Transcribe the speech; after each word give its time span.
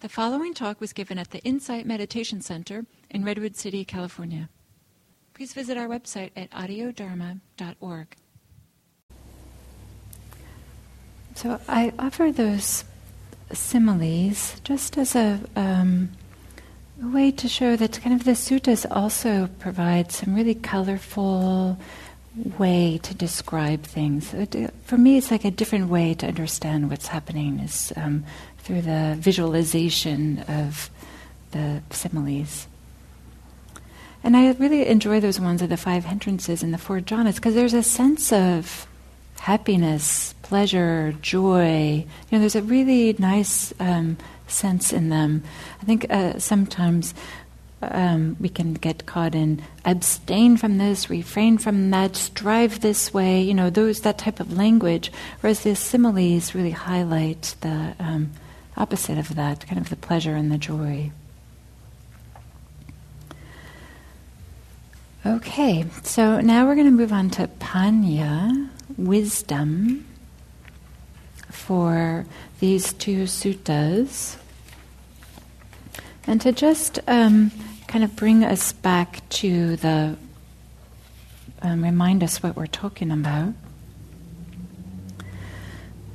The 0.00 0.08
following 0.08 0.54
talk 0.54 0.80
was 0.80 0.94
given 0.94 1.18
at 1.18 1.30
the 1.30 1.40
Insight 1.40 1.84
Meditation 1.84 2.40
Center 2.40 2.86
in 3.10 3.22
Redwood 3.22 3.54
City, 3.54 3.84
California. 3.84 4.48
Please 5.34 5.52
visit 5.52 5.76
our 5.76 5.88
website 5.88 6.30
at 6.34 6.50
audiodharma.org. 6.52 8.16
So 11.34 11.60
I 11.68 11.92
offer 11.98 12.32
those 12.32 12.84
similes 13.52 14.58
just 14.64 14.96
as 14.96 15.14
a, 15.14 15.40
um, 15.54 16.12
a 17.02 17.08
way 17.08 17.30
to 17.32 17.46
show 17.46 17.76
that 17.76 18.00
kind 18.00 18.16
of 18.16 18.24
the 18.24 18.32
suttas 18.32 18.86
also 18.90 19.50
provide 19.58 20.12
some 20.12 20.34
really 20.34 20.54
colorful 20.54 21.78
way 22.58 22.98
to 23.02 23.14
describe 23.14 23.82
things. 23.82 24.34
For 24.84 24.96
me, 24.96 25.18
it's 25.18 25.30
like 25.30 25.44
a 25.44 25.50
different 25.50 25.88
way 25.88 26.14
to 26.14 26.26
understand 26.26 26.90
what's 26.90 27.08
happening. 27.08 27.60
Is 27.60 27.92
um, 27.96 28.24
through 28.58 28.82
the 28.82 29.16
visualization 29.18 30.40
of 30.48 30.90
the 31.50 31.82
similes. 31.90 32.66
And 34.22 34.36
I 34.36 34.52
really 34.52 34.86
enjoy 34.86 35.20
those 35.20 35.40
ones 35.40 35.62
of 35.62 35.70
the 35.70 35.76
five 35.76 36.04
hindrances 36.04 36.62
and 36.62 36.74
the 36.74 36.78
four 36.78 37.00
jhanas 37.00 37.36
because 37.36 37.54
there's 37.54 37.74
a 37.74 37.82
sense 37.82 38.32
of 38.32 38.86
happiness, 39.40 40.34
pleasure, 40.42 41.14
joy. 41.22 42.04
You 42.04 42.06
know, 42.30 42.38
there's 42.38 42.54
a 42.54 42.62
really 42.62 43.16
nice 43.18 43.72
um, 43.80 44.18
sense 44.46 44.92
in 44.92 45.08
them. 45.08 45.42
I 45.80 45.84
think 45.84 46.06
uh, 46.10 46.38
sometimes 46.38 47.14
um, 47.82 48.36
we 48.38 48.48
can 48.48 48.74
get 48.74 49.06
caught 49.06 49.34
in 49.34 49.62
abstain 49.84 50.56
from 50.56 50.78
this, 50.78 51.08
refrain 51.08 51.58
from 51.58 51.90
that, 51.90 52.16
strive 52.16 52.80
this 52.80 53.14
way. 53.14 53.40
You 53.42 53.54
know, 53.54 53.70
those 53.70 54.02
that 54.02 54.18
type 54.18 54.40
of 54.40 54.52
language. 54.52 55.10
Whereas 55.40 55.60
the 55.62 55.74
similes 55.74 56.54
really 56.54 56.70
highlight 56.70 57.54
the 57.60 57.94
um, 57.98 58.32
opposite 58.76 59.18
of 59.18 59.34
that, 59.36 59.66
kind 59.66 59.80
of 59.80 59.88
the 59.88 59.96
pleasure 59.96 60.34
and 60.34 60.52
the 60.52 60.58
joy. 60.58 61.10
Okay, 65.24 65.84
so 66.02 66.40
now 66.40 66.66
we're 66.66 66.74
going 66.74 66.86
to 66.86 66.90
move 66.90 67.12
on 67.12 67.28
to 67.30 67.46
Panya, 67.46 68.70
wisdom, 68.96 70.06
for 71.50 72.24
these 72.58 72.94
two 72.94 73.24
suttas. 73.24 74.36
And 76.26 76.40
to 76.40 76.52
just 76.52 77.00
um, 77.06 77.50
kind 77.90 78.04
of 78.04 78.14
bring 78.14 78.44
us 78.44 78.72
back 78.72 79.28
to 79.30 79.74
the, 79.74 80.16
um, 81.60 81.82
remind 81.82 82.22
us 82.22 82.40
what 82.40 82.54
we're 82.54 82.68
talking 82.68 83.10
about. 83.10 83.52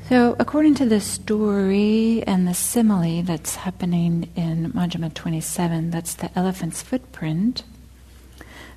So, 0.08 0.38
according 0.40 0.76
to 0.76 0.86
the 0.86 1.02
story 1.02 2.24
and 2.26 2.48
the 2.48 2.54
simile 2.54 3.24
that's 3.24 3.56
happening 3.56 4.30
in 4.38 4.72
Majjhima 4.72 5.14
27, 5.14 5.92
that's 5.92 6.14
the 6.14 6.30
elephant's 6.40 6.82
footprint, 6.82 7.64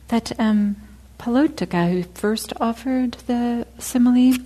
that 0.08 0.32
um, 0.40 0.74
Pilotika, 1.20 1.92
who 1.92 2.02
first 2.02 2.52
offered 2.60 3.12
the 3.28 3.64
simile, 3.78 4.38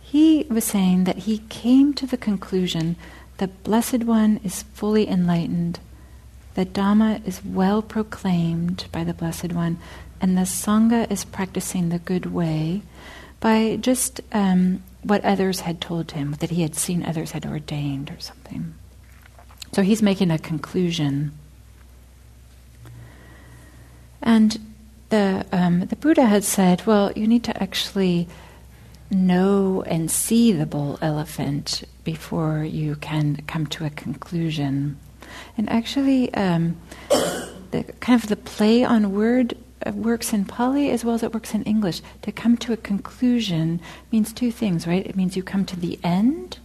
he 0.00 0.46
was 0.48 0.64
saying 0.64 1.04
that 1.04 1.18
he 1.18 1.42
came 1.50 1.92
to 1.94 2.06
the 2.06 2.16
conclusion 2.16 2.96
the 3.36 3.48
Blessed 3.48 4.04
One 4.04 4.40
is 4.42 4.62
fully 4.62 5.06
enlightened, 5.06 5.80
the 6.54 6.66
Dhamma 6.66 7.26
is 7.26 7.44
well 7.44 7.82
proclaimed 7.82 8.86
by 8.92 9.04
the 9.04 9.14
Blessed 9.14 9.52
One, 9.52 9.78
and 10.20 10.36
the 10.36 10.42
Sangha 10.42 11.10
is 11.10 11.24
practicing 11.24 11.88
the 11.88 11.98
good 11.98 12.26
way 12.26 12.82
by 13.40 13.76
just 13.76 14.20
um, 14.32 14.82
what 15.02 15.24
others 15.24 15.60
had 15.60 15.80
told 15.80 16.12
him, 16.12 16.32
that 16.40 16.50
he 16.50 16.62
had 16.62 16.74
seen 16.74 17.04
others 17.04 17.30
had 17.32 17.46
ordained 17.46 18.10
or 18.10 18.20
something. 18.20 18.74
So 19.72 19.82
he's 19.82 20.02
making 20.02 20.30
a 20.30 20.38
conclusion. 20.38 21.32
And 24.20 24.58
the, 25.08 25.46
um, 25.52 25.86
the 25.86 25.96
Buddha 25.96 26.26
had 26.26 26.44
said, 26.44 26.84
well, 26.86 27.12
you 27.12 27.26
need 27.26 27.44
to 27.44 27.62
actually 27.62 28.28
know 29.10 29.82
and 29.86 30.10
see 30.10 30.52
the 30.52 30.66
bull 30.66 30.98
elephant 31.00 31.84
before 32.04 32.62
you 32.62 32.94
can 32.96 33.42
come 33.46 33.66
to 33.68 33.84
a 33.84 33.90
conclusion. 33.90 34.98
And 35.56 35.68
actually, 35.70 36.32
um, 36.34 36.76
the 37.70 37.84
kind 38.00 38.22
of 38.22 38.28
the 38.28 38.36
play 38.36 38.84
on 38.84 39.12
word 39.12 39.56
works 39.94 40.32
in 40.32 40.44
Pali 40.44 40.90
as 40.90 41.04
well 41.04 41.14
as 41.14 41.22
it 41.22 41.32
works 41.32 41.54
in 41.54 41.62
English. 41.64 42.02
To 42.22 42.32
come 42.32 42.56
to 42.58 42.72
a 42.72 42.76
conclusion 42.76 43.80
means 44.12 44.32
two 44.32 44.50
things, 44.50 44.86
right? 44.86 45.06
It 45.06 45.16
means 45.16 45.36
you 45.36 45.42
come 45.42 45.64
to 45.66 45.78
the 45.78 45.98
end, 46.04 46.58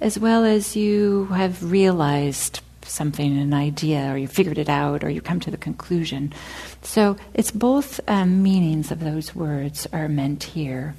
as 0.00 0.18
well 0.18 0.44
as 0.44 0.76
you 0.76 1.26
have 1.26 1.70
realized 1.70 2.60
something, 2.84 3.38
an 3.38 3.54
idea, 3.54 4.12
or 4.12 4.18
you 4.18 4.28
figured 4.28 4.58
it 4.58 4.68
out, 4.68 5.04
or 5.04 5.10
you 5.10 5.20
come 5.20 5.40
to 5.40 5.50
the 5.50 5.56
conclusion. 5.56 6.32
So 6.82 7.16
it's 7.32 7.50
both 7.50 8.00
um, 8.08 8.42
meanings 8.42 8.90
of 8.90 9.00
those 9.00 9.34
words 9.34 9.86
are 9.92 10.08
meant 10.08 10.42
here. 10.42 10.94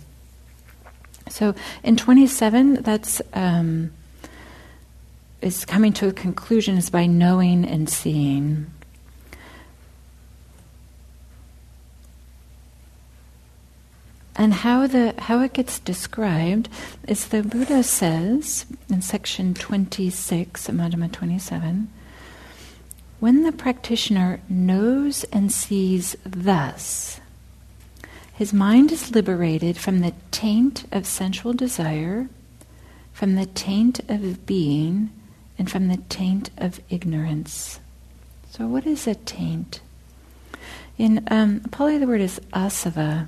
So 1.29 1.55
in 1.83 1.97
27, 1.97 2.83
that's 2.83 3.21
um, 3.33 3.91
is 5.43 5.65
coming 5.65 5.91
to 5.93 6.07
a 6.07 6.13
conclusion 6.13 6.77
is 6.77 6.89
by 6.89 7.05
knowing 7.05 7.65
and 7.65 7.89
seeing. 7.89 8.67
And 14.35 14.53
how 14.53 14.87
the 14.87 15.13
how 15.19 15.41
it 15.41 15.53
gets 15.53 15.79
described 15.79 16.67
is 17.07 17.27
the 17.27 17.43
Buddha 17.43 17.83
says 17.83 18.65
in 18.89 19.01
section 19.01 19.53
26 19.53 20.69
of 20.69 20.75
Majjhima 20.75 21.11
27 21.11 21.89
when 23.19 23.43
the 23.43 23.51
practitioner 23.51 24.41
knows 24.49 25.23
and 25.25 25.51
sees 25.51 26.17
thus 26.25 27.21
his 28.33 28.51
mind 28.51 28.91
is 28.91 29.13
liberated 29.13 29.77
from 29.77 29.99
the 29.99 30.13
taint 30.31 30.85
of 30.91 31.05
sensual 31.05 31.53
desire 31.53 32.27
from 33.13 33.35
the 33.35 33.45
taint 33.45 33.99
of 34.09 34.45
being 34.47 35.11
and 35.57 35.69
from 35.69 35.87
the 35.87 35.97
taint 36.09 36.49
of 36.57 36.79
ignorance 36.89 37.79
so 38.49 38.67
what 38.67 38.85
is 38.85 39.07
a 39.07 39.15
taint 39.15 39.81
in 40.97 41.25
um, 41.29 41.61
Pali 41.71 41.97
the 41.97 42.07
word 42.07 42.21
is 42.21 42.39
asava 42.53 43.27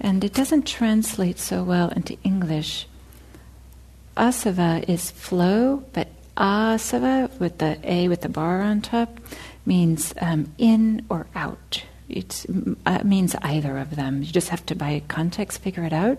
and 0.00 0.22
it 0.22 0.34
doesn't 0.34 0.66
translate 0.66 1.38
so 1.38 1.62
well 1.62 1.88
into 1.88 2.18
English. 2.22 2.86
Asava 4.16 4.88
is 4.88 5.10
flow, 5.10 5.84
but 5.92 6.08
asava 6.36 7.38
with 7.38 7.58
the 7.58 7.78
a 7.82 8.08
with 8.08 8.20
the 8.20 8.28
bar 8.28 8.60
on 8.62 8.80
top 8.80 9.18
means 9.64 10.14
um, 10.20 10.52
in 10.58 11.04
or 11.08 11.26
out. 11.34 11.84
It 12.08 12.46
uh, 12.84 13.00
means 13.04 13.34
either 13.42 13.78
of 13.78 13.96
them. 13.96 14.22
You 14.22 14.32
just 14.32 14.50
have 14.50 14.64
to, 14.66 14.76
by 14.76 15.02
context, 15.08 15.60
figure 15.60 15.82
it 15.82 15.92
out. 15.92 16.18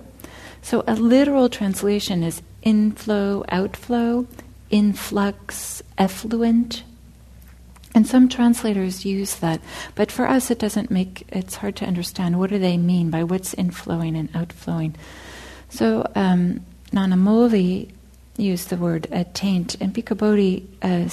So 0.62 0.84
a 0.86 0.96
literal 0.96 1.48
translation 1.48 2.24
is 2.24 2.42
inflow, 2.62 3.46
outflow, 3.48 4.28
influx, 4.70 5.82
effluent, 5.98 6.84
and 7.96 8.06
some 8.06 8.30
translators 8.30 9.06
use 9.06 9.36
that, 9.38 9.60
but 9.96 10.12
for 10.12 10.28
us 10.28 10.52
it 10.52 10.60
doesn't 10.60 10.92
make 10.92 11.26
it's 11.30 11.56
hard 11.56 11.76
to 11.78 11.86
understand 11.86 12.38
what 12.38 12.52
do 12.52 12.60
they 12.60 12.78
mean 12.78 13.10
by 13.10 13.24
what's 13.24 13.56
inflowing 13.56 14.16
and 14.16 14.30
outflowing. 14.36 14.96
So 15.70 16.10
um, 16.14 16.66
Nyanamoli 16.92 17.90
used 18.38 18.70
the 18.70 18.78
word 18.78 19.08
taint, 19.34 19.76
and 19.82 19.94
Bodhi 19.94 20.70
uh, 20.84 21.10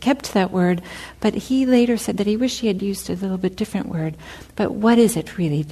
kept 0.00 0.34
that 0.34 0.50
word, 0.50 0.82
but 1.20 1.34
he 1.34 1.64
later 1.64 1.96
said 1.96 2.18
that 2.18 2.26
he 2.26 2.36
wished 2.36 2.60
he 2.60 2.66
had 2.66 2.82
used 2.82 3.08
a 3.08 3.14
little 3.14 3.38
bit 3.38 3.56
different 3.56 3.88
word. 3.88 4.16
But 4.56 4.72
what 4.72 4.98
is 4.98 5.16
it 5.16 5.38
really? 5.38 5.66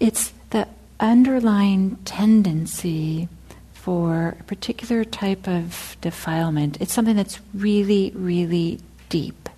It's 0.00 0.32
the 0.50 0.68
underlying 1.00 1.96
tendency 2.04 3.28
for 3.88 4.36
a 4.38 4.42
particular 4.42 5.02
type 5.02 5.48
of 5.48 5.96
defilement. 6.02 6.76
It's 6.78 6.92
something 6.92 7.16
that's 7.16 7.40
really, 7.54 8.12
really 8.14 8.80
deep. 9.08 9.48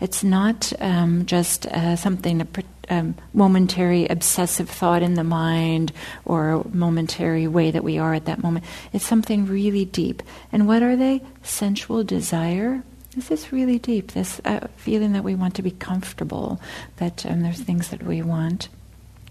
It's 0.00 0.24
not 0.24 0.72
um, 0.80 1.26
just 1.26 1.66
uh, 1.66 1.94
something, 1.94 2.40
a 2.40 2.46
um, 2.88 3.14
momentary 3.32 4.08
obsessive 4.08 4.68
thought 4.68 5.04
in 5.04 5.14
the 5.14 5.22
mind 5.22 5.92
or 6.24 6.48
a 6.48 6.68
momentary 6.74 7.46
way 7.46 7.70
that 7.70 7.84
we 7.84 7.98
are 7.98 8.14
at 8.14 8.24
that 8.24 8.42
moment. 8.42 8.64
It's 8.92 9.06
something 9.06 9.46
really 9.46 9.84
deep. 9.84 10.24
And 10.50 10.66
what 10.66 10.82
are 10.82 10.96
they? 10.96 11.22
Sensual 11.44 12.02
desire. 12.02 12.82
This 13.14 13.30
is 13.30 13.52
really 13.52 13.78
deep, 13.78 14.10
this 14.10 14.40
uh, 14.44 14.66
feeling 14.76 15.12
that 15.12 15.22
we 15.22 15.36
want 15.36 15.54
to 15.54 15.62
be 15.62 15.70
comfortable, 15.70 16.60
that 16.96 17.24
um, 17.26 17.42
there's 17.42 17.60
things 17.60 17.90
that 17.90 18.02
we 18.02 18.22
want, 18.22 18.70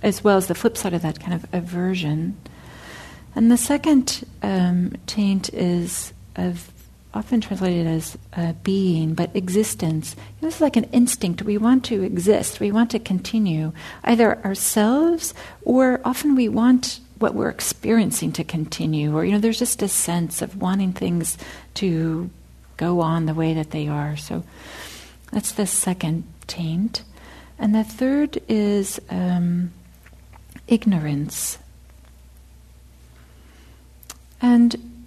as 0.02 0.24
well 0.24 0.38
as 0.38 0.48
the 0.48 0.56
flip 0.56 0.78
side 0.78 0.94
of 0.94 1.02
that 1.02 1.20
kind 1.20 1.34
of 1.34 1.46
aversion. 1.52 2.38
And 3.36 3.52
the 3.52 3.58
second 3.58 4.26
um, 4.42 4.94
taint 5.06 5.54
is 5.54 6.14
of 6.36 6.72
often 7.14 7.42
translated 7.42 7.88
as 7.88 8.18
uh, 8.34 8.54
being, 8.64 9.14
but 9.14 9.36
existence. 9.36 10.16
This 10.40 10.56
is 10.56 10.62
like 10.62 10.78
an 10.78 10.86
instinct. 10.86 11.42
We 11.42 11.58
want 11.58 11.84
to 11.86 12.04
exist. 12.04 12.60
We 12.60 12.72
want 12.72 12.90
to 12.92 13.00
continue, 13.00 13.74
either 14.04 14.44
ourselves 14.46 15.34
or 15.64 16.00
often 16.06 16.36
we 16.36 16.48
want 16.48 17.02
what 17.20 17.36
we're 17.36 17.50
experiencing 17.50 18.32
to 18.34 18.44
continue. 18.44 19.16
Or 19.16 19.26
you 19.26 19.34
know, 19.34 19.40
there's 19.40 19.60
just 19.60 19.82
a 19.82 19.88
sense 19.88 20.42
of 20.42 20.62
wanting 20.62 20.94
things 20.94 21.38
to 21.76 22.30
go 22.78 23.02
on 23.02 23.26
the 23.26 23.34
way 23.34 23.54
that 23.54 23.72
they 23.72 23.88
are. 23.88 24.16
So 24.18 24.44
that's 25.32 25.52
the 25.52 25.68
second 25.68 26.24
taint. 26.48 27.04
And 27.60 27.76
the 27.76 27.84
third 27.84 28.42
is 28.48 29.00
um, 29.10 29.72
ignorance. 30.68 31.60
And 34.42 35.06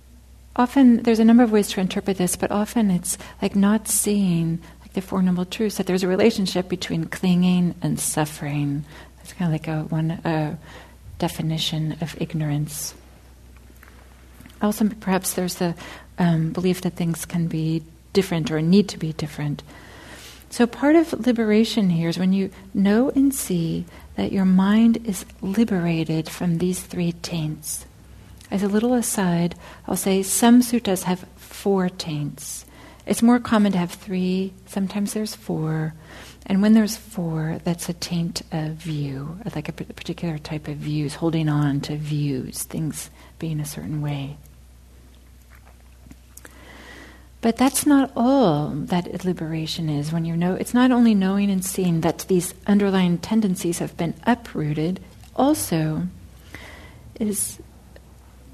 often 0.54 1.02
there's 1.02 1.18
a 1.18 1.24
number 1.24 1.42
of 1.42 1.52
ways 1.52 1.68
to 1.70 1.80
interpret 1.80 2.16
this, 2.16 2.36
but 2.36 2.50
often 2.50 2.90
it's 2.90 3.18
like 3.42 3.56
not 3.56 3.88
seeing 3.88 4.60
like 4.82 4.92
the 4.92 5.00
Four 5.00 5.22
Noble 5.22 5.44
Truths 5.44 5.76
that 5.76 5.86
there's 5.86 6.04
a 6.04 6.08
relationship 6.08 6.68
between 6.68 7.06
clinging 7.06 7.74
and 7.82 7.98
suffering. 7.98 8.84
It's 9.22 9.32
kind 9.32 9.52
of 9.52 9.52
like 9.52 9.68
a 9.68 9.82
one 9.88 10.12
uh, 10.12 10.56
definition 11.18 11.96
of 12.00 12.20
ignorance. 12.20 12.94
Also, 14.62 14.88
perhaps 15.00 15.34
there's 15.34 15.56
the 15.56 15.74
um, 16.18 16.52
belief 16.52 16.82
that 16.82 16.94
things 16.94 17.24
can 17.24 17.48
be 17.48 17.82
different 18.12 18.50
or 18.50 18.62
need 18.62 18.88
to 18.88 18.98
be 18.98 19.12
different. 19.12 19.62
So, 20.48 20.66
part 20.66 20.94
of 20.94 21.26
liberation 21.26 21.90
here 21.90 22.08
is 22.08 22.18
when 22.18 22.32
you 22.32 22.50
know 22.72 23.10
and 23.10 23.34
see 23.34 23.86
that 24.14 24.30
your 24.30 24.44
mind 24.44 25.04
is 25.04 25.24
liberated 25.42 26.28
from 26.28 26.58
these 26.58 26.80
three 26.80 27.12
taints. 27.12 27.86
As 28.54 28.62
a 28.62 28.68
little 28.68 28.94
aside, 28.94 29.56
I'll 29.88 29.96
say 29.96 30.22
some 30.22 30.62
suttas 30.62 31.02
have 31.02 31.26
four 31.34 31.88
taints. 31.88 32.64
It's 33.04 33.20
more 33.20 33.40
common 33.40 33.72
to 33.72 33.78
have 33.78 33.90
three, 33.90 34.52
sometimes 34.66 35.12
there's 35.12 35.34
four. 35.34 35.92
And 36.46 36.62
when 36.62 36.72
there's 36.72 36.96
four, 36.96 37.58
that's 37.64 37.88
a 37.88 37.92
taint 37.94 38.42
of 38.52 38.74
view, 38.74 39.40
like 39.56 39.68
a 39.68 39.72
particular 39.72 40.38
type 40.38 40.68
of 40.68 40.76
views, 40.76 41.16
holding 41.16 41.48
on 41.48 41.80
to 41.80 41.96
views, 41.96 42.62
things 42.62 43.10
being 43.40 43.58
a 43.58 43.64
certain 43.64 44.00
way. 44.00 44.36
But 47.40 47.56
that's 47.56 47.84
not 47.86 48.12
all 48.14 48.68
that 48.68 49.24
liberation 49.24 49.88
is. 49.90 50.12
When 50.12 50.24
you 50.24 50.36
know, 50.36 50.54
it's 50.54 50.72
not 50.72 50.92
only 50.92 51.12
knowing 51.16 51.50
and 51.50 51.64
seeing 51.64 52.02
that 52.02 52.20
these 52.28 52.54
underlying 52.68 53.18
tendencies 53.18 53.80
have 53.80 53.96
been 53.96 54.14
uprooted. 54.24 55.00
Also, 55.34 56.04
is 57.18 57.58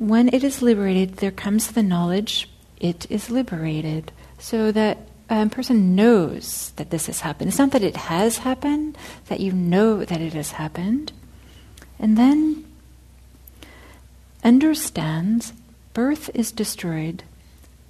when 0.00 0.28
it 0.34 0.42
is 0.42 0.62
liberated, 0.62 1.18
there 1.18 1.30
comes 1.30 1.68
the 1.68 1.82
knowledge 1.82 2.48
it 2.80 3.06
is 3.08 3.30
liberated, 3.30 4.10
so 4.38 4.72
that 4.72 4.98
a 5.28 5.46
person 5.46 5.94
knows 5.94 6.72
that 6.76 6.90
this 6.90 7.06
has 7.06 7.20
happened. 7.20 7.48
It's 7.48 7.58
not 7.58 7.70
that 7.70 7.84
it 7.84 7.96
has 7.96 8.38
happened; 8.38 8.98
that 9.26 9.38
you 9.38 9.52
know 9.52 10.04
that 10.04 10.20
it 10.20 10.32
has 10.32 10.52
happened, 10.52 11.12
and 11.98 12.16
then 12.16 12.64
understands 14.42 15.52
birth 15.92 16.30
is 16.34 16.50
destroyed 16.50 17.22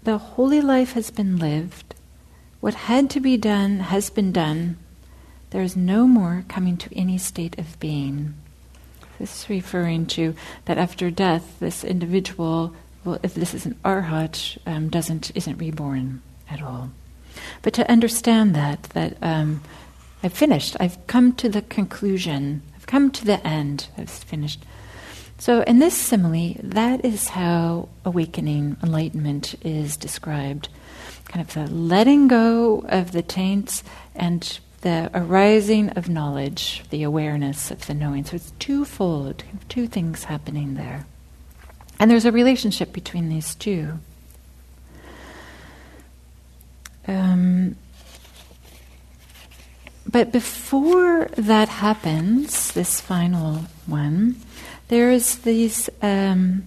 the 0.02 0.18
holy 0.18 0.60
life 0.60 0.92
has 0.92 1.10
been 1.10 1.36
lived. 1.36 1.94
What 2.60 2.74
had 2.74 3.10
to 3.10 3.20
be 3.20 3.36
done 3.36 3.80
has 3.80 4.08
been 4.08 4.32
done. 4.32 4.78
There 5.50 5.62
is 5.62 5.76
no 5.76 6.06
more 6.06 6.44
coming 6.48 6.76
to 6.78 6.96
any 6.96 7.18
state 7.18 7.58
of 7.58 7.78
being. 7.80 8.34
This 9.20 9.42
is 9.44 9.50
referring 9.50 10.06
to 10.06 10.34
that 10.64 10.78
after 10.78 11.10
death, 11.10 11.60
this 11.60 11.84
individual, 11.84 12.74
well, 13.04 13.18
if 13.22 13.34
this 13.34 13.52
is 13.52 13.66
an 13.66 13.76
arhat, 13.84 14.56
um, 14.66 14.88
doesn't 14.88 15.30
isn't 15.34 15.58
reborn 15.58 16.22
at 16.50 16.62
all. 16.62 16.90
But 17.60 17.74
to 17.74 17.90
understand 17.90 18.54
that, 18.54 18.84
that 18.94 19.18
um, 19.20 19.62
I've 20.22 20.32
finished, 20.32 20.74
I've 20.80 21.06
come 21.06 21.34
to 21.34 21.50
the 21.50 21.60
conclusion, 21.60 22.62
I've 22.74 22.86
come 22.86 23.10
to 23.10 23.24
the 23.26 23.46
end, 23.46 23.88
I've 23.98 24.08
finished. 24.08 24.64
So, 25.36 25.60
in 25.62 25.80
this 25.80 25.96
simile, 25.96 26.56
that 26.62 27.04
is 27.04 27.28
how 27.28 27.90
awakening, 28.06 28.78
enlightenment 28.82 29.54
is 29.62 29.98
described. 29.98 30.70
Kind 31.26 31.46
of 31.46 31.52
the 31.52 31.66
letting 31.66 32.26
go 32.26 32.86
of 32.88 33.12
the 33.12 33.22
taints 33.22 33.84
and 34.14 34.58
the 34.82 35.10
arising 35.12 35.90
of 35.90 36.08
knowledge, 36.08 36.82
the 36.90 37.02
awareness 37.02 37.70
of 37.70 37.86
the 37.86 37.94
knowing. 37.94 38.24
So, 38.24 38.36
it's 38.36 38.52
twofold, 38.58 39.44
two 39.68 39.86
things 39.86 40.24
happening 40.24 40.74
there. 40.74 41.06
And 41.98 42.10
there's 42.10 42.24
a 42.24 42.32
relationship 42.32 42.92
between 42.92 43.28
these 43.28 43.54
two. 43.54 43.98
Um, 47.06 47.76
but 50.10 50.32
before 50.32 51.26
that 51.36 51.68
happens, 51.68 52.72
this 52.72 53.00
final 53.00 53.64
one, 53.86 54.36
there 54.88 55.10
is 55.10 55.38
these, 55.40 55.90
um, 56.02 56.64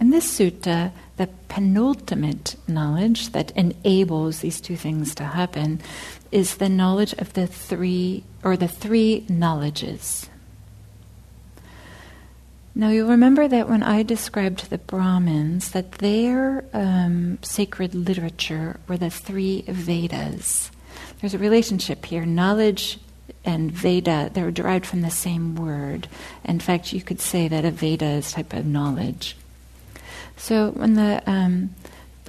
in 0.00 0.10
this 0.10 0.38
sutta, 0.38 0.92
the 1.16 1.28
penultimate 1.48 2.56
knowledge 2.68 3.30
that 3.30 3.50
enables 3.52 4.40
these 4.40 4.60
two 4.60 4.76
things 4.76 5.14
to 5.16 5.24
happen 5.24 5.80
is 6.32 6.56
the 6.56 6.68
knowledge 6.68 7.12
of 7.14 7.32
the 7.32 7.46
three, 7.46 8.24
or 8.42 8.56
the 8.56 8.68
three 8.68 9.24
knowledges. 9.28 10.28
Now 12.74 12.90
you'll 12.90 13.08
remember 13.08 13.48
that 13.48 13.68
when 13.68 13.82
I 13.82 14.02
described 14.02 14.70
the 14.70 14.78
Brahmins, 14.78 15.72
that 15.72 15.92
their 15.92 16.64
um, 16.72 17.38
sacred 17.42 17.94
literature 17.94 18.78
were 18.86 18.96
the 18.96 19.10
three 19.10 19.62
Vedas. 19.62 20.70
There's 21.20 21.34
a 21.34 21.38
relationship 21.38 22.06
here. 22.06 22.24
Knowledge 22.24 22.98
and 23.44 23.72
Veda, 23.72 24.30
they're 24.32 24.50
derived 24.50 24.86
from 24.86 25.02
the 25.02 25.10
same 25.10 25.56
word. 25.56 26.08
In 26.44 26.60
fact, 26.60 26.92
you 26.92 27.02
could 27.02 27.20
say 27.20 27.48
that 27.48 27.64
a 27.64 27.70
Veda 27.70 28.06
is 28.06 28.32
type 28.32 28.52
of 28.52 28.66
knowledge. 28.66 29.36
So 30.36 30.70
when 30.70 30.94
the 30.94 31.22
um, 31.26 31.74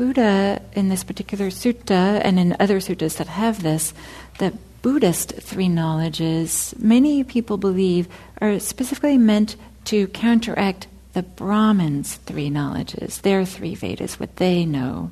Buddha, 0.01 0.59
in 0.74 0.89
this 0.89 1.03
particular 1.03 1.51
sutta, 1.51 2.19
and 2.24 2.39
in 2.39 2.56
other 2.59 2.80
suttas 2.80 3.18
that 3.18 3.27
have 3.27 3.62
this, 3.62 3.94
the 4.39 4.51
Buddhist 4.81 5.33
three 5.33 5.69
knowledges, 5.69 6.74
many 6.80 7.24
people 7.24 7.57
believe, 7.57 8.07
are 8.42 8.57
specifically 8.57 9.19
meant 9.19 9.57
to 9.83 10.07
counteract 10.07 10.88
the 11.13 11.21
Brahmins' 11.21 12.15
three 12.15 12.50
knowledges, 12.50 13.19
their 13.19 13.45
three 13.45 13.75
Vedas, 13.75 14.19
what 14.19 14.38
they 14.38 14.65
know 14.65 15.12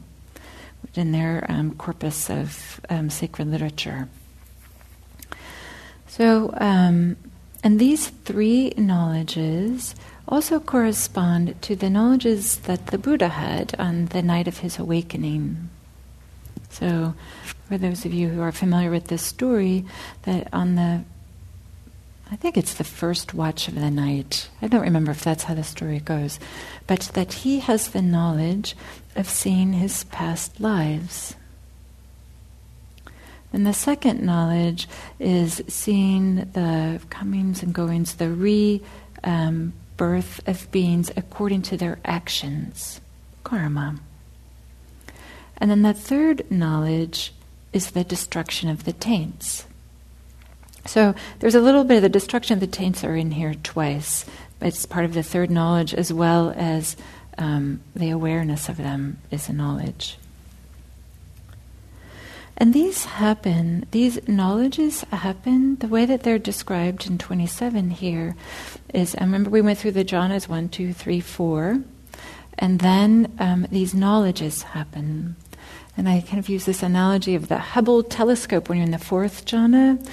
in 0.96 1.12
their 1.12 1.46
um, 1.48 1.76
corpus 1.76 2.28
of 2.32 2.82
um, 2.90 3.12
sacred 3.12 3.48
literature. 3.48 4.10
So, 6.08 6.52
um, 6.58 7.16
and 7.64 7.80
these 7.80 8.10
three 8.10 8.74
knowledges 8.78 9.96
also 10.28 10.60
correspond 10.60 11.62
to 11.64 11.76
the 11.76 11.90
knowledges 11.90 12.58
that 12.60 12.88
the 12.88 12.98
Buddha 12.98 13.30
had 13.30 13.76
on 13.80 14.06
the 14.08 14.22
night 14.22 14.48
of 14.48 14.60
his 14.60 14.78
awakening. 14.78 15.70
So, 16.70 17.16
for 17.68 17.78
those 17.78 18.06
of 18.06 18.14
you 18.14 18.30
who 18.30 18.42
are 18.42 18.52
familiar 18.52 18.92
with 18.92 19.07
this 19.07 19.24
story, 19.24 19.86
that 20.24 20.48
on 20.54 20.76
the 20.76 21.04
I 22.31 22.36
think 22.36 22.57
it's 22.57 22.76
the 22.76 22.83
first 22.83 23.33
watch 23.33 23.68
of 23.68 23.74
the 23.74 23.90
night. 23.90 24.50
I 24.62 24.68
don't 24.68 24.83
remember 24.83 25.12
if 25.12 25.24
that's 25.24 25.45
how 25.45 25.56
the 25.56 25.64
story 25.64 26.00
goes. 26.00 26.40
But 26.86 27.10
that 27.16 27.33
he 27.33 27.60
has 27.60 27.90
the 27.90 28.04
knowledge 28.04 28.76
of 29.16 29.28
seeing 29.28 29.74
his 29.74 30.04
past 30.06 30.60
lives. 30.60 31.36
And 33.52 33.66
the 33.66 33.74
second 33.74 34.22
knowledge 34.22 34.88
is 35.20 35.62
seeing 35.68 36.36
the 36.36 37.02
comings 37.10 37.64
and 37.64 37.74
goings, 37.74 38.16
the 38.16 38.30
rebirth 38.30 38.84
um, 39.24 39.74
of 40.46 40.72
beings 40.72 41.12
according 41.18 41.64
to 41.64 41.78
their 41.78 42.00
actions, 42.06 43.02
karma. 43.44 44.00
And 45.58 45.72
then 45.72 45.82
the 45.82 45.94
third 45.94 46.50
knowledge 46.52 47.34
is 47.74 47.92
the 47.92 48.04
destruction 48.04 48.70
of 48.70 48.86
the 48.86 48.94
taints. 48.94 49.66
So 50.86 51.14
there's 51.40 51.56
a 51.56 51.62
little 51.62 51.84
bit 51.84 51.98
of 51.98 52.04
the 52.04 52.10
destruction 52.10 52.54
of 52.54 52.60
the 52.60 52.68
taints 52.68 53.04
are 53.04 53.16
in 53.16 53.32
here 53.32 53.54
twice. 53.54 54.26
It's 54.62 54.86
part 54.86 55.06
of 55.06 55.14
the 55.14 55.24
third 55.24 55.52
knowledge 55.52 55.94
as 55.94 56.12
well 56.14 56.54
as 56.56 56.96
um, 57.38 57.82
the 57.96 58.10
awareness 58.10 58.70
of 58.70 58.78
them 58.78 59.20
is 59.32 59.50
a 59.50 59.54
knowledge. 59.54 60.18
And 62.59 62.73
these 62.73 63.06
happen, 63.06 63.85
these 63.92 64.28
knowledges 64.28 65.01
happen, 65.04 65.78
the 65.78 65.87
way 65.87 66.06
that 66.06 66.23
they're 66.23 66.37
described 66.37 67.07
in 67.07 67.18
27 67.18 67.92
here 67.92 68.35
is, 68.94 69.16
I 69.16 69.23
remember 69.23 69.49
we 69.49 69.61
went 69.61 69.80
through 69.80 69.94
the 69.94 70.04
jhanas 70.04 70.49
1, 70.49 70.68
2, 70.68 70.92
3, 70.92 71.21
4, 71.21 71.81
and 72.57 72.80
then 72.80 73.33
um, 73.39 73.66
these 73.71 73.94
knowledges 73.94 74.63
happen. 74.63 75.37
And 75.95 76.09
I 76.09 76.19
kind 76.19 76.39
of 76.39 76.49
use 76.49 76.66
this 76.66 76.83
analogy 76.83 77.33
of 77.33 77.47
the 77.47 77.59
Hubble 77.59 78.04
telescope 78.04 78.68
when 78.68 78.80
you're 78.80 78.85
in 78.85 78.92
the 78.92 78.99
fourth 78.99 79.45
jhana, 79.45 80.06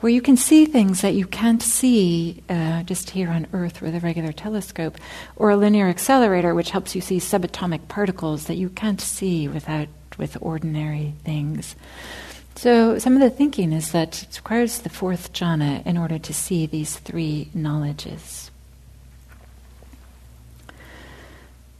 where 0.00 0.12
you 0.12 0.20
can 0.20 0.36
see 0.36 0.66
things 0.66 1.00
that 1.00 1.14
you 1.14 1.26
can't 1.26 1.62
see 1.62 2.42
uh, 2.50 2.82
just 2.82 3.10
here 3.10 3.30
on 3.30 3.46
Earth 3.54 3.80
with 3.80 3.94
a 3.94 4.00
regular 4.00 4.32
telescope, 4.32 4.98
or 5.36 5.48
a 5.48 5.56
linear 5.56 5.88
accelerator, 5.88 6.54
which 6.54 6.70
helps 6.70 6.94
you 6.94 7.00
see 7.00 7.16
subatomic 7.16 7.88
particles 7.88 8.44
that 8.44 8.56
you 8.56 8.68
can't 8.68 9.00
see 9.00 9.48
without 9.48 9.88
with 10.18 10.36
ordinary 10.40 11.14
things. 11.24 11.76
So, 12.56 12.98
some 12.98 13.14
of 13.14 13.20
the 13.20 13.30
thinking 13.30 13.72
is 13.72 13.92
that 13.92 14.22
it 14.22 14.36
requires 14.36 14.78
the 14.78 14.88
fourth 14.88 15.32
jhana 15.32 15.84
in 15.84 15.98
order 15.98 16.18
to 16.18 16.32
see 16.32 16.66
these 16.66 16.96
three 16.96 17.50
knowledges. 17.52 18.50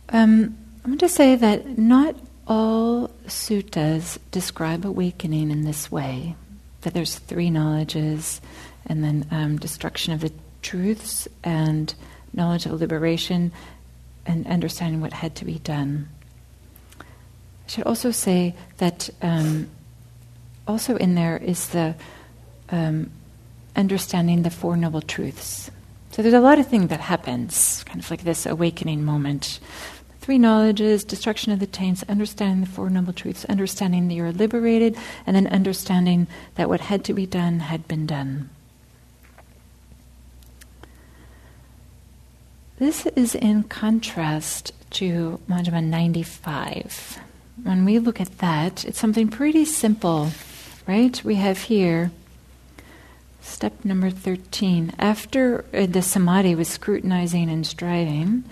Um, 0.08 0.56
I 0.84 0.88
want 0.88 1.00
to 1.00 1.08
say 1.08 1.36
that 1.36 1.78
not 1.78 2.16
all 2.46 3.08
suttas 3.26 4.18
describe 4.30 4.84
awakening 4.84 5.50
in 5.50 5.64
this 5.64 5.90
way 5.90 6.36
that 6.84 6.92
there's 6.94 7.16
three 7.16 7.50
knowledges, 7.50 8.40
and 8.86 9.02
then 9.02 9.26
um, 9.30 9.56
destruction 9.56 10.12
of 10.12 10.20
the 10.20 10.32
truths, 10.62 11.26
and 11.42 11.94
knowledge 12.32 12.66
of 12.66 12.72
liberation, 12.72 13.52
and 14.26 14.46
understanding 14.46 15.00
what 15.00 15.12
had 15.12 15.34
to 15.36 15.44
be 15.44 15.58
done. 15.58 16.08
I 17.66 17.70
should 17.70 17.84
also 17.84 18.10
say 18.10 18.54
that 18.78 19.10
um, 19.22 19.68
also 20.66 20.96
in 20.96 21.14
there 21.14 21.36
is 21.36 21.68
the 21.68 21.94
um, 22.70 23.10
understanding 23.76 24.42
the 24.42 24.50
Four 24.50 24.76
Noble 24.76 25.00
Truths. 25.00 25.70
So 26.10 26.22
there's 26.22 26.34
a 26.34 26.40
lot 26.40 26.58
of 26.58 26.68
things 26.68 26.88
that 26.90 27.00
happens, 27.00 27.82
kind 27.84 28.00
of 28.00 28.10
like 28.10 28.22
this 28.22 28.46
awakening 28.46 29.04
moment. 29.04 29.58
Three 30.20 30.38
knowledges, 30.38 31.04
destruction 31.04 31.52
of 31.52 31.58
the 31.58 31.66
taints, 31.66 32.04
understanding 32.08 32.60
the 32.60 32.70
Four 32.70 32.88
Noble 32.88 33.12
Truths, 33.12 33.44
understanding 33.46 34.08
that 34.08 34.14
you're 34.14 34.32
liberated, 34.32 34.96
and 35.26 35.34
then 35.34 35.46
understanding 35.48 36.26
that 36.54 36.68
what 36.68 36.80
had 36.80 37.04
to 37.04 37.14
be 37.14 37.26
done 37.26 37.60
had 37.60 37.88
been 37.88 38.06
done. 38.06 38.50
This 42.78 43.06
is 43.06 43.34
in 43.34 43.64
contrast 43.64 44.72
to 44.90 45.40
Majjhima 45.48 45.84
95. 45.84 47.18
When 47.62 47.84
we 47.84 47.98
look 47.98 48.20
at 48.20 48.38
that, 48.38 48.84
it's 48.84 48.98
something 48.98 49.28
pretty 49.28 49.64
simple, 49.64 50.30
right? 50.86 51.22
We 51.24 51.36
have 51.36 51.58
here 51.58 52.10
Step 53.44 53.84
number 53.84 54.08
13. 54.10 54.94
After 54.98 55.66
uh, 55.74 55.86
the 55.86 56.00
samadhi 56.00 56.54
was 56.54 56.66
scrutinizing 56.66 57.50
and 57.50 57.66
striving, 57.66 58.42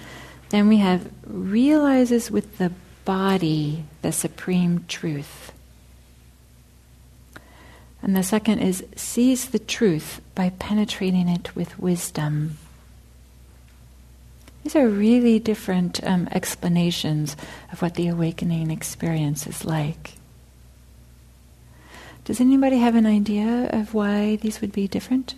then 0.50 0.68
we 0.68 0.76
have 0.76 1.11
realizes 1.26 2.30
with 2.30 2.59
the 2.59 2.73
body 3.06 3.85
the 4.02 4.12
supreme 4.12 4.85
truth. 4.88 5.52
And 8.02 8.14
the 8.14 8.23
second 8.23 8.59
is 8.59 8.85
sees 8.94 9.49
the 9.49 9.59
truth 9.59 10.21
by 10.35 10.50
penetrating 10.50 11.28
it 11.28 11.56
with 11.56 11.78
wisdom. 11.78 12.59
These 14.62 14.76
are 14.76 14.88
really 14.88 15.38
different 15.38 16.02
um, 16.04 16.28
explanations 16.31 17.37
of 17.73 17.83
what 17.83 17.95
the 17.95 18.09
awakening 18.09 18.71
experience 18.71 19.47
is 19.47 19.64
like. 19.64 20.14
Does 22.25 22.40
anybody 22.40 22.78
have 22.78 22.95
an 22.95 23.07
idea 23.07 23.69
of 23.73 23.95
why 23.95 24.37
these 24.37 24.61
would 24.61 24.73
be 24.73 24.87
different? 24.87 25.35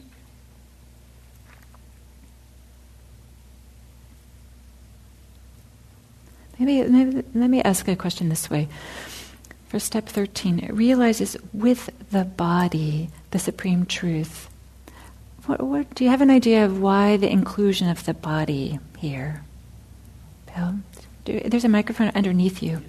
Maybe, 6.58 6.88
maybe 6.88 7.24
let 7.34 7.50
me 7.50 7.62
ask 7.62 7.88
a 7.88 7.96
question 7.96 8.28
this 8.28 8.50
way. 8.50 8.68
For 9.68 9.78
step 9.78 10.06
13, 10.06 10.60
it 10.60 10.72
realizes 10.72 11.36
with 11.52 11.90
the 12.10 12.24
body 12.24 13.10
the 13.30 13.38
supreme 13.38 13.86
truth. 13.86 14.48
What, 15.46 15.60
what, 15.60 15.94
do 15.94 16.04
you 16.04 16.10
have 16.10 16.22
an 16.22 16.30
idea 16.30 16.64
of 16.64 16.80
why 16.80 17.18
the 17.18 17.30
inclusion 17.30 17.88
of 17.88 18.04
the 18.06 18.14
body 18.14 18.78
here? 18.98 19.44
Bill, 20.46 20.76
do, 21.26 21.40
there's 21.40 21.64
a 21.64 21.68
microphone 21.68 22.10
underneath 22.14 22.62
you. 22.62 22.82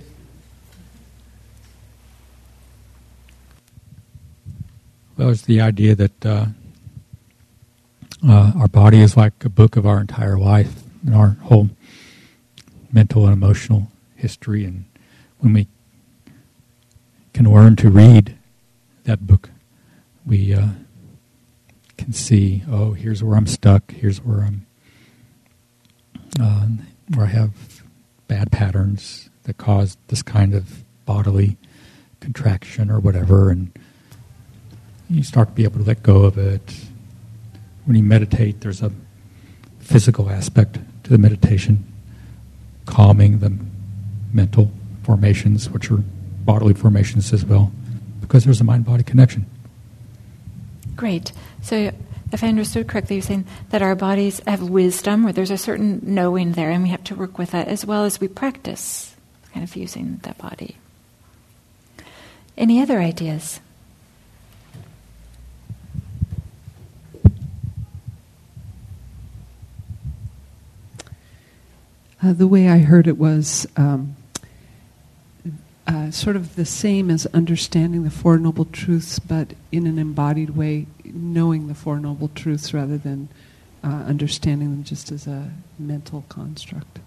Well, 5.18 5.30
it's 5.30 5.42
the 5.42 5.60
idea 5.60 5.96
that 5.96 6.26
uh, 6.26 6.46
uh, 8.26 8.52
our 8.58 8.68
body 8.70 9.02
is 9.02 9.18
like 9.18 9.44
a 9.44 9.50
book 9.50 9.76
of 9.76 9.86
our 9.86 10.00
entire 10.00 10.38
life 10.38 10.84
and 11.06 11.14
our 11.14 11.38
whole 11.44 11.70
mental 12.92 13.26
and 13.26 13.34
emotional 13.34 13.88
history. 14.16 14.64
And 14.64 14.86
when 15.40 15.52
we 15.52 15.68
can 17.34 17.52
learn 17.52 17.76
to 17.78 17.90
read 17.90 18.38
that 19.04 19.28
book, 19.28 19.50
we 20.26 20.54
uh, 20.54 20.70
can 21.98 22.14
see, 22.14 22.64
oh, 22.70 22.94
here's 22.94 23.24
where 23.24 23.38
I'm 23.38 23.48
stuck. 23.48 23.92
Here's 23.92 24.18
where 24.24 24.42
I'm, 24.42 24.66
uh, 26.40 26.68
where 27.14 27.26
I 27.26 27.30
have 27.30 27.84
bad 28.28 28.52
patterns 28.52 29.30
that 29.44 29.58
cause 29.58 29.98
this 30.08 30.22
kind 30.22 30.54
of 30.54 30.84
bodily 31.06 31.58
contraction 32.20 32.90
or 32.90 33.00
whatever, 33.00 33.50
and 33.50 33.72
you 35.10 35.24
start 35.24 35.50
to 35.50 35.54
be 35.54 35.64
able 35.64 35.80
to 35.80 35.86
let 35.86 36.02
go 36.02 36.24
of 36.24 36.38
it. 36.38 36.76
When 37.86 37.96
you 37.96 38.04
meditate, 38.04 38.62
there's 38.62 38.82
a 38.82 38.92
physical 39.80 40.30
aspect 40.30 40.80
to 41.04 41.10
the 41.10 41.20
meditation, 41.20 41.86
calming 42.88 43.40
the 43.40 43.56
mental 44.34 44.72
formations, 45.04 45.70
which 45.70 45.92
are 45.92 46.00
bodily 46.44 46.74
formations 46.74 47.32
as 47.32 47.46
well, 47.46 47.72
because 48.22 48.44
there's 48.44 48.60
a 48.60 48.64
mind 48.64 48.86
body 48.86 49.04
connection. 49.04 49.46
Great. 50.96 51.32
So, 51.62 51.92
if 52.32 52.44
I 52.44 52.48
understood 52.48 52.88
correctly, 52.88 53.18
you're 53.18 53.24
saying 53.24 53.46
that 53.70 53.82
our 53.82 53.96
bodies 53.96 54.42
have 54.48 54.62
wisdom, 54.62 55.24
where 55.24 55.34
there's 55.34 55.52
a 55.52 55.58
certain 55.58 56.02
knowing 56.04 56.54
there, 56.54 56.72
and 56.72 56.84
we 56.84 56.90
have 56.90 57.04
to 57.06 57.16
work 57.16 57.38
with 57.38 57.52
that 57.52 57.68
as 57.68 57.86
well 57.86 58.04
as 58.06 58.20
we 58.20 58.28
practice 58.28 59.16
kind 59.54 59.64
of 59.64 59.76
using 59.76 60.20
that 60.24 60.38
body. 60.38 60.78
Any 62.58 62.82
other 62.82 63.00
ideas? 63.00 63.60
Uh, 72.24 72.34
the 72.34 72.48
way 72.48 72.70
I 72.70 72.80
heard 72.80 73.08
it 73.08 73.18
was 73.18 73.68
um, 73.78 74.16
uh, 75.88 76.10
sort 76.12 76.36
of 76.36 76.56
the 76.56 76.66
same 76.66 77.12
as 77.12 77.26
understanding 77.28 78.04
the 78.04 78.10
Four 78.10 78.38
Noble 78.38 78.66
Truths, 78.66 79.20
but 79.20 79.54
in 79.72 79.86
an 79.86 80.00
embodied 80.00 80.52
way, 80.52 80.88
knowing 81.04 81.68
the 81.68 81.76
Four 81.76 82.00
Noble 82.00 82.30
Truths 82.30 82.74
rather 82.74 82.98
than 82.98 83.30
uh, 83.84 83.88
understanding 83.88 84.72
them 84.72 84.84
just 84.84 85.12
as 85.12 85.28
a 85.28 85.52
mental 85.78 86.26
construct. 86.28 87.00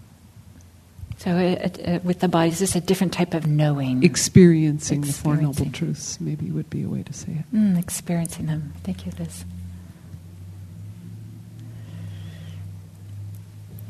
So, 1.17 1.33
uh, 1.33 1.91
uh, 1.91 1.99
with 2.05 2.21
the 2.21 2.29
body, 2.29 2.51
is 2.51 2.61
this 2.61 2.77
a 2.77 2.81
different 2.81 3.13
type 3.13 3.35
of 3.35 3.49
knowing? 3.49 4.05
Experiencing, 4.05 5.03
experiencing, 5.03 5.03
the 5.03 5.13
Four 5.13 5.37
Noble 5.37 5.73
Truths, 5.73 6.21
maybe 6.21 6.49
would 6.53 6.71
be 6.71 6.85
a 6.85 6.89
way 6.89 7.03
to 7.03 7.13
say 7.13 7.33
it. 7.33 7.55
Mm, 7.55 7.77
experiencing 7.77 8.47
them. 8.47 8.73
Thank 8.85 9.05
you, 9.05 9.13
Liz. 9.19 9.45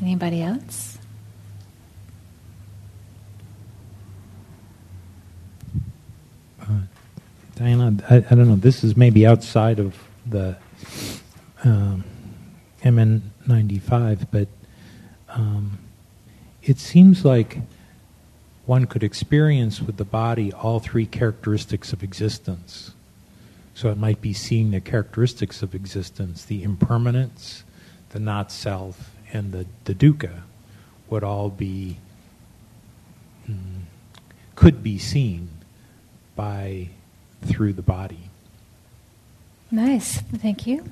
Anybody 0.00 0.42
else? 0.42 0.97
Diana, 7.58 7.92
I, 8.08 8.16
I, 8.18 8.20
don't 8.20 8.46
know. 8.46 8.54
This 8.54 8.84
is 8.84 8.96
maybe 8.96 9.26
outside 9.26 9.80
of 9.80 9.96
the 10.24 10.56
um, 11.64 12.04
MN95, 12.84 14.28
but 14.30 14.46
um, 15.28 15.76
it 16.62 16.78
seems 16.78 17.24
like 17.24 17.58
one 18.64 18.86
could 18.86 19.02
experience 19.02 19.82
with 19.82 19.96
the 19.96 20.04
body 20.04 20.52
all 20.52 20.78
three 20.78 21.04
characteristics 21.04 21.92
of 21.92 22.04
existence. 22.04 22.92
So 23.74 23.90
it 23.90 23.98
might 23.98 24.20
be 24.20 24.32
seeing 24.32 24.70
the 24.70 24.80
characteristics 24.80 25.60
of 25.60 25.74
existence, 25.74 26.44
the 26.44 26.62
impermanence, 26.62 27.64
the 28.10 28.20
not 28.20 28.52
self, 28.52 29.16
and 29.32 29.50
the, 29.50 29.66
the 29.82 29.96
dukkha 29.96 30.42
would 31.10 31.24
all 31.24 31.50
be, 31.50 31.98
mm, 33.50 33.80
could 34.54 34.80
be 34.80 34.96
seen 34.96 35.48
by 36.36 36.90
through 37.42 37.72
the 37.72 37.82
body. 37.82 38.30
Nice, 39.70 40.20
thank 40.20 40.66
you. 40.66 40.84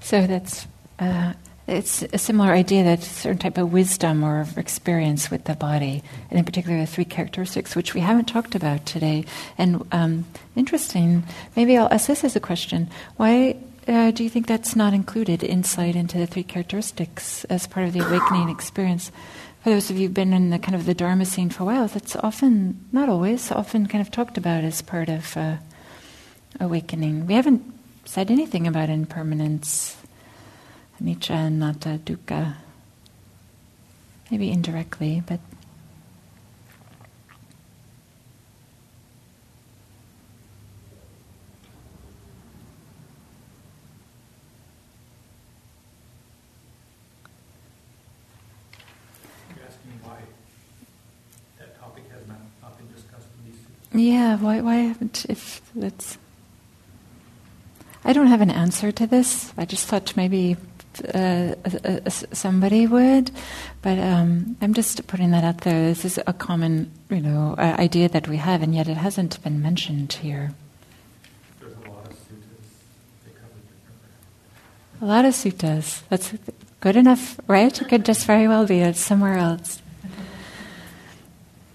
So 0.00 0.26
that's 0.26 0.66
uh, 0.98 1.34
it's 1.66 2.02
a 2.02 2.18
similar 2.18 2.52
idea 2.52 2.84
that 2.84 3.02
certain 3.02 3.38
type 3.38 3.58
of 3.58 3.72
wisdom 3.72 4.22
or 4.22 4.46
experience 4.56 5.30
with 5.30 5.44
the 5.44 5.54
body, 5.54 6.02
and 6.30 6.38
in 6.38 6.44
particular 6.44 6.78
the 6.78 6.86
three 6.86 7.04
characteristics, 7.04 7.74
which 7.74 7.92
we 7.92 8.00
haven't 8.00 8.26
talked 8.26 8.54
about 8.54 8.86
today. 8.86 9.24
And 9.58 9.86
um, 9.90 10.26
interesting, 10.54 11.24
maybe 11.56 11.76
I'll 11.76 11.92
ask 11.92 12.06
this 12.06 12.24
as 12.24 12.36
a 12.36 12.40
question: 12.40 12.88
Why 13.16 13.56
uh, 13.88 14.10
do 14.12 14.22
you 14.24 14.30
think 14.30 14.46
that's 14.46 14.76
not 14.76 14.94
included 14.94 15.42
insight 15.42 15.96
into 15.96 16.18
the 16.18 16.26
three 16.26 16.44
characteristics 16.44 17.44
as 17.44 17.66
part 17.66 17.86
of 17.86 17.92
the 17.92 18.06
awakening 18.06 18.48
experience? 18.48 19.10
For 19.62 19.70
those 19.70 19.90
of 19.90 19.96
you 19.96 20.06
who've 20.06 20.14
been 20.14 20.32
in 20.32 20.50
the 20.50 20.60
kind 20.60 20.76
of 20.76 20.86
the 20.86 20.94
Dharma 20.94 21.24
scene 21.24 21.50
for 21.50 21.64
a 21.64 21.66
while, 21.66 21.88
that's 21.88 22.14
often, 22.16 22.84
not 22.92 23.08
always, 23.08 23.50
often 23.50 23.86
kind 23.86 24.00
of 24.00 24.12
talked 24.12 24.38
about 24.38 24.62
as 24.62 24.80
part 24.82 25.08
of 25.08 25.36
uh, 25.36 25.56
awakening. 26.60 27.26
We 27.26 27.34
haven't 27.34 27.62
said 28.04 28.30
anything 28.30 28.66
about 28.66 28.88
impermanence, 28.88 29.96
anicca, 31.00 31.46
anatta, 31.46 32.00
dukkha. 32.04 32.54
Maybe 34.30 34.50
indirectly, 34.50 35.22
but 35.26 35.40
You're 49.54 49.64
asking 49.64 49.92
why 50.02 50.18
that 51.58 51.78
topic 51.78 52.04
has 52.10 52.26
not, 52.26 52.38
not 52.62 52.76
been 52.78 52.92
discussed 52.92 53.28
Yeah, 53.94 54.36
why, 54.38 54.60
why 54.60 54.74
haven't, 54.76 55.24
if 55.28 55.62
that's. 55.74 56.18
I 58.06 58.12
don't 58.12 58.28
have 58.28 58.40
an 58.40 58.52
answer 58.52 58.92
to 58.92 59.06
this. 59.06 59.52
I 59.58 59.64
just 59.64 59.88
thought 59.88 60.16
maybe 60.16 60.56
uh, 61.12 61.54
uh, 61.84 62.08
somebody 62.08 62.86
would, 62.86 63.32
but 63.82 63.98
um, 63.98 64.56
I'm 64.62 64.74
just 64.74 65.04
putting 65.08 65.32
that 65.32 65.42
out 65.42 65.62
there. 65.62 65.88
This 65.88 66.04
is 66.04 66.20
a 66.24 66.32
common, 66.32 66.92
you 67.10 67.20
know, 67.20 67.56
uh, 67.58 67.74
idea 67.80 68.08
that 68.08 68.28
we 68.28 68.36
have, 68.36 68.62
and 68.62 68.76
yet 68.76 68.86
it 68.86 68.96
hasn't 68.96 69.42
been 69.42 69.60
mentioned 69.60 70.12
here. 70.12 70.54
A 75.02 75.04
lot 75.04 75.24
of 75.24 75.34
suttas. 75.34 76.02
That's 76.08 76.32
good 76.78 76.94
enough, 76.94 77.40
right? 77.48 77.78
It 77.82 77.88
could 77.88 78.04
just 78.04 78.24
very 78.24 78.46
well 78.46 78.66
be 78.66 78.82
it's 78.82 79.00
somewhere 79.00 79.36
else. 79.36 79.82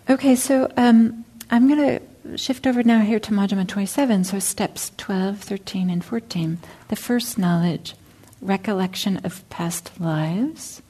Okay, 0.10 0.36
so 0.36 0.72
um, 0.78 1.26
I'm 1.52 1.68
going 1.68 2.00
to 2.00 2.11
shift 2.36 2.68
over 2.68 2.84
now 2.84 3.02
here 3.02 3.20
to 3.20 3.32
Majjhima 3.32 3.68
27, 3.68 4.24
so 4.24 4.40
steps 4.40 4.92
12, 4.98 5.40
13, 5.40 5.90
and 5.90 6.04
14. 6.04 6.60
The 6.88 6.96
first 6.96 7.38
knowledge, 7.38 7.96
recollection 8.42 9.18
of 9.24 9.48
past 9.50 9.92
lives. 10.00 10.82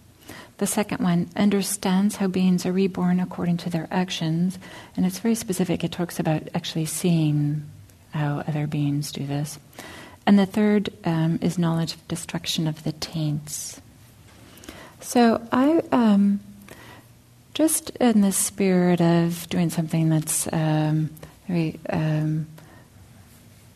The 0.57 0.67
second 0.67 1.03
one 1.03 1.29
understands 1.35 2.17
how 2.17 2.27
beings 2.27 2.65
are 2.65 2.71
reborn 2.71 3.19
according 3.19 3.57
to 3.57 3.69
their 3.69 3.87
actions, 3.89 4.59
and 4.95 5.05
it's 5.05 5.19
very 5.19 5.35
specific. 5.35 5.83
It 5.83 5.91
talks 5.91 6.19
about 6.19 6.49
actually 6.53 6.85
seeing 6.85 7.67
how 8.13 8.43
other 8.47 8.67
beings 8.67 9.11
do 9.11 9.25
this. 9.25 9.57
And 10.27 10.37
the 10.37 10.45
third 10.45 10.89
um, 11.03 11.39
is 11.41 11.57
knowledge 11.57 11.95
of 11.95 12.07
destruction 12.07 12.67
of 12.67 12.83
the 12.83 12.91
taints. 12.91 13.81
So 14.99 15.45
I, 15.51 15.81
um, 15.91 16.41
just 17.53 17.89
in 17.91 18.21
the 18.21 18.31
spirit 18.31 19.01
of 19.01 19.47
doing 19.49 19.69
something 19.69 20.09
that's 20.09 20.51
um, 20.53 21.09
very 21.47 21.79
um, 21.89 22.47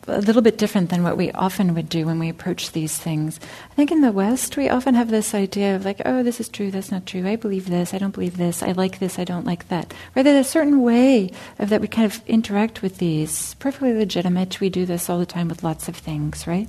a 0.08 0.20
little 0.20 0.42
bit 0.42 0.58
different 0.58 0.90
than 0.90 1.02
what 1.02 1.16
we 1.16 1.32
often 1.32 1.74
would 1.74 1.88
do 1.88 2.06
when 2.06 2.18
we 2.18 2.28
approach 2.28 2.72
these 2.72 2.96
things. 2.96 3.40
I 3.70 3.74
think 3.74 3.90
in 3.90 4.02
the 4.02 4.12
West, 4.12 4.56
we 4.56 4.68
often 4.68 4.94
have 4.94 5.10
this 5.10 5.34
idea 5.34 5.74
of 5.74 5.84
like, 5.84 6.00
oh, 6.04 6.22
this 6.22 6.40
is 6.40 6.48
true, 6.48 6.70
that's 6.70 6.90
not 6.90 7.06
true, 7.06 7.26
I 7.26 7.36
believe 7.36 7.68
this, 7.68 7.92
I 7.92 7.98
don't 7.98 8.14
believe 8.14 8.36
this, 8.36 8.62
I 8.62 8.72
like 8.72 8.98
this, 8.98 9.18
I 9.18 9.24
don't 9.24 9.46
like 9.46 9.68
that. 9.68 9.92
Right? 10.14 10.22
There's 10.22 10.46
a 10.46 10.48
certain 10.48 10.82
way 10.82 11.30
of 11.58 11.70
that 11.70 11.80
we 11.80 11.88
kind 11.88 12.10
of 12.10 12.26
interact 12.26 12.82
with 12.82 12.98
these. 12.98 13.54
Perfectly 13.54 13.92
legitimate, 13.92 14.60
we 14.60 14.70
do 14.70 14.86
this 14.86 15.10
all 15.10 15.18
the 15.18 15.26
time 15.26 15.48
with 15.48 15.64
lots 15.64 15.88
of 15.88 15.96
things, 15.96 16.46
right? 16.46 16.68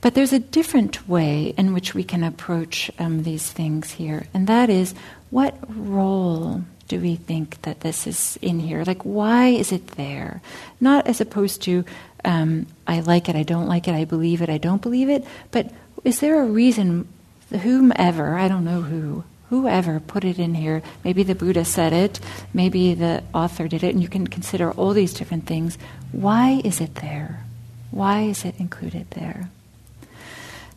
But 0.00 0.14
there's 0.14 0.32
a 0.32 0.38
different 0.38 1.08
way 1.08 1.54
in 1.56 1.72
which 1.72 1.94
we 1.94 2.04
can 2.04 2.24
approach 2.24 2.90
um, 2.98 3.22
these 3.22 3.50
things 3.50 3.92
here, 3.92 4.26
and 4.34 4.46
that 4.46 4.70
is 4.70 4.94
what 5.32 5.56
role 5.66 6.62
do 6.88 7.00
we 7.00 7.16
think 7.16 7.62
that 7.62 7.80
this 7.80 8.06
is 8.06 8.38
in 8.42 8.60
here? 8.60 8.84
Like, 8.84 9.02
why 9.02 9.48
is 9.48 9.72
it 9.72 9.86
there? 9.92 10.42
Not 10.78 11.06
as 11.06 11.22
opposed 11.22 11.62
to, 11.62 11.86
um, 12.22 12.66
I 12.86 13.00
like 13.00 13.30
it, 13.30 13.34
I 13.34 13.42
don't 13.42 13.66
like 13.66 13.88
it, 13.88 13.94
I 13.94 14.04
believe 14.04 14.42
it, 14.42 14.50
I 14.50 14.58
don't 14.58 14.82
believe 14.82 15.08
it, 15.08 15.24
but 15.50 15.72
is 16.04 16.20
there 16.20 16.42
a 16.42 16.44
reason, 16.44 17.08
whomever, 17.50 18.36
I 18.36 18.46
don't 18.46 18.64
know 18.64 18.82
who, 18.82 19.24
whoever 19.48 20.00
put 20.00 20.22
it 20.22 20.38
in 20.38 20.54
here, 20.54 20.82
maybe 21.02 21.22
the 21.22 21.34
Buddha 21.34 21.64
said 21.64 21.94
it, 21.94 22.20
maybe 22.52 22.92
the 22.92 23.24
author 23.32 23.68
did 23.68 23.82
it, 23.82 23.94
and 23.94 24.02
you 24.02 24.08
can 24.08 24.26
consider 24.26 24.70
all 24.72 24.92
these 24.92 25.14
different 25.14 25.46
things. 25.46 25.78
Why 26.12 26.60
is 26.62 26.78
it 26.78 26.96
there? 26.96 27.44
Why 27.90 28.24
is 28.24 28.44
it 28.44 28.60
included 28.60 29.10
there? 29.12 29.48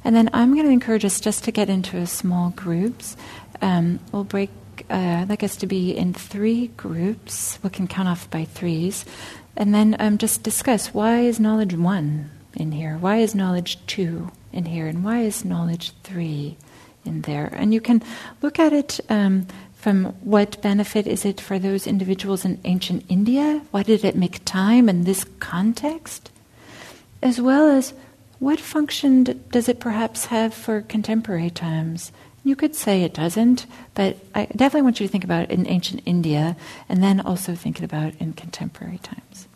And 0.05 0.15
then 0.15 0.29
I'm 0.33 0.53
going 0.53 0.67
to 0.67 0.71
encourage 0.71 1.03
us 1.03 1.19
just 1.19 1.43
to 1.45 1.51
get 1.51 1.67
into 1.67 2.05
small 2.05 2.51
groups. 2.51 3.17
Um, 3.62 4.00
we'll 4.12 4.24
break, 4.24 4.50
uh, 4.89 5.25
like 5.27 5.43
us 5.43 5.55
to 5.57 5.67
be 5.67 5.95
in 5.95 6.13
three 6.13 6.67
groups. 6.67 7.59
We 7.63 7.69
can 7.69 7.88
count 7.88 8.07
off 8.07 8.29
by 8.29 8.45
threes. 8.45 9.05
And 9.55 9.74
then 9.74 9.95
um, 10.00 10.17
just 10.17 10.43
discuss 10.43 10.93
why 10.93 11.21
is 11.21 11.39
knowledge 11.39 11.74
one 11.74 12.29
in 12.53 12.71
here? 12.71 12.97
Why 12.97 13.17
is 13.17 13.35
knowledge 13.35 13.85
two 13.88 14.32
in 14.51 14.65
here? 14.65 14.88
And 14.88 15.03
why 15.03 15.21
is 15.21 15.45
knowledge 15.45 15.91
three 16.03 16.58
in 17.06 17.21
there? 17.21 17.49
And 17.53 17.73
you 17.73 17.82
can 17.82 18.03
look 18.41 18.60
at 18.60 18.73
it 18.73 18.99
um, 19.10 19.47
from 19.75 20.06
what 20.21 20.62
benefit 20.62 21.08
is 21.08 21.25
it 21.25 21.39
for 21.39 21.60
those 21.60 21.88
individuals 21.88 22.43
in 22.43 22.60
ancient 22.65 23.06
India? 23.08 23.62
Why 23.71 23.84
did 23.84 24.03
it 24.03 24.15
make 24.15 24.43
time 24.43 24.89
in 24.89 25.03
this 25.03 25.25
context? 25.39 26.32
As 27.21 27.39
well 27.39 27.69
as 27.69 27.93
what 28.39 28.60
function 28.60 29.23
does 29.51 29.69
it 29.69 29.80
perhaps 29.80 30.25
have 30.25 30.53
for 30.53 30.82
contemporary 30.82 31.49
times? 31.49 32.12
You 32.45 32.55
could 32.55 32.75
say 32.75 33.01
it 33.01 33.15
doesn't, 33.15 33.65
but 33.95 34.17
I 34.36 34.45
definitely 34.45 34.84
want 34.84 34.99
you 34.99 35.08
to 35.08 35.12
think 35.12 35.23
about 35.23 35.45
it 35.45 35.49
in 35.49 35.65
ancient 35.65 36.03
India 36.05 36.55
and 36.88 37.01
then 37.01 37.19
also 37.19 37.55
think 37.55 37.81
about 37.81 38.10
it 38.10 38.21
in 38.21 38.34
contemporary 38.34 38.99
times. 38.99 39.47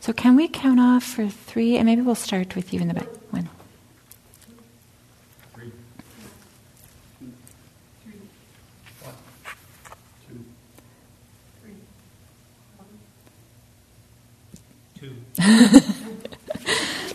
So, 0.00 0.14
can 0.14 0.34
we 0.34 0.48
count 0.48 0.80
off 0.80 1.04
for 1.04 1.28
three? 1.28 1.76
And 1.76 1.84
maybe 1.84 2.00
we'll 2.00 2.14
start 2.14 2.56
with 2.56 2.72
you 2.72 2.80
in 2.80 2.88
the 2.88 2.94
back. 2.94 3.08
One. 3.30 3.50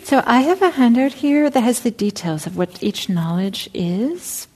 so 0.03 0.21
I 0.27 0.41
have 0.41 0.62
a 0.62 0.69
handout 0.69 1.13
here 1.13 1.49
that 1.49 1.62
has 1.62 1.80
the 1.80 1.91
details 1.91 2.45
of 2.45 2.56
what 2.56 2.84
each 2.84 3.10
knowledge 3.10 3.67
is. 3.73 4.46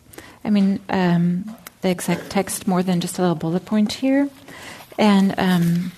I 0.44 0.50
mean, 0.50 0.80
um, 0.90 1.56
the 1.82 1.90
exact 1.90 2.30
text 2.30 2.68
more 2.68 2.84
than 2.84 3.02
just 3.02 3.18
a 3.18 3.22
little 3.22 3.36
bullet 3.36 3.66
point 3.66 3.94
here. 3.94 4.30
And 4.98 5.34
um, 5.38 5.92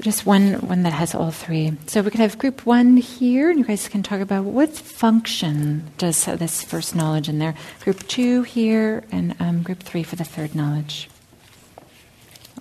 just 0.00 0.26
one 0.26 0.54
one 0.66 0.82
that 0.82 0.92
has 0.92 1.14
all 1.14 1.30
three. 1.30 1.76
So 1.86 2.02
we 2.02 2.10
could 2.10 2.20
have 2.20 2.38
group 2.38 2.66
one 2.66 2.96
here, 2.96 3.50
and 3.50 3.58
you 3.58 3.64
guys 3.64 3.88
can 3.88 4.02
talk 4.02 4.20
about 4.20 4.44
what 4.44 4.70
function 4.70 5.90
does 5.96 6.24
this 6.24 6.62
first 6.62 6.94
knowledge 6.94 7.28
in 7.28 7.38
there. 7.38 7.54
Group 7.84 8.06
two 8.08 8.42
here, 8.42 9.04
and 9.12 9.34
um, 9.40 9.62
group 9.62 9.82
three 9.82 10.02
for 10.02 10.16
the 10.16 10.24
third 10.24 10.54
knowledge. 10.54 11.08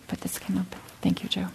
Put 0.07 0.21
this 0.21 0.37
came 0.37 0.57
up. 0.57 0.75
Thank 1.01 1.23
you, 1.23 1.29
Joe. 1.29 1.47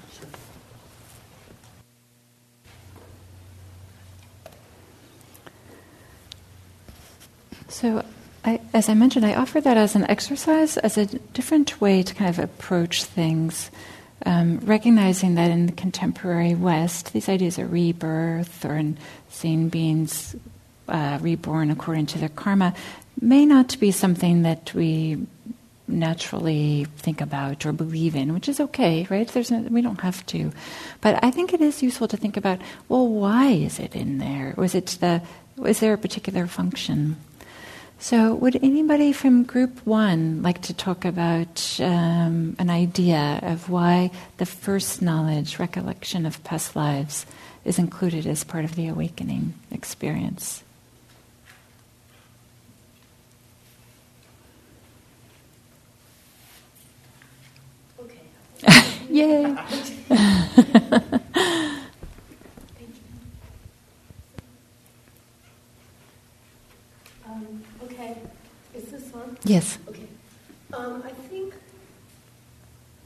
So 7.69 8.05
I, 8.47 8.61
as 8.73 8.89
I 8.89 8.95
mentioned, 8.95 9.27
I 9.27 9.35
offer 9.35 9.61
that 9.61 9.77
as 9.77 9.97
an 9.97 10.09
exercise, 10.09 10.77
as 10.77 10.97
a 10.97 11.07
different 11.07 11.81
way 11.81 12.05
to 12.05 12.15
kind 12.15 12.31
of 12.31 12.39
approach 12.39 13.03
things, 13.03 13.73
um, 14.25 14.61
recognizing 14.61 15.35
that 15.35 15.51
in 15.51 15.67
the 15.67 15.73
contemporary 15.73 16.55
West, 16.55 17.13
these 17.13 17.29
ideas 17.29 17.59
of 17.59 17.73
rebirth 17.73 18.65
or 18.65 18.77
in 18.77 18.99
seeing 19.31 19.69
beings 19.69 20.37
uh, 20.89 21.19
reborn 21.21 21.73
according 21.73 22.07
to 22.07 22.19
their 22.19 22.29
karma 22.29 22.73
may 23.21 23.45
not 23.45 23.79
be 23.81 23.91
something 23.91 24.43
that 24.43 24.73
we 24.75 25.27
naturally 25.89 26.87
think 26.99 27.21
about 27.21 27.67
or 27.67 27.73
believe 27.73 28.15
in, 28.15 28.33
which 28.33 28.49
is 28.49 28.61
okay, 28.61 29.09
right? 29.11 29.27
There's 29.27 29.51
no, 29.51 29.59
we 29.63 29.83
don't 29.83 30.01
have 30.03 30.25
to, 30.27 30.53
but 31.01 31.19
I 31.25 31.33
think 31.33 31.53
it 31.53 31.61
is 31.61 31.83
useful 31.83 32.07
to 32.09 32.17
think 32.17 32.37
about. 32.37 32.61
Well, 32.89 33.09
why 33.09 33.49
is 33.49 33.81
it 33.81 33.97
in 33.97 34.19
there? 34.19 34.55
Was 34.57 34.75
it 34.75 34.99
the? 35.01 35.23
Was 35.57 35.81
there 35.81 35.95
a 35.95 35.99
particular 35.99 36.47
function? 36.47 37.17
So, 37.99 38.35
would 38.35 38.57
anybody 38.63 39.13
from 39.13 39.43
group 39.43 39.85
one 39.87 40.43
like 40.43 40.61
to 40.63 40.75
talk 40.75 41.05
about 41.05 41.81
um, 41.81 42.55
an 42.59 42.69
idea 42.71 43.41
of 43.43 43.71
why 43.71 44.11
the 44.37 44.47
first 44.47 45.01
knowledge, 45.01 45.59
recollection 45.59 46.27
of 46.27 46.43
past 46.45 46.77
lives, 46.77 47.27
is 47.65 47.79
included 47.79 48.27
as 48.27 48.45
part 48.45 48.65
of 48.65 48.77
the 48.77 48.87
awakening 48.89 49.55
experience? 49.73 50.63
Okay. 57.99 58.21
Yay! 59.11 59.57
Yes. 69.45 69.79
Okay. 69.89 70.07
Um, 70.75 71.03
I 71.05 71.11
think 71.11 71.55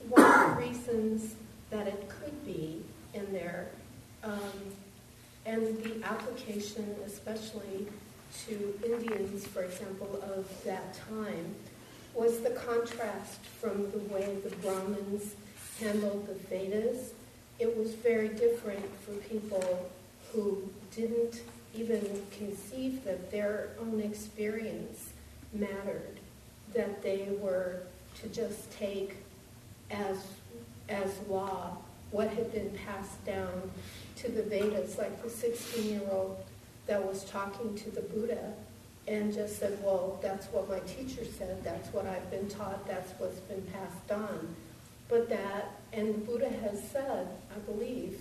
one 0.09 0.23
of 0.23 0.51
the 0.51 0.67
reasons 0.67 1.35
that 1.71 1.87
it 1.87 2.09
could 2.09 2.45
be 2.45 2.83
in 3.15 3.33
there, 3.33 3.69
um, 4.25 4.41
and 5.47 5.83
the 5.83 6.05
application, 6.05 6.95
especially 7.07 7.87
to 8.47 8.79
Indians, 8.85 9.47
for 9.47 9.63
example, 9.65 10.23
of 10.35 10.47
that 10.65 10.95
time, 11.09 11.55
was 12.15 12.41
the 12.41 12.51
contrast 12.51 13.41
from 13.61 13.91
the 13.93 13.99
way 14.13 14.37
the 14.45 14.55
Brahmins 14.57 15.35
handled 15.81 16.27
the 16.27 16.35
Vedas. 16.35 17.13
It 17.59 17.77
was 17.77 17.95
very 17.95 18.29
different 18.29 18.85
for 19.01 19.13
people 19.29 19.91
who 20.33 20.69
didn't 20.95 21.41
even 21.75 22.01
conceive 22.37 23.05
that 23.05 23.31
their 23.31 23.71
own 23.81 24.01
experience 24.01 25.11
mattered 25.53 26.19
that 26.75 27.03
they 27.03 27.29
were 27.41 27.83
to 28.21 28.29
just 28.29 28.71
take 28.73 29.17
as, 29.91 30.19
as 30.89 31.19
law 31.29 31.77
what 32.11 32.29
had 32.29 32.53
been 32.53 32.71
passed 32.87 33.25
down 33.25 33.71
to 34.17 34.31
the 34.31 34.43
Vedas, 34.43 34.99
like 34.99 35.23
the 35.23 35.31
16 35.31 35.91
year 35.91 36.03
old 36.11 36.45
that 36.87 37.05
was 37.05 37.25
talking 37.25 37.75
to 37.77 37.91
the 37.91 38.01
Buddha 38.03 38.53
and 39.07 39.33
just 39.33 39.59
said, 39.59 39.79
Well, 39.83 40.19
that's 40.23 40.47
what 40.47 40.69
my 40.69 40.81
teacher 40.81 41.25
said, 41.25 41.63
that's 41.63 41.93
what 41.93 42.07
I've 42.07 42.31
been 42.31 42.49
taught, 42.49 42.87
that's 42.87 43.13
what's 43.19 43.41
been 43.41 43.63
passed 43.73 44.11
on. 44.11 44.55
But 45.09 45.29
that, 45.29 45.73
and 45.93 46.15
the 46.15 46.19
Buddha 46.19 46.49
has 46.49 46.83
said, 46.91 47.29
I 47.55 47.59
believe, 47.61 48.21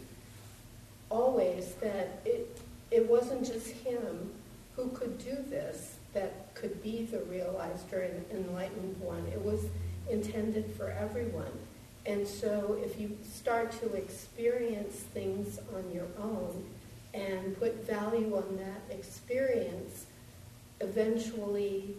always 1.09 1.73
that 1.81 2.21
it, 2.25 2.59
it 2.91 3.07
wasn't 3.09 3.45
just 3.45 3.67
him 3.67 4.31
who 4.75 4.89
could 4.89 5.17
do 5.17 5.35
this, 5.49 5.95
that 6.13 6.53
could 6.55 6.81
be 6.81 7.03
the 7.03 7.19
realized 7.23 7.93
or 7.93 8.09
enlightened 8.31 8.99
one. 8.99 9.25
It 9.27 9.41
was 9.41 9.65
intended 10.09 10.73
for 10.77 10.89
everyone. 10.89 11.51
And 12.05 12.27
so 12.27 12.79
if 12.83 12.99
you 12.99 13.17
start 13.23 13.71
to 13.81 13.93
experience 13.93 14.95
things 14.95 15.59
on 15.75 15.91
your 15.93 16.07
own 16.19 16.65
and 17.13 17.59
put 17.59 17.85
value 17.85 18.35
on 18.35 18.57
that 18.57 18.95
experience, 18.95 20.05
eventually 20.81 21.95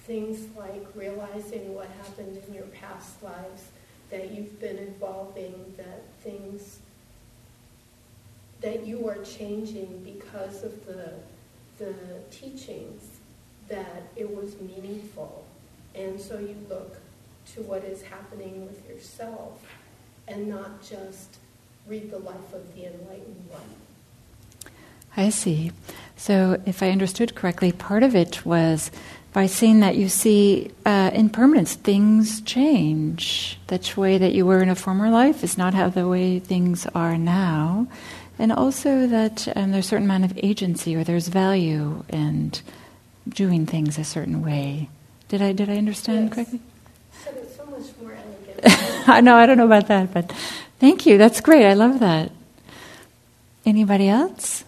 things 0.00 0.46
like 0.56 0.84
realizing 0.94 1.74
what 1.74 1.88
happened 2.02 2.38
in 2.46 2.54
your 2.54 2.64
past 2.64 3.22
lives, 3.22 3.64
that 4.10 4.30
you've 4.32 4.60
been 4.60 4.78
evolving, 4.78 5.72
that 5.76 6.02
things 6.20 6.80
that 8.60 8.86
you 8.86 9.08
are 9.08 9.18
changing 9.24 10.02
because 10.04 10.62
of 10.62 10.86
the 10.86 11.12
the 11.78 11.94
teachings, 12.30 13.02
that 13.68 14.02
it 14.16 14.34
was 14.34 14.54
meaningful. 14.60 15.44
And 15.94 16.20
so 16.20 16.38
you 16.38 16.56
look 16.68 16.98
to 17.54 17.62
what 17.62 17.84
is 17.84 18.02
happening 18.02 18.64
with 18.66 18.88
yourself 18.88 19.60
and 20.28 20.48
not 20.48 20.82
just 20.82 21.36
read 21.86 22.10
the 22.10 22.18
life 22.18 22.52
of 22.52 22.74
the 22.74 22.86
enlightened 22.86 23.44
one. 23.50 23.62
I 25.16 25.30
see. 25.30 25.72
So, 26.16 26.60
if 26.66 26.82
I 26.82 26.90
understood 26.90 27.34
correctly, 27.34 27.70
part 27.70 28.02
of 28.02 28.16
it 28.16 28.44
was 28.44 28.90
by 29.32 29.46
seeing 29.46 29.80
that 29.80 29.96
you 29.96 30.08
see 30.08 30.70
uh, 30.86 31.10
impermanence, 31.12 31.74
things 31.74 32.40
change. 32.40 33.58
The 33.66 33.80
way 33.96 34.16
that 34.18 34.32
you 34.32 34.46
were 34.46 34.62
in 34.62 34.68
a 34.68 34.74
former 34.74 35.10
life 35.10 35.44
is 35.44 35.58
not 35.58 35.74
how 35.74 35.88
the 35.88 36.08
way 36.08 36.38
things 36.38 36.86
are 36.94 37.18
now. 37.18 37.88
And 38.38 38.52
also 38.52 39.06
that 39.06 39.48
um, 39.56 39.70
there's 39.70 39.86
a 39.86 39.88
certain 39.88 40.06
amount 40.06 40.24
of 40.24 40.38
agency 40.42 40.96
or 40.96 41.04
there's 41.04 41.28
value 41.28 42.04
in 42.08 42.52
doing 43.28 43.66
things 43.66 43.98
a 43.98 44.04
certain 44.04 44.42
way. 44.42 44.88
Did 45.28 45.40
I, 45.40 45.52
did 45.52 45.70
I 45.70 45.76
understand 45.76 46.26
yes. 46.26 46.34
correctly? 46.34 46.60
It 47.26 47.56
so 47.56 47.64
much 47.66 47.86
more 48.02 48.12
elegant. 48.12 49.08
I 49.08 49.20
know, 49.20 49.36
I 49.36 49.46
don't 49.46 49.56
know 49.56 49.66
about 49.66 49.88
that, 49.88 50.12
but 50.12 50.32
thank 50.80 51.06
you. 51.06 51.16
That's 51.16 51.40
great. 51.40 51.64
I 51.64 51.74
love 51.74 52.00
that. 52.00 52.32
Anybody 53.64 54.08
else? 54.08 54.64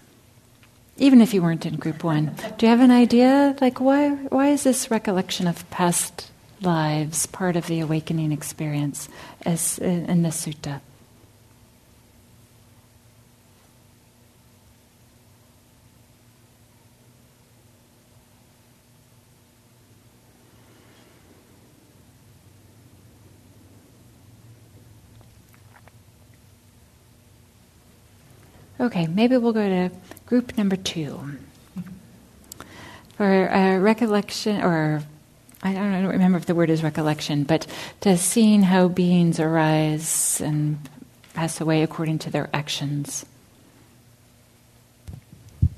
even 0.98 1.20
if 1.20 1.35
you 1.35 1.42
weren't 1.42 1.66
in 1.66 1.76
group 1.76 2.02
one. 2.02 2.35
Do 2.59 2.66
you 2.66 2.70
have 2.70 2.81
an 2.81 2.90
idea? 2.90 3.57
Like, 3.61 3.81
why, 3.81 4.11
why 4.11 4.48
is 4.48 4.64
this 4.64 4.90
recollection 4.90 5.46
of 5.46 5.68
past 5.70 6.31
lives 6.62 7.26
part 7.26 7.57
of 7.57 7.66
the 7.66 7.81
awakening 7.81 8.33
experience 8.33 9.09
as 9.44 9.79
in 9.79 10.22
the 10.22 10.31
sutta? 10.31 10.81
Okay, 28.79 29.07
maybe 29.07 29.37
we'll 29.37 29.53
go 29.53 29.69
to 29.69 29.95
group 30.27 30.57
number 30.59 30.77
two. 30.77 31.21
For 33.17 33.47
a 33.47 33.79
recollection, 33.79 34.61
or 34.62 35.03
I 35.62 35.73
don't, 35.73 35.95
I 35.95 36.03
don't 36.03 36.11
remember 36.11 36.37
if 36.37 36.47
the 36.47 36.55
word 36.55 36.69
is 36.69 36.83
recollection, 36.83 37.45
but 37.45 37.67
to 38.03 38.19
seeing 38.19 38.62
how 38.62 38.89
beings 38.89 39.41
arise 39.41 40.41
and 40.41 40.79
pass 41.33 41.61
away 41.61 41.83
according 41.83 42.19
to 42.21 42.31
their 42.31 42.51
actions. 42.53 43.25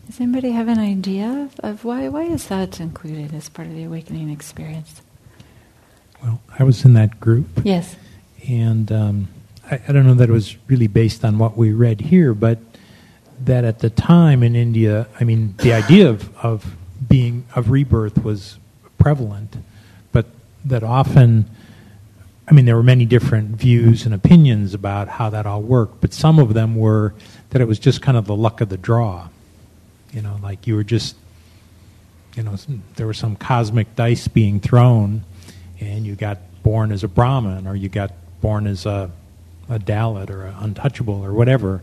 Does 0.07 0.21
anybody 0.21 0.51
have 0.51 0.69
an 0.69 0.79
idea 0.79 1.51
of 1.61 1.85
why? 1.85 2.09
Why 2.09 2.23
is 2.23 2.49
that 2.49 2.81
included 2.81 3.35
as 3.35 3.49
part 3.49 3.69
of 3.69 3.75
the 3.75 3.85
awakening 3.85 4.31
experience? 4.31 5.03
Well, 6.23 6.41
I 6.59 6.65
was 6.65 6.85
in 6.85 6.95
that 6.95 7.21
group. 7.21 7.47
Yes. 7.63 7.95
And 8.49 8.91
um, 8.91 9.29
I, 9.71 9.81
I, 9.87 9.93
don't 9.93 10.07
know 10.07 10.15
that 10.15 10.29
it 10.29 10.33
was 10.33 10.57
really 10.67 10.87
based 10.87 11.25
on 11.25 11.39
what 11.39 11.57
we 11.57 11.73
read 11.73 12.01
here, 12.01 12.35
but 12.35 12.59
that 13.45 13.65
at 13.65 13.81
the 13.81 13.91
time 13.91 14.43
in 14.43 14.57
India, 14.57 15.07
I 15.21 15.25
mean, 15.25 15.55
the 15.59 15.73
idea 15.73 16.09
of, 16.09 16.37
of 16.39 16.77
being 17.07 17.45
of 17.55 17.71
rebirth 17.71 18.23
was 18.23 18.59
prevalent, 18.99 19.57
but 20.13 20.27
that 20.65 20.83
often, 20.83 21.49
I 22.47 22.53
mean, 22.53 22.65
there 22.65 22.77
were 22.77 22.83
many 22.83 23.05
different 23.05 23.51
views 23.51 24.05
and 24.05 24.15
opinions 24.15 24.75
about 24.75 25.09
how 25.09 25.31
that 25.31 25.47
all 25.47 25.63
worked, 25.63 26.01
but 26.01 26.13
some 26.13 26.39
of 26.39 26.55
them 26.55 26.77
were 26.77 27.15
that 27.51 27.63
it 27.63 27.67
was 27.67 27.79
just 27.79 28.03
kind 28.03 28.17
of 28.17 28.27
the 28.27 28.37
luck 28.37 28.61
of 28.61 28.69
the 28.69 28.77
draw. 28.77 29.29
You 30.13 30.23
know, 30.23 30.39
like 30.43 30.67
you 30.67 30.75
were 30.75 30.85
just, 30.85 31.17
you 32.35 32.43
know, 32.43 32.57
there 32.97 33.07
was 33.07 33.19
some 33.19 33.37
cosmic 33.37 33.95
dice 33.95 34.27
being 34.29 34.61
thrown, 34.61 35.25
and 35.81 36.07
you 36.07 36.15
got 36.15 36.39
born 36.63 36.93
as 36.93 37.05
a 37.05 37.09
Brahmin, 37.09 37.67
or 37.67 37.77
you 37.77 37.89
got 37.89 38.13
born 38.41 38.67
as 38.67 38.87
a, 38.87 39.11
a 39.69 39.79
Dalit, 39.79 40.31
or 40.31 40.47
untouchable, 40.59 41.25
or 41.25 41.33
whatever 41.33 41.83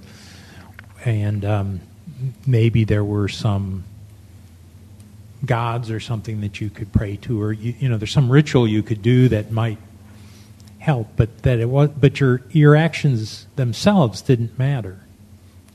and 1.05 1.45
um, 1.45 1.81
maybe 2.45 2.83
there 2.83 3.03
were 3.03 3.29
some 3.29 3.83
gods 5.45 5.91
or 5.91 5.99
something 5.99 6.41
that 6.41 6.59
you 6.59 6.69
could 6.69 6.91
pray 6.91 7.17
to, 7.17 7.41
or 7.41 7.53
you, 7.53 7.75
you 7.79 7.87
know, 7.87 7.97
there's 7.97 8.11
some 8.11 8.29
ritual 8.31 8.67
you 8.67 8.81
could 8.81 9.01
do 9.01 9.29
that 9.29 9.51
might 9.51 9.77
help, 10.79 11.07
but 11.15 11.43
that 11.43 11.59
it 11.59 11.69
was, 11.69 11.89
but 11.89 12.19
your 12.19 12.41
your 12.49 12.75
actions 12.75 13.45
themselves 13.55 14.21
didn't 14.21 14.57
matter, 14.57 14.99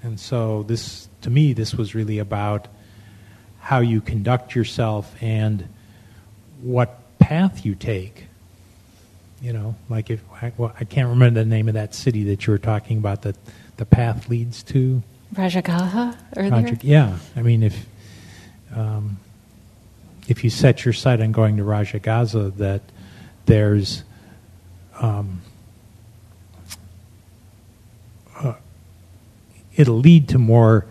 and 0.03 0.19
so 0.19 0.65
this, 0.65 1.09
to 1.23 1.31
me, 1.31 1.53
this 1.53 1.75
was 1.75 1.95
really 1.95 2.19
about 2.19 2.69
how 3.61 3.81
you 3.81 4.01
conduct 4.01 4.55
yourself 4.55 5.15
and 5.23 5.69
what 6.63 7.19
path 7.19 7.65
you 7.65 7.75
take. 7.75 8.25
You 9.41 9.53
know, 9.53 9.75
like 9.89 10.11
if 10.11 10.21
I, 10.43 10.53
well, 10.57 10.75
I 10.79 10.85
can't 10.85 11.09
remember 11.09 11.41
the 11.41 11.47
name 11.47 11.69
of 11.69 11.75
that 11.75 11.95
city 11.95 12.25
that 12.25 12.47
you 12.47 12.53
were 12.53 12.59
talking 12.59 12.99
about 12.99 13.23
that 13.23 13.37
the 13.77 13.87
path 13.87 14.29
leads 14.29 14.63
to. 14.65 15.03
Rajagaha 15.35 16.17
earlier? 16.37 16.51
Rajag- 16.51 16.85
yeah. 16.85 17.17
I 17.37 17.43
mean, 17.43 17.63
if 17.63 17.87
um, 18.75 19.19
if 20.29 20.45
you 20.45 20.51
set 20.51 20.85
your 20.85 20.93
sight 20.93 21.21
on 21.21 21.33
going 21.33 21.57
to 21.57 21.63
Rajagaza, 21.63 22.57
that 22.57 22.83
there's 23.47 24.05
um, 25.01 25.43
uh, 28.39 28.55
it'll 29.77 29.99
lead 29.99 30.29
to 30.29 30.39
more 30.39 30.87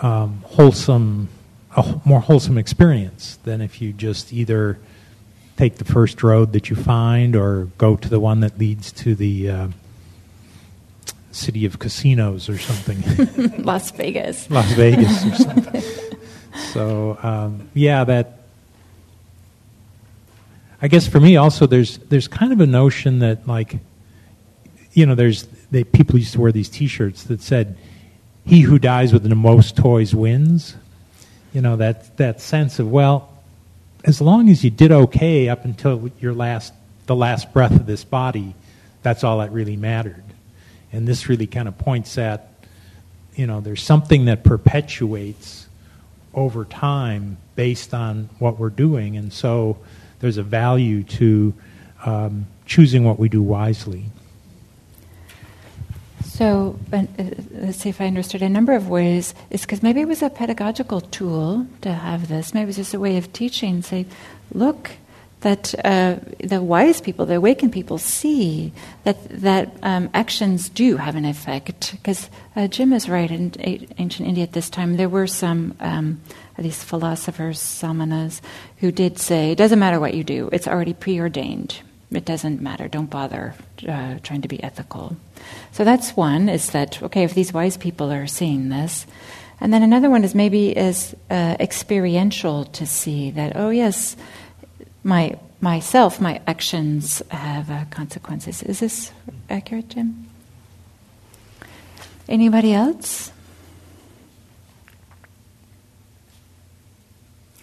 um, 0.00 0.42
wholesome, 0.46 1.28
a 1.76 2.00
more 2.04 2.20
wholesome 2.20 2.58
experience 2.58 3.38
than 3.44 3.60
if 3.60 3.80
you 3.82 3.92
just 3.92 4.32
either 4.32 4.78
take 5.56 5.76
the 5.76 5.84
first 5.84 6.22
road 6.22 6.52
that 6.52 6.70
you 6.70 6.76
find 6.76 7.34
or 7.34 7.64
go 7.78 7.96
to 7.96 8.08
the 8.08 8.20
one 8.20 8.40
that 8.40 8.58
leads 8.58 8.92
to 8.92 9.14
the 9.14 9.50
uh, 9.50 9.68
city 11.32 11.64
of 11.64 11.78
casinos 11.78 12.48
or 12.48 12.58
something. 12.58 13.62
Las 13.64 13.90
Vegas. 13.92 14.50
Las 14.50 14.70
Vegas 14.72 15.24
or 15.24 15.34
something. 15.34 15.82
so 16.72 17.18
um, 17.22 17.68
yeah, 17.74 18.04
that. 18.04 18.34
I 20.80 20.86
guess 20.86 21.08
for 21.08 21.18
me 21.18 21.36
also 21.36 21.66
there's 21.66 21.98
there's 21.98 22.28
kind 22.28 22.52
of 22.52 22.60
a 22.60 22.66
notion 22.66 23.18
that 23.18 23.48
like, 23.48 23.78
you 24.92 25.06
know, 25.06 25.16
there's 25.16 25.48
they, 25.70 25.84
people 25.84 26.18
used 26.18 26.34
to 26.34 26.40
wear 26.40 26.52
these 26.52 26.68
T-shirts 26.68 27.24
that 27.24 27.42
said, 27.42 27.76
"He 28.46 28.60
who 28.60 28.78
dies 28.78 29.12
with 29.12 29.24
the 29.24 29.34
most 29.34 29.76
toys 29.76 30.14
wins." 30.14 30.76
You 31.52 31.62
know 31.62 31.76
that 31.76 32.16
that 32.18 32.40
sense 32.40 32.78
of 32.78 32.90
well, 32.90 33.32
as 34.04 34.20
long 34.20 34.48
as 34.50 34.62
you 34.62 34.70
did 34.70 34.92
okay 34.92 35.48
up 35.48 35.64
until 35.64 36.10
your 36.20 36.32
last 36.32 36.72
the 37.06 37.16
last 37.16 37.52
breath 37.52 37.72
of 37.72 37.86
this 37.86 38.04
body, 38.04 38.54
that's 39.02 39.24
all 39.24 39.38
that 39.38 39.50
really 39.50 39.76
mattered. 39.76 40.22
And 40.92 41.06
this 41.06 41.28
really 41.28 41.46
kind 41.46 41.68
of 41.68 41.76
points 41.78 42.18
at, 42.18 42.52
you 43.34 43.46
know, 43.46 43.60
there's 43.60 43.82
something 43.82 44.24
that 44.26 44.44
perpetuates 44.44 45.68
over 46.34 46.64
time 46.64 47.36
based 47.56 47.94
on 47.94 48.30
what 48.38 48.58
we're 48.58 48.70
doing. 48.70 49.16
And 49.16 49.32
so 49.32 49.78
there's 50.20 50.36
a 50.38 50.42
value 50.42 51.02
to 51.04 51.54
um, 52.04 52.46
choosing 52.66 53.04
what 53.04 53.18
we 53.18 53.28
do 53.28 53.42
wisely. 53.42 54.06
So, 56.24 56.78
uh, 56.92 57.04
let's 57.50 57.78
see 57.78 57.88
if 57.88 58.00
I 58.00 58.06
understood. 58.06 58.42
A 58.42 58.48
number 58.48 58.72
of 58.72 58.88
ways 58.88 59.34
is 59.50 59.62
because 59.62 59.82
maybe 59.82 60.00
it 60.00 60.06
was 60.06 60.22
a 60.22 60.30
pedagogical 60.30 61.00
tool 61.00 61.66
to 61.80 61.92
have 61.92 62.28
this. 62.28 62.54
Maybe 62.54 62.64
it 62.64 62.66
was 62.66 62.76
just 62.76 62.94
a 62.94 63.00
way 63.00 63.16
of 63.16 63.32
teaching. 63.32 63.82
Say, 63.82 64.06
look, 64.52 64.92
that 65.40 65.74
uh, 65.84 66.16
the 66.42 66.60
wise 66.60 67.00
people, 67.00 67.24
the 67.24 67.36
awakened 67.36 67.72
people, 67.72 67.98
see 67.98 68.72
that 69.04 69.16
that 69.28 69.72
um, 69.82 70.10
actions 70.12 70.68
do 70.68 70.96
have 70.96 71.14
an 71.14 71.24
effect. 71.24 71.92
Because 71.92 72.28
uh, 72.56 72.66
Jim 72.66 72.92
is 72.92 73.08
right. 73.08 73.30
In 73.30 73.52
ancient 73.98 74.28
India 74.28 74.42
at 74.42 74.52
this 74.52 74.70
time, 74.70 74.96
there 74.96 75.08
were 75.08 75.26
some 75.26 75.76
um, 75.80 76.20
these 76.58 76.82
philosophers, 76.82 77.60
samanas, 77.60 78.40
who 78.78 78.90
did 78.90 79.18
say, 79.18 79.52
"It 79.52 79.58
doesn't 79.58 79.78
matter 79.78 80.00
what 80.00 80.14
you 80.14 80.24
do; 80.24 80.48
it's 80.52 80.68
already 80.68 80.94
preordained. 80.94 81.80
It 82.10 82.24
doesn't 82.24 82.60
matter. 82.60 82.88
Don't 82.88 83.10
bother 83.10 83.54
uh, 83.86 84.18
trying 84.22 84.42
to 84.42 84.48
be 84.48 84.62
ethical." 84.62 85.16
So 85.70 85.84
that's 85.84 86.16
one. 86.16 86.48
Is 86.48 86.70
that 86.70 87.00
okay? 87.02 87.22
If 87.22 87.34
these 87.34 87.52
wise 87.52 87.76
people 87.76 88.12
are 88.12 88.26
seeing 88.26 88.70
this. 88.70 89.06
And 89.60 89.72
then 89.72 89.82
another 89.82 90.08
one 90.08 90.22
is 90.22 90.36
maybe 90.36 90.76
as 90.76 91.16
uh, 91.30 91.56
experiential 91.58 92.64
to 92.66 92.86
see 92.86 93.32
that, 93.32 93.56
oh, 93.56 93.70
yes, 93.70 94.16
my 95.08 95.38
myself, 95.60 96.20
my 96.20 96.40
actions 96.46 97.22
have 97.30 97.70
uh, 97.70 97.84
consequences. 97.90 98.62
Is 98.62 98.80
this 98.80 99.10
accurate, 99.48 99.88
Jim? 99.88 100.28
Anybody 102.28 102.74
else? 102.74 103.32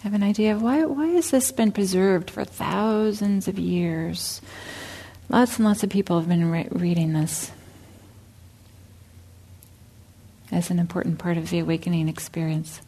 Have 0.02 0.12
an 0.12 0.24
idea 0.24 0.54
of 0.54 0.62
why 0.62 0.84
why 0.84 1.06
has 1.08 1.30
this 1.30 1.52
been 1.52 1.70
preserved 1.70 2.30
for 2.30 2.44
thousands 2.44 3.46
of 3.46 3.58
years? 3.58 4.42
Lots 5.28 5.56
and 5.56 5.64
lots 5.64 5.84
of 5.84 5.90
people 5.90 6.18
have 6.18 6.28
been 6.28 6.50
re- 6.50 6.68
reading 6.70 7.12
this 7.12 7.52
as 10.52 10.70
an 10.70 10.78
important 10.78 11.18
part 11.18 11.36
of 11.36 11.50
the 11.50 11.58
awakening 11.60 12.08
experience. 12.08 12.80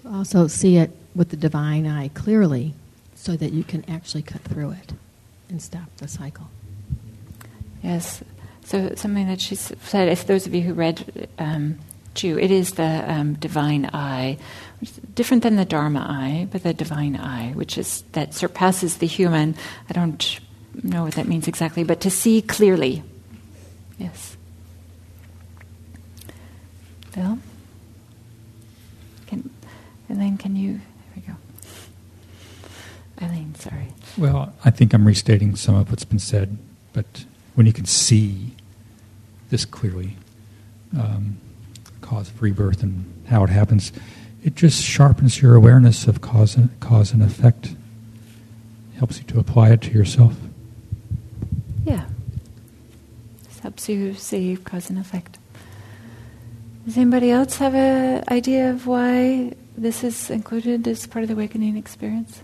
also 0.11 0.47
see 0.47 0.77
it 0.77 0.91
with 1.15 1.29
the 1.29 1.37
divine 1.37 1.87
eye 1.87 2.09
clearly 2.09 2.73
so 3.15 3.35
that 3.35 3.53
you 3.53 3.63
can 3.63 3.83
actually 3.89 4.23
cut 4.23 4.41
through 4.41 4.71
it 4.71 4.93
and 5.49 5.61
stop 5.61 5.95
the 5.97 6.07
cycle. 6.07 6.49
Yes. 7.83 8.23
So, 8.65 8.93
something 8.95 9.27
that 9.27 9.41
she 9.41 9.55
said, 9.55 10.07
if 10.07 10.25
those 10.27 10.47
of 10.47 10.53
you 10.53 10.61
who 10.61 10.73
read 10.73 11.27
um, 11.37 11.79
it 12.15 12.51
is 12.51 12.73
the 12.73 13.03
um, 13.07 13.33
divine 13.35 13.89
eye, 13.93 14.37
different 15.15 15.43
than 15.43 15.55
the 15.55 15.65
Dharma 15.65 15.99
eye, 15.99 16.47
but 16.51 16.63
the 16.63 16.73
divine 16.73 17.15
eye, 17.15 17.51
which 17.53 17.77
is 17.77 18.03
that 18.11 18.33
surpasses 18.33 18.97
the 18.97 19.07
human. 19.07 19.55
I 19.89 19.93
don't 19.93 20.39
know 20.83 21.03
what 21.03 21.15
that 21.15 21.27
means 21.27 21.47
exactly, 21.47 21.83
but 21.83 22.01
to 22.01 22.09
see 22.09 22.41
clearly. 22.41 23.03
Yes. 23.97 24.37
Bill? 27.15 27.39
Elaine, 30.11 30.37
can 30.37 30.55
you? 30.55 30.73
There 30.73 30.81
we 31.15 31.21
go. 31.21 31.33
Eileen, 33.21 33.55
sorry. 33.55 33.87
Well, 34.17 34.53
I 34.65 34.69
think 34.69 34.93
I'm 34.93 35.07
restating 35.07 35.55
some 35.55 35.75
of 35.75 35.89
what's 35.89 36.03
been 36.03 36.19
said, 36.19 36.57
but 36.91 37.25
when 37.55 37.65
you 37.65 37.71
can 37.71 37.85
see 37.85 38.51
this 39.49 39.63
clearly, 39.63 40.17
um, 40.99 41.37
cause 42.01 42.29
of 42.29 42.41
rebirth 42.41 42.83
and 42.83 43.05
how 43.29 43.43
it 43.45 43.49
happens, 43.49 43.93
it 44.43 44.55
just 44.55 44.83
sharpens 44.83 45.41
your 45.41 45.55
awareness 45.55 46.07
of 46.07 46.19
cause 46.19 46.57
and, 46.57 46.77
cause 46.81 47.13
and 47.13 47.23
effect, 47.23 47.75
helps 48.97 49.19
you 49.19 49.23
to 49.25 49.39
apply 49.39 49.69
it 49.69 49.81
to 49.81 49.91
yourself. 49.91 50.35
Yeah. 51.85 52.05
This 53.47 53.59
helps 53.59 53.87
you 53.87 54.13
see 54.13 54.57
cause 54.57 54.89
and 54.89 54.99
effect. 54.99 55.37
Does 56.85 56.97
anybody 56.97 57.29
else 57.29 57.57
have 57.57 57.75
an 57.75 58.23
idea 58.29 58.71
of 58.71 58.87
why 58.87 59.53
this 59.77 60.03
is 60.03 60.31
included 60.31 60.87
as 60.87 61.05
part 61.05 61.23
of 61.23 61.27
the 61.29 61.35
awakening 61.35 61.77
experience? 61.77 62.41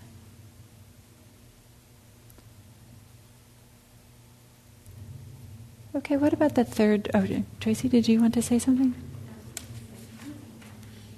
Okay, 5.95 6.15
what 6.17 6.33
about 6.33 6.53
the 6.53 6.63
third? 6.63 7.09
Oh, 7.15 7.25
Tracy, 7.59 7.89
did 7.89 8.07
you 8.07 8.21
want 8.21 8.35
to 8.35 8.41
say 8.43 8.59
something? 8.59 8.93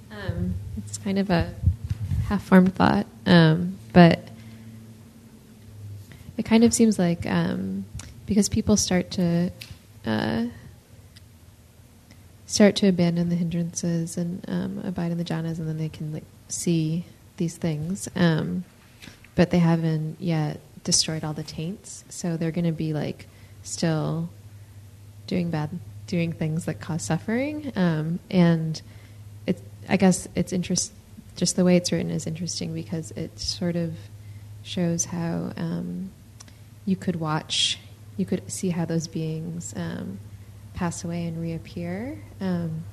Um, 0.10 0.54
it's 0.78 0.98
kind 0.98 1.20
of 1.20 1.30
a 1.30 1.54
half-formed 2.30 2.74
thought, 2.76 3.06
um, 3.26 3.78
but 3.92 4.30
it 6.38 6.46
kind 6.46 6.64
of 6.64 6.74
seems 6.74 6.98
like 6.98 7.26
um, 7.26 7.84
because 8.26 8.48
people 8.48 8.78
start 8.78 9.12
to 9.12 9.52
uh, 10.06 10.46
start 12.50 12.76
to 12.76 12.88
abandon 12.88 13.30
the 13.30 13.36
hindrances 13.36 14.18
and 14.18 14.44
um, 14.48 14.82
abide 14.84 15.12
in 15.12 15.20
the 15.20 15.24
jhanas, 15.24 15.60
and 15.60 15.68
then 15.68 15.78
they 15.78 15.88
can 15.88 16.12
like 16.12 16.24
see 16.48 17.06
these 17.38 17.56
things. 17.56 18.10
Um, 18.16 18.64
but 19.36 19.52
they 19.52 19.60
haven't 19.60 20.18
yet 20.20 20.60
destroyed 20.84 21.24
all 21.24 21.34
the 21.34 21.44
taints, 21.44 22.04
so 22.10 22.38
they're 22.38 22.52
going 22.52 22.66
to 22.66 22.72
be 22.72 22.92
like 22.92 23.28
still 23.62 24.30
doing 25.28 25.52
bad, 25.52 25.70
doing 26.08 26.34
things 26.34 26.66
that 26.66 26.82
cause 26.82 27.04
suffering. 27.04 27.72
Um, 27.76 28.20
and 28.32 28.82
I 29.88 29.98
guess 29.98 30.28
it's 30.36 30.52
interest. 30.52 30.92
Just 31.36 31.56
the 31.56 31.64
way 31.64 31.78
it's 31.78 31.92
written 31.92 32.10
is 32.10 32.26
interesting 32.26 32.74
because 32.74 33.12
it 33.12 33.40
sort 33.40 33.76
of 33.76 33.94
shows 34.64 35.06
how 35.06 35.54
um, 35.56 36.10
you 36.86 36.96
could 36.96 37.16
watch, 37.16 37.78
you 38.18 38.26
could 38.26 38.52
see 38.52 38.70
how 38.70 38.86
those 38.86 39.08
beings 39.08 39.74
um, 39.78 40.20
pass 40.80 41.04
away 41.04 41.26
and 41.26 41.42
reappear. 41.42 42.18
Um, 42.40 42.86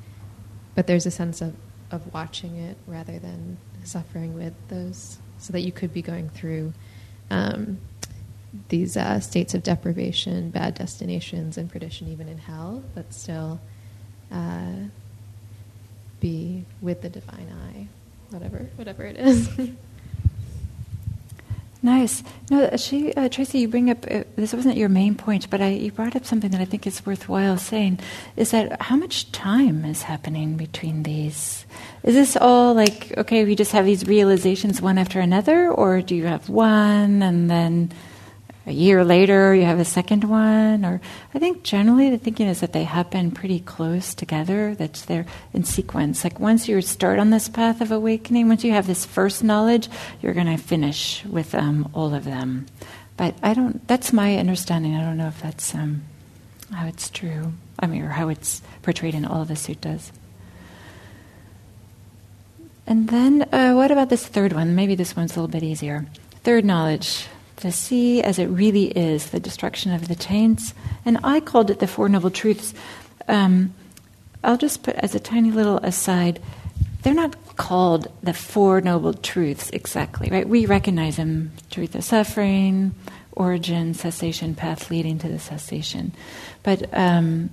but 0.74 0.88
there's 0.88 1.06
a 1.06 1.10
sense 1.10 1.40
of, 1.40 1.54
of 1.92 2.12
watching 2.12 2.56
it 2.56 2.76
rather 2.88 3.20
than 3.20 3.58
suffering 3.84 4.34
with 4.34 4.54
those, 4.66 5.18
so 5.38 5.52
that 5.52 5.60
you 5.60 5.70
could 5.70 5.94
be 5.94 6.02
going 6.02 6.28
through 6.28 6.72
um, 7.30 7.78
these 8.70 8.96
uh, 8.96 9.20
states 9.20 9.54
of 9.54 9.62
deprivation, 9.62 10.50
bad 10.50 10.74
destinations, 10.74 11.56
and 11.56 11.70
perdition, 11.70 12.08
even 12.08 12.28
in 12.28 12.38
hell, 12.38 12.82
but 12.96 13.14
still 13.14 13.60
uh, 14.32 14.72
be 16.18 16.64
with 16.82 17.02
the 17.02 17.08
divine 17.08 17.48
eye, 17.68 17.86
whatever, 18.30 18.68
whatever 18.74 19.04
it 19.04 19.16
is. 19.16 19.48
Nice. 21.86 22.24
No, 22.50 22.68
she, 22.76 23.14
uh, 23.14 23.28
Tracy, 23.28 23.60
you 23.60 23.68
bring 23.68 23.90
up 23.90 24.04
uh, 24.10 24.24
this 24.34 24.52
wasn't 24.52 24.76
your 24.76 24.88
main 24.88 25.14
point, 25.14 25.48
but 25.48 25.60
I, 25.60 25.68
you 25.68 25.92
brought 25.92 26.16
up 26.16 26.26
something 26.26 26.50
that 26.50 26.60
I 26.60 26.64
think 26.64 26.84
is 26.84 27.06
worthwhile 27.06 27.58
saying. 27.58 28.00
Is 28.34 28.50
that 28.50 28.82
how 28.82 28.96
much 28.96 29.30
time 29.30 29.84
is 29.84 30.02
happening 30.02 30.56
between 30.56 31.04
these? 31.04 31.64
Is 32.02 32.16
this 32.16 32.36
all 32.36 32.74
like 32.74 33.16
okay? 33.16 33.44
We 33.44 33.54
just 33.54 33.70
have 33.70 33.84
these 33.84 34.04
realizations 34.04 34.82
one 34.82 34.98
after 34.98 35.20
another, 35.20 35.70
or 35.70 36.02
do 36.02 36.16
you 36.16 36.26
have 36.26 36.48
one 36.48 37.22
and 37.22 37.48
then 37.48 37.92
a 38.66 38.72
year 38.72 39.04
later 39.04 39.54
you 39.54 39.64
have 39.64 39.78
a 39.78 39.84
second 39.84 40.24
one 40.24 40.84
or 40.84 41.00
i 41.34 41.38
think 41.38 41.62
generally 41.62 42.10
the 42.10 42.18
thinking 42.18 42.48
is 42.48 42.60
that 42.60 42.72
they 42.72 42.84
happen 42.84 43.30
pretty 43.30 43.60
close 43.60 44.14
together 44.14 44.74
that 44.74 44.94
they're 45.06 45.26
in 45.52 45.64
sequence. 45.64 46.24
Like 46.24 46.40
once 46.40 46.68
you 46.68 46.80
start 46.82 47.18
on 47.18 47.30
this 47.30 47.48
path 47.48 47.80
of 47.80 47.92
awakening 47.92 48.48
once 48.48 48.64
you 48.64 48.72
have 48.72 48.86
this 48.86 49.04
first 49.04 49.44
knowledge 49.44 49.88
you're 50.20 50.34
going 50.34 50.46
to 50.46 50.56
finish 50.56 51.24
with 51.24 51.54
um, 51.54 51.88
all 51.94 52.12
of 52.14 52.24
them. 52.24 52.66
But 53.16 53.36
i 53.42 53.54
don't 53.54 53.86
that's 53.86 54.12
my 54.12 54.36
understanding. 54.36 54.96
I 54.96 55.02
don't 55.02 55.16
know 55.16 55.28
if 55.28 55.40
that's 55.40 55.74
um, 55.74 56.02
how 56.72 56.86
it's 56.86 57.08
true 57.10 57.52
i 57.78 57.86
mean 57.86 58.02
or 58.02 58.10
how 58.10 58.28
it's 58.28 58.62
portrayed 58.82 59.14
in 59.14 59.24
all 59.24 59.42
of 59.42 59.48
the 59.48 59.54
suttas 59.54 60.10
and 62.86 63.08
then 63.08 63.48
uh, 63.52 63.72
what 63.74 63.90
about 63.90 64.10
this 64.10 64.24
third 64.24 64.52
one? 64.52 64.76
Maybe 64.76 64.94
this 64.94 65.16
one's 65.16 65.32
a 65.32 65.40
little 65.40 65.50
bit 65.50 65.64
easier. 65.64 66.06
Third 66.44 66.64
knowledge 66.64 67.26
to 67.56 67.72
see 67.72 68.22
as 68.22 68.38
it 68.38 68.46
really 68.46 68.86
is 68.86 69.30
the 69.30 69.40
destruction 69.40 69.92
of 69.92 70.08
the 70.08 70.14
taints. 70.14 70.74
And 71.04 71.18
I 71.24 71.40
called 71.40 71.70
it 71.70 71.78
the 71.78 71.86
Four 71.86 72.08
Noble 72.08 72.30
Truths. 72.30 72.74
Um, 73.28 73.74
I'll 74.44 74.58
just 74.58 74.82
put 74.82 74.94
as 74.96 75.14
a 75.14 75.20
tiny 75.20 75.50
little 75.50 75.78
aside, 75.78 76.40
they're 77.02 77.14
not 77.14 77.56
called 77.56 78.12
the 78.22 78.34
Four 78.34 78.80
Noble 78.80 79.14
Truths 79.14 79.70
exactly, 79.70 80.28
right? 80.30 80.48
We 80.48 80.66
recognize 80.66 81.16
them 81.16 81.52
truth 81.70 81.94
of 81.94 82.04
suffering, 82.04 82.94
origin, 83.32 83.94
cessation, 83.94 84.54
path 84.54 84.90
leading 84.90 85.18
to 85.18 85.28
the 85.28 85.38
cessation. 85.38 86.12
But 86.62 86.88
um, 86.92 87.50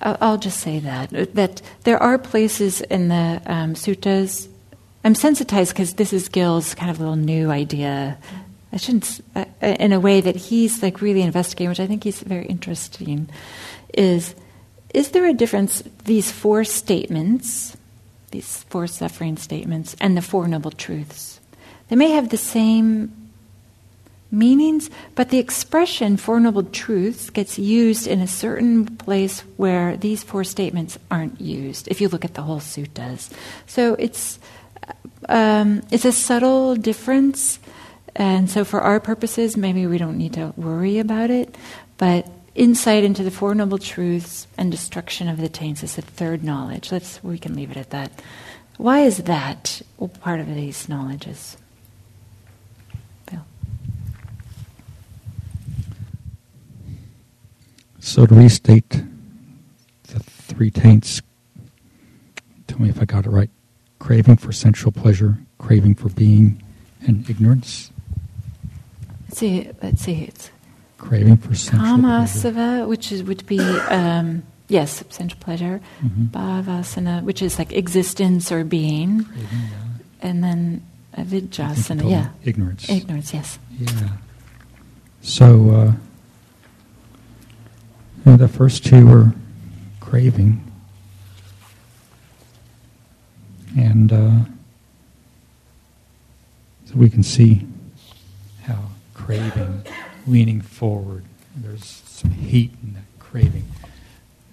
I'll 0.00 0.38
just 0.38 0.60
say 0.60 0.78
that 0.80 1.34
that 1.34 1.62
there 1.84 2.02
are 2.02 2.18
places 2.18 2.80
in 2.80 3.08
the 3.08 3.42
um, 3.46 3.74
suttas. 3.74 4.48
I'm 5.04 5.14
sensitized 5.14 5.72
because 5.72 5.94
this 5.94 6.12
is 6.12 6.28
Gil's 6.28 6.74
kind 6.74 6.90
of 6.90 6.98
little 6.98 7.16
new 7.16 7.50
idea 7.50 8.18
I 8.72 8.76
shouldn't, 8.76 9.20
uh, 9.34 9.46
in 9.62 9.92
a 9.92 10.00
way 10.00 10.20
that 10.20 10.36
he's 10.36 10.82
like 10.82 11.00
really 11.00 11.22
investigating, 11.22 11.70
which 11.70 11.80
I 11.80 11.86
think 11.86 12.04
he's 12.04 12.20
very 12.20 12.46
interesting, 12.46 13.28
is 13.94 14.34
is 14.94 15.10
there 15.10 15.26
a 15.26 15.34
difference, 15.34 15.82
these 16.04 16.30
four 16.30 16.64
statements, 16.64 17.76
these 18.30 18.64
four 18.64 18.86
suffering 18.86 19.36
statements, 19.36 19.94
and 20.00 20.16
the 20.16 20.22
Four 20.22 20.48
Noble 20.48 20.70
Truths? 20.70 21.40
They 21.88 21.96
may 21.96 22.10
have 22.10 22.30
the 22.30 22.38
same 22.38 23.12
meanings, 24.30 24.90
but 25.14 25.28
the 25.28 25.38
expression 25.38 26.16
Four 26.16 26.40
Noble 26.40 26.64
Truths 26.64 27.30
gets 27.30 27.58
used 27.58 28.06
in 28.06 28.20
a 28.20 28.26
certain 28.26 28.96
place 28.96 29.40
where 29.56 29.96
these 29.96 30.22
four 30.22 30.44
statements 30.44 30.98
aren't 31.10 31.40
used, 31.40 31.88
if 31.88 32.00
you 32.00 32.08
look 32.08 32.24
at 32.24 32.34
the 32.34 32.42
whole 32.42 32.60
suttas. 32.60 33.30
So 33.66 33.94
it's, 33.98 34.38
um, 35.28 35.82
it's 35.90 36.04
a 36.04 36.12
subtle 36.12 36.76
difference, 36.76 37.58
and 38.18 38.50
so 38.50 38.64
for 38.64 38.82
our 38.82 39.00
purposes, 39.00 39.56
maybe 39.56 39.86
we 39.86 39.96
don't 39.96 40.18
need 40.18 40.34
to 40.34 40.52
worry 40.56 40.98
about 40.98 41.30
it, 41.30 41.56
but 41.96 42.30
insight 42.54 43.04
into 43.04 43.22
the 43.22 43.30
Four 43.30 43.54
Noble 43.54 43.78
Truths 43.78 44.46
and 44.58 44.70
destruction 44.70 45.28
of 45.28 45.38
the 45.38 45.48
taints 45.48 45.82
is 45.82 45.96
the 45.96 46.02
third 46.02 46.44
knowledge. 46.44 46.92
Let's, 46.92 47.24
we 47.24 47.38
can 47.38 47.54
leave 47.54 47.70
it 47.70 47.78
at 47.78 47.90
that. 47.90 48.20
Why 48.76 49.00
is 49.00 49.18
that 49.24 49.80
part 50.20 50.40
of 50.40 50.54
these 50.54 50.88
knowledges? 50.88 51.56
So 58.08 58.24
to 58.24 58.34
restate 58.34 59.02
the 60.04 60.20
three 60.20 60.70
taints, 60.70 61.20
tell 62.66 62.80
me 62.80 62.88
if 62.88 63.02
I 63.02 63.04
got 63.04 63.26
it 63.26 63.30
right. 63.30 63.50
Craving 63.98 64.36
for 64.38 64.50
sensual 64.50 64.92
pleasure, 64.92 65.36
craving 65.58 65.96
for 65.96 66.08
being, 66.08 66.62
and 67.06 67.28
ignorance. 67.28 67.90
Let's 69.40 69.54
see. 69.54 69.70
Let's 69.82 70.02
see. 70.02 70.24
It's 70.24 70.50
craving 70.96 71.36
for 71.36 71.54
sensual 71.54 71.98
pleasure. 71.98 72.86
which 72.88 73.12
is 73.12 73.22
would 73.22 73.46
be 73.46 73.60
um, 73.60 74.42
yes, 74.66 75.04
sensual 75.10 75.38
pleasure. 75.38 75.80
Mm-hmm. 76.02 76.24
Bhavasava, 76.26 77.22
which 77.22 77.40
is 77.40 77.56
like 77.56 77.72
existence 77.72 78.50
or 78.50 78.64
being, 78.64 79.24
craving, 79.24 79.46
yeah. 79.52 80.28
and 80.28 80.42
then 80.42 80.82
avidyasava, 81.16 82.10
yeah, 82.10 82.30
ignorance. 82.44 82.90
Ignorance, 82.90 83.32
yes. 83.32 83.58
Yeah. 83.78 84.08
So. 85.20 85.70
Uh, 85.70 85.92
the 88.36 88.48
first 88.48 88.84
two 88.84 89.06
were 89.06 89.32
craving. 90.00 90.62
And 93.76 94.12
uh, 94.12 94.40
so 96.84 96.94
we 96.94 97.08
can 97.08 97.22
see 97.22 97.67
craving, 99.28 99.84
leaning 100.26 100.62
forward, 100.62 101.22
there's 101.54 101.84
some 102.06 102.30
heat 102.30 102.72
in 102.82 102.94
that 102.94 103.02
craving, 103.18 103.66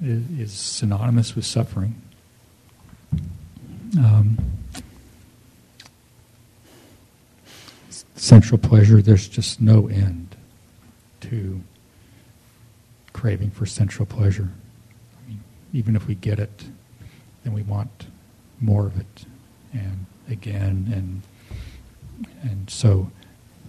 is, 0.04 0.30
is 0.38 0.52
synonymous 0.52 1.34
with 1.34 1.46
suffering. 1.46 1.96
Um, 3.98 4.38
sensual 8.16 8.58
pleasure, 8.58 9.02
there's 9.02 9.30
just 9.30 9.62
no 9.62 9.88
end 9.88 10.36
to 11.22 11.62
craving 13.14 13.52
for 13.52 13.66
sensual 13.66 14.06
pleasure. 14.06 14.50
I 15.24 15.30
mean, 15.30 15.44
even 15.72 15.96
if 15.96 16.06
we 16.06 16.16
get 16.16 16.38
it, 16.38 16.66
then 17.46 17.54
we 17.54 17.62
want 17.62 18.08
more 18.60 18.88
of 18.88 19.00
it, 19.00 19.26
and 19.72 20.06
again, 20.30 20.92
and 20.94 21.22
and 22.42 22.70
so 22.70 23.10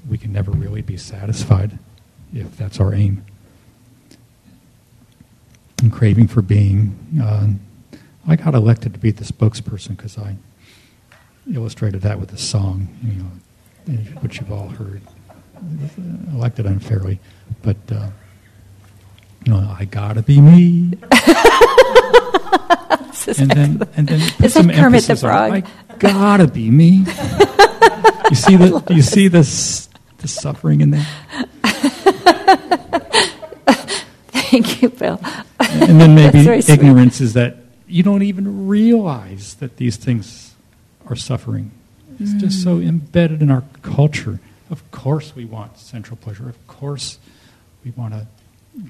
we 0.08 0.18
can 0.18 0.32
never 0.32 0.50
really 0.50 0.82
be 0.82 0.96
satisfied 0.96 1.78
if 2.32 2.56
that's 2.56 2.80
our 2.80 2.94
aim. 2.94 3.24
And 5.82 5.92
craving 5.92 6.28
for 6.28 6.42
being, 6.42 6.96
uh, 7.22 7.48
I 8.26 8.36
got 8.36 8.54
elected 8.54 8.94
to 8.94 8.98
be 8.98 9.10
the 9.10 9.24
spokesperson 9.24 9.96
because 9.96 10.16
I 10.16 10.36
illustrated 11.52 12.02
that 12.02 12.18
with 12.18 12.32
a 12.32 12.38
song, 12.38 12.88
you 13.04 13.92
know, 13.92 14.00
which 14.20 14.40
you've 14.40 14.52
all 14.52 14.68
heard. 14.68 15.02
Elected 16.32 16.66
unfairly, 16.66 17.18
but. 17.62 17.76
Uh, 17.90 18.08
no, 19.46 19.58
I 19.78 19.84
gotta 19.84 20.22
be 20.22 20.40
me. 20.40 20.98
and 23.38 23.50
then 23.50 23.82
and 23.96 24.08
then 24.08 24.30
put 24.38 24.50
some 24.50 24.70
emphasis 24.70 25.20
the 25.20 25.28
on 25.28 25.52
I 25.52 25.62
gotta 25.98 26.48
be 26.48 26.70
me. 26.70 27.04
you 28.28 28.36
see 28.36 28.56
the 28.56 28.82
you 28.90 29.02
see 29.02 29.28
this 29.28 29.88
the 30.26 30.32
suffering 30.32 30.80
in 30.80 30.90
that. 30.90 31.06
Thank 34.28 34.82
you, 34.82 34.88
Bill. 34.88 35.20
and 35.60 36.00
then 36.00 36.14
maybe 36.14 36.48
ignorance 36.68 37.20
is 37.20 37.34
that 37.34 37.56
you 37.86 38.02
don't 38.02 38.22
even 38.22 38.66
realize 38.66 39.54
that 39.54 39.76
these 39.76 39.96
things 39.96 40.54
are 41.06 41.14
suffering. 41.14 41.70
It's 42.18 42.32
mm. 42.32 42.40
just 42.40 42.62
so 42.62 42.78
mm. 42.78 42.88
embedded 42.88 43.42
in 43.42 43.50
our 43.50 43.62
culture. 43.82 44.40
Of 44.68 44.90
course, 44.90 45.36
we 45.36 45.44
want 45.44 45.78
sensual 45.78 46.16
pleasure. 46.16 46.48
Of 46.48 46.66
course, 46.66 47.18
we 47.84 47.92
want 47.92 48.14
to 48.14 48.26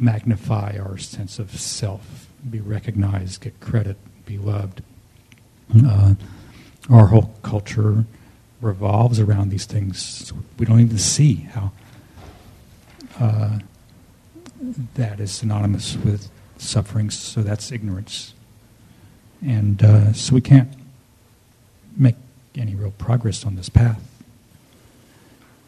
magnify 0.01 0.79
our 0.79 0.96
sense 0.96 1.38
of 1.38 1.51
self, 1.61 2.29
be 2.49 2.61
recognized, 2.61 3.42
get 3.42 3.61
credit, 3.61 3.96
be 4.25 4.38
loved. 4.38 4.83
Uh, 5.85 6.14
our 6.88 7.09
whole 7.09 7.35
culture 7.42 8.05
revolves 8.66 9.20
around 9.20 9.50
these 9.50 9.64
things. 9.64 10.33
We 10.59 10.66
don't 10.66 10.81
even 10.81 10.98
see 10.98 11.35
how 11.35 11.72
uh, 13.18 13.59
that 14.94 15.20
is 15.20 15.33
synonymous 15.33 15.96
with 15.96 16.29
suffering, 16.59 17.11
so 17.11 17.42
that's 17.42 17.72
ignorance. 17.72 18.35
And 19.44 19.83
uh, 19.83 20.12
so 20.12 20.35
we 20.35 20.40
can't 20.40 20.72
make 21.96 22.16
any 22.55 22.74
real 22.74 22.92
progress 22.92 23.44
on 23.44 23.57
this 23.57 23.68
path 23.68 24.02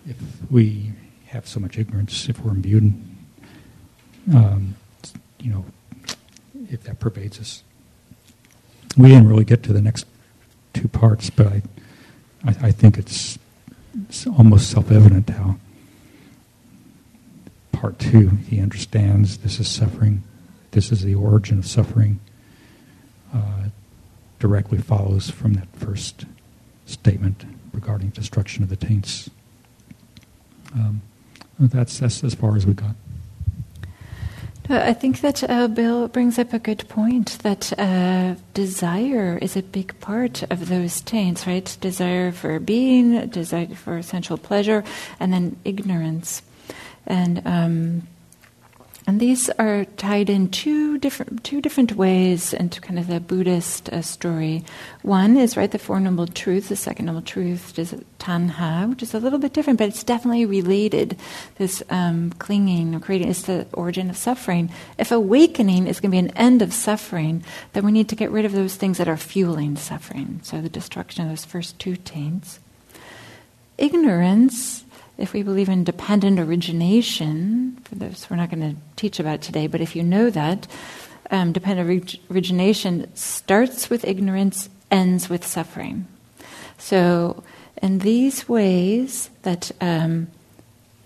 if 0.07 0.17
we 0.51 0.93
have 1.27 1.47
so 1.47 1.61
much 1.61 1.79
ignorance, 1.79 2.29
if 2.29 2.41
we're 2.41 2.53
imbued 2.53 2.95
um, 4.35 4.77
you 5.39 5.53
know, 5.53 5.65
if 6.71 6.83
that 6.85 6.99
pervades 6.99 7.39
us. 7.41 7.63
We 8.97 9.09
didn't 9.09 9.29
really 9.29 9.45
get 9.45 9.63
to 9.65 9.73
the 9.73 9.81
next 9.81 10.07
two 10.75 10.89
parts, 10.89 11.31
but 11.31 11.47
I, 11.47 11.63
I, 12.49 12.69
I 12.69 12.73
think 12.73 12.97
it's, 12.97 13.39
it's 14.09 14.27
almost 14.27 14.71
self-evident 14.71 15.29
how 15.29 15.57
part 17.73 17.99
two, 17.99 18.29
he 18.49 18.61
understands 18.61 19.39
this 19.39 19.61
is 19.61 19.69
suffering, 19.69 20.23
this 20.71 20.91
is 20.91 21.03
the 21.03 21.15
origin 21.15 21.59
of 21.59 21.67
suffering, 21.67 22.21
uh, 23.35 23.65
directly 24.39 24.79
follows 24.79 25.29
from 25.31 25.55
that 25.55 25.69
first 25.77 26.25
statement 26.87 27.45
regarding 27.75 28.09
destruction 28.11 28.63
of 28.63 28.71
the 28.71 28.77
taints. 28.77 29.29
Um, 30.75 31.03
that's, 31.59 31.99
that's 31.99 32.25
as 32.25 32.35
far 32.35 32.57
as 32.57 32.67
we 32.67 32.73
got. 32.73 32.95
I 34.71 34.93
think 34.93 35.23
that 35.23 35.49
uh, 35.49 35.69
Bill 35.69 36.09
brings 36.09 36.39
up 36.39 36.53
a 36.53 36.59
good 36.59 36.87
point 36.89 37.39
that 37.39 37.73
uh, 37.79 38.35
desire 38.53 39.39
is 39.41 39.57
a 39.57 39.63
big 39.63 39.99
part 40.01 40.43
of 40.51 40.69
those 40.69 41.01
taints, 41.01 41.47
right? 41.47 41.75
Desire 41.81 42.33
for 42.33 42.61
being, 42.61 43.29
desire 43.29 43.75
for 43.75 44.03
sensual 44.03 44.37
pleasure, 44.37 44.85
and 45.19 45.33
then 45.33 45.57
ignorance. 45.65 46.43
And 47.07 47.41
um, 47.47 48.09
and 49.09 49.21
these 49.21 49.49
are 49.59 49.87
tied 49.97 50.29
in 50.29 50.51
two 50.51 50.99
different 50.99 51.43
two 51.43 51.63
different 51.63 51.93
ways 51.93 52.53
into 52.53 52.79
kind 52.79 52.99
of 52.99 53.07
the 53.07 53.21
Buddhist 53.21 53.89
uh, 53.89 54.03
story. 54.03 54.67
One 55.01 55.39
is 55.39 55.57
right 55.57 55.71
the 55.71 55.79
Four 55.79 55.99
Noble 55.99 56.27
Truths. 56.27 56.69
The 56.69 56.77
second 56.77 57.07
Noble 57.07 57.23
Truth 57.23 57.79
is 57.79 57.95
Tanha, 58.19 58.87
which 58.87 59.03
is 59.03 59.15
a 59.15 59.19
little 59.19 59.39
bit 59.39 59.55
different, 59.55 59.79
but 59.79 59.89
it's 59.89 60.05
definitely 60.05 60.45
related. 60.45 61.17
This 61.57 61.83
um, 61.89 62.33
clinging 62.33 62.95
or 62.95 63.01
creating 63.01 63.29
is 63.29 63.45
the 63.45 63.67
origin 63.73 64.11
of 64.11 64.17
suffering. 64.19 64.71
If 64.99 65.11
awakening 65.11 65.87
is 65.87 66.01
going 66.01 66.11
to 66.11 66.15
be 66.15 66.19
an 66.19 66.37
end 66.37 66.61
of 66.61 66.75
suffering, 66.75 67.43
then 67.73 67.87
we 67.87 67.93
need 67.93 68.11
to 68.11 68.15
get 68.15 68.31
rid 68.31 68.45
of 68.45 68.53
those 68.53 68.77
things 68.77 68.99
that 68.99 69.09
are 69.09 69.17
fueling 69.17 69.77
suffering. 69.77 70.41
So 70.43 70.61
the 70.61 70.69
destruction 70.69 71.25
of 71.25 71.31
those 71.31 71.47
first 71.47 71.79
two 71.79 71.97
taints. 71.97 72.61
Ignorance 73.79 74.85
if 75.19 75.33
we 75.33 75.43
believe 75.43 75.69
in 75.69 75.85
dependent 75.85 76.39
origination, 76.39 77.77
for 77.85 77.97
this 77.97 78.31
we're 78.31 78.37
not 78.37 78.51
going 78.51 78.75
to 78.75 78.81
teach 78.97 79.19
about 79.19 79.43
today, 79.43 79.67
but 79.67 79.81
if 79.81 79.95
you 79.95 80.03
know 80.03 80.31
that, 80.31 80.67
um, 81.31 81.53
dependent 81.53 82.17
origination 82.31 83.15
starts 83.15 83.91
with 83.91 84.05
ignorance, 84.05 84.71
ends 84.91 85.29
with 85.29 85.45
suffering. 85.45 86.07
So, 86.79 87.43
in 87.83 87.99
these 87.99 88.49
ways 88.49 89.31
that 89.43 89.71
um, 89.81 90.29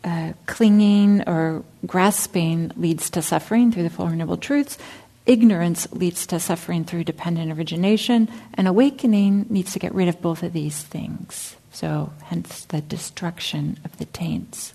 uh, 0.04 0.34
clinging 0.46 1.26
or 1.28 1.64
grasping 1.86 2.70
leads 2.76 3.10
to 3.10 3.22
suffering 3.22 3.72
through 3.72 3.82
the 3.82 3.90
Four 3.90 4.10
Noble 4.10 4.36
Truths, 4.36 4.78
ignorance 5.26 5.90
leads 5.92 6.26
to 6.28 6.38
suffering 6.38 6.84
through 6.84 7.04
dependent 7.04 7.52
origination, 7.52 8.28
and 8.54 8.68
awakening 8.68 9.46
needs 9.48 9.72
to 9.72 9.78
get 9.78 9.94
rid 9.94 10.08
of 10.08 10.20
both 10.20 10.42
of 10.42 10.52
these 10.52 10.82
things. 10.82 11.56
So, 11.72 12.12
hence 12.24 12.64
the 12.66 12.80
destruction 12.80 13.78
of 13.84 13.96
the 13.98 14.04
taints. 14.04 14.74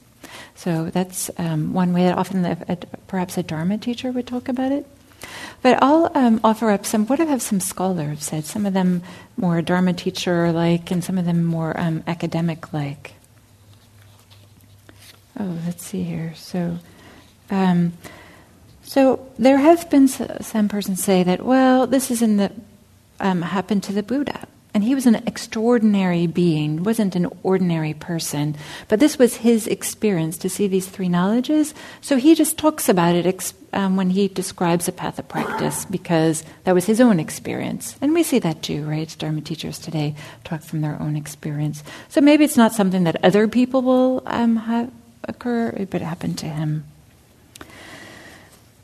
So, 0.55 0.89
that's 0.89 1.29
um, 1.37 1.73
one 1.73 1.93
way 1.93 2.03
that 2.03 2.17
often 2.17 2.41
the, 2.41 2.87
perhaps 3.07 3.37
a 3.37 3.43
Dharma 3.43 3.77
teacher 3.77 4.11
would 4.11 4.27
talk 4.27 4.49
about 4.49 4.71
it. 4.71 4.85
But 5.61 5.81
I'll 5.81 6.11
um, 6.15 6.39
offer 6.43 6.69
up 6.69 6.85
some, 6.85 7.05
what 7.07 7.19
have 7.19 7.41
some 7.41 7.59
scholars 7.59 8.23
said? 8.23 8.45
Some 8.45 8.65
of 8.65 8.73
them 8.73 9.03
more 9.35 9.61
Dharma 9.61 9.93
teacher 9.93 10.51
like, 10.51 10.91
and 10.91 11.03
some 11.03 11.17
of 11.17 11.25
them 11.25 11.43
more 11.43 11.79
um, 11.79 12.03
academic 12.07 12.73
like. 12.73 13.13
Oh, 15.39 15.57
let's 15.65 15.83
see 15.85 16.03
here. 16.03 16.33
So, 16.35 16.79
um, 17.49 17.93
so 18.83 19.27
there 19.37 19.57
have 19.57 19.89
been 19.89 20.07
some 20.07 20.69
persons 20.69 21.03
say 21.03 21.23
that, 21.23 21.43
well, 21.43 21.87
this 21.87 22.09
is 22.09 22.21
in 22.21 22.37
the 22.37 22.51
um, 23.19 23.41
happened 23.41 23.83
to 23.83 23.93
the 23.93 24.03
Buddha. 24.03 24.47
And 24.77 24.83
he 24.83 24.93
was 24.93 25.07
an 25.07 25.15
extraordinary 25.25 26.27
being, 26.27 26.83
wasn't 26.83 27.15
an 27.15 27.25
ordinary 27.41 27.95
person. 27.95 28.55
But 28.87 28.99
this 28.99 29.17
was 29.17 29.37
his 29.37 29.65
experience 29.65 30.37
to 30.37 30.51
see 30.51 30.67
these 30.67 30.85
three 30.85 31.09
knowledges. 31.09 31.73
So 31.99 32.17
he 32.17 32.35
just 32.35 32.59
talks 32.59 32.87
about 32.87 33.15
it 33.15 33.53
um, 33.73 33.95
when 33.95 34.11
he 34.11 34.27
describes 34.27 34.87
a 34.87 34.91
path 34.91 35.17
of 35.17 35.27
practice 35.27 35.85
because 35.85 36.43
that 36.63 36.75
was 36.75 36.85
his 36.85 37.01
own 37.01 37.19
experience. 37.19 37.95
And 38.01 38.13
we 38.13 38.21
see 38.21 38.37
that 38.37 38.61
too, 38.61 38.85
right? 38.85 39.15
Dharma 39.17 39.41
teachers 39.41 39.79
today 39.79 40.13
talk 40.43 40.61
from 40.61 40.81
their 40.81 41.01
own 41.01 41.15
experience. 41.15 41.83
So 42.09 42.21
maybe 42.21 42.45
it's 42.45 42.55
not 42.55 42.73
something 42.73 43.03
that 43.05 43.25
other 43.25 43.47
people 43.47 43.81
will 43.81 44.21
um, 44.27 44.57
have 44.57 44.91
occur, 45.23 45.71
but 45.89 46.03
it 46.03 46.05
happened 46.05 46.37
to 46.37 46.45
him. 46.45 46.85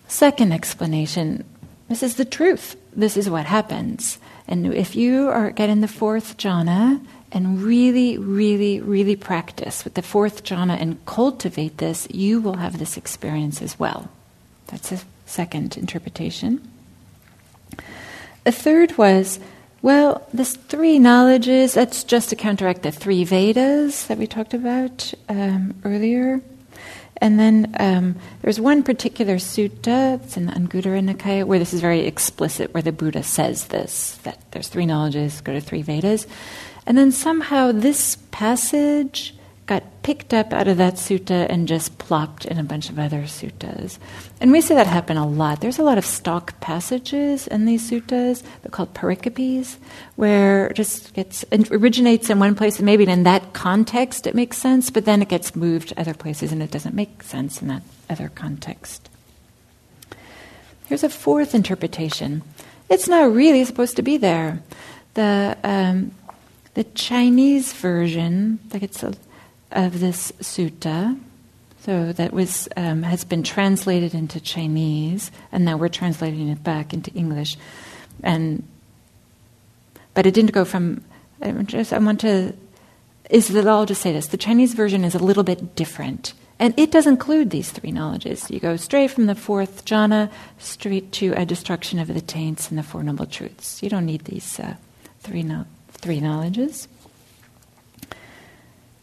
Second 0.08 0.54
explanation 0.54 1.46
this 1.88 2.02
is 2.02 2.16
the 2.16 2.26
truth. 2.26 2.76
This 2.96 3.18
is 3.18 3.30
what 3.30 3.46
happens. 3.46 4.18
And 4.48 4.74
if 4.74 4.96
you 4.96 5.30
are 5.30 5.52
getting 5.52 5.82
the 5.82 5.88
fourth 5.88 6.38
jhana 6.38 7.06
and 7.32 7.62
really, 7.62 8.18
really, 8.18 8.80
really 8.82 9.16
practice 9.16 9.84
with 9.84 9.96
the 9.96 10.02
fourth 10.02 10.44
jhana 10.44 10.80
and 10.80 11.04
cultivate 11.06 11.78
this, 11.78 12.08
you 12.12 12.42
will 12.42 12.58
have 12.58 12.78
this 12.78 12.98
experience 12.98 13.62
as 13.62 13.80
well. 13.80 14.10
That's 14.68 14.92
a 14.92 15.00
second 15.26 15.78
interpretation. 15.78 16.62
A 18.46 18.52
third 18.52 18.98
was, 18.98 19.40
well, 19.82 20.28
this 20.34 20.56
three 20.56 21.00
knowledges, 21.00 21.74
that's 21.74 22.04
just 22.04 22.30
to 22.30 22.36
counteract 22.36 22.84
the 22.84 22.92
three 22.92 23.24
Vedas 23.24 24.08
that 24.08 24.18
we 24.18 24.28
talked 24.28 24.54
about 24.54 25.14
um, 25.30 25.76
earlier. 25.84 26.42
And 27.24 27.40
then 27.40 27.74
um, 27.80 28.16
there's 28.42 28.60
one 28.60 28.84
particular 28.84 29.38
sutta, 29.38 30.22
it's 30.22 30.36
in 30.36 30.48
the 30.48 30.52
Anguttara 30.52 31.02
Nikaya, 31.02 31.46
where 31.46 31.58
this 31.58 31.74
is 31.74 31.80
very 31.80 32.02
explicit, 32.02 32.74
where 32.74 32.84
the 32.84 32.92
Buddha 32.92 33.24
says 33.24 33.68
this 33.68 34.18
that 34.24 34.52
there's 34.52 34.68
three 34.68 34.86
knowledges, 34.86 35.40
go 35.40 35.54
to 35.54 35.62
three 35.62 35.84
Vedas. 35.84 36.28
And 36.86 36.98
then 36.98 37.14
somehow 37.14 37.72
this 37.72 38.18
passage 38.32 39.36
got 39.66 39.84
picked 40.04 40.34
up 40.34 40.52
out 40.52 40.68
of 40.68 40.78
that 40.78 40.96
sutta 40.96 41.48
and 41.50 41.68
just 41.68 41.98
plopped 41.98 42.44
in 42.46 42.60
a 42.60 42.64
bunch 42.64 42.90
of 42.90 43.00
other 43.00 43.22
suttas. 43.22 43.98
And 44.42 44.52
we 44.52 44.60
see 44.60 44.74
that 44.74 44.88
happen 44.88 45.16
a 45.16 45.26
lot. 45.26 45.62
There's 45.62 45.80
a 45.80 45.84
lot 45.84 45.98
of 45.98 46.06
stock 46.06 46.60
passages 46.60 47.48
in 47.48 47.66
these 47.66 47.90
suttas, 47.90 48.44
they're 48.62 48.72
called 48.72 48.94
pericopes, 48.94 49.78
where 50.16 50.68
it 50.68 50.76
just 50.76 51.14
gets 51.14 51.46
it 51.50 51.72
originates 51.72 52.30
in 52.30 52.40
one 52.40 52.56
place 52.56 52.78
and 52.78 52.86
maybe 52.86 53.06
in 53.06 53.24
that 53.24 53.54
context 53.54 54.28
it 54.28 54.36
makes 54.36 54.58
sense, 54.58 54.90
but 54.90 55.06
then 55.06 55.22
it 55.22 55.30
gets 55.30 55.56
moved 55.56 55.90
to 55.90 56.00
other 56.00 56.14
places 56.14 56.52
and 56.52 56.62
it 56.62 56.72
doesn't 56.72 56.96
make 56.96 57.24
sense 57.24 57.62
in 57.62 57.70
that 57.70 57.84
other 58.10 58.30
context. 58.36 59.10
Here's 60.88 61.04
a 61.04 61.10
fourth 61.10 61.56
interpretation. 61.56 62.44
It's 62.90 63.08
not 63.08 63.34
really 63.34 63.64
supposed 63.64 63.96
to 63.96 64.02
be 64.02 64.18
there. 64.18 64.62
The 65.14 65.58
um, 65.64 66.12
the 66.74 66.84
Chinese 66.84 67.72
version, 67.72 68.60
like 68.74 68.84
it's 68.84 69.04
a 69.04 69.14
of 69.74 70.00
this 70.00 70.32
sutta. 70.34 71.20
So 71.82 72.14
that 72.14 72.32
was 72.32 72.70
um, 72.78 73.04
has 73.04 73.26
been 73.26 73.44
translated 73.44 74.14
into 74.14 74.40
Chinese, 74.40 75.32
and 75.52 75.66
now 75.66 75.76
we're 75.76 75.90
translating 75.90 76.48
it 76.48 76.64
back 76.64 76.94
into 76.94 77.12
English. 77.12 77.58
And 78.24 78.66
but 80.14 80.26
it 80.26 80.34
didn't 80.34 80.54
go 80.54 80.64
from. 80.64 81.04
I 81.42 81.52
just 81.64 81.92
I 81.92 81.98
want 81.98 82.22
to 82.22 82.54
is 83.30 83.50
that 83.50 83.68
I'll 83.68 83.86
just 83.86 84.02
say 84.02 84.14
this: 84.14 84.28
the 84.28 84.38
Chinese 84.38 84.74
version 84.74 85.04
is 85.04 85.16
a 85.16 85.20
little 85.20 85.44
bit 85.44 85.76
different, 85.76 86.34
and 86.58 86.74
it 86.78 86.92
does 86.92 87.06
include 87.06 87.50
these 87.50 87.72
three 87.72 87.92
knowledges. 87.92 88.50
You 88.50 88.62
go 88.62 88.78
straight 88.78 89.12
from 89.12 89.26
the 89.26 89.36
fourth 89.36 89.84
jhana 89.84 90.32
straight 90.60 91.12
to 91.14 91.34
a 91.34 91.46
destruction 91.46 92.00
of 92.00 92.08
the 92.08 92.22
taints 92.22 92.70
and 92.70 92.78
the 92.78 92.84
four 92.84 93.04
noble 93.04 93.26
truths. 93.26 93.84
You 93.84 93.90
don't 93.90 94.06
need 94.06 94.24
these 94.24 94.58
uh, 94.58 94.76
three 95.20 95.44
no- 95.44 95.66
three 95.92 96.22
knowledges 96.22 96.88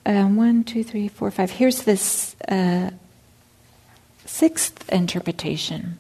um, 0.06 0.36
one, 0.36 0.64
two, 0.64 0.82
three, 0.82 1.08
four, 1.08 1.30
five. 1.30 1.50
Here's 1.50 1.82
this 1.82 2.34
uh, 2.48 2.90
sixth 4.24 4.88
interpretation. 4.90 5.98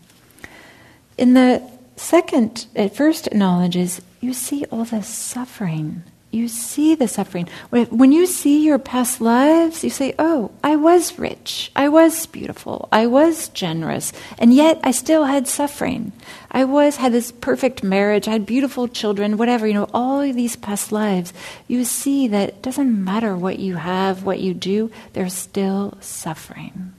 In 1.18 1.34
the 1.34 1.62
second, 1.96 2.66
at 2.74 2.96
first 2.96 3.32
knowledge 3.34 3.76
is 3.76 4.00
you 4.20 4.32
see 4.32 4.64
all 4.66 4.84
the 4.84 5.02
suffering 5.02 6.02
you 6.30 6.46
see 6.46 6.94
the 6.94 7.08
suffering. 7.08 7.48
When 7.70 8.12
you 8.12 8.26
see 8.26 8.64
your 8.64 8.78
past 8.78 9.20
lives, 9.20 9.82
you 9.82 9.90
say, 9.90 10.14
Oh, 10.18 10.52
I 10.62 10.76
was 10.76 11.18
rich. 11.18 11.72
I 11.74 11.88
was 11.88 12.26
beautiful. 12.26 12.88
I 12.92 13.06
was 13.06 13.48
generous. 13.48 14.12
And 14.38 14.54
yet 14.54 14.78
I 14.84 14.92
still 14.92 15.24
had 15.24 15.48
suffering. 15.48 16.12
I 16.50 16.64
was, 16.64 16.96
had 16.96 17.12
this 17.12 17.32
perfect 17.32 17.82
marriage. 17.82 18.28
I 18.28 18.32
had 18.32 18.46
beautiful 18.46 18.86
children, 18.86 19.38
whatever. 19.38 19.66
You 19.66 19.74
know, 19.74 19.90
all 19.92 20.20
these 20.20 20.56
past 20.56 20.92
lives, 20.92 21.32
you 21.66 21.84
see 21.84 22.28
that 22.28 22.48
it 22.48 22.62
doesn't 22.62 23.04
matter 23.04 23.36
what 23.36 23.58
you 23.58 23.76
have, 23.76 24.22
what 24.24 24.40
you 24.40 24.54
do, 24.54 24.90
there's 25.12 25.34
still 25.34 25.98
suffering. 26.00 26.94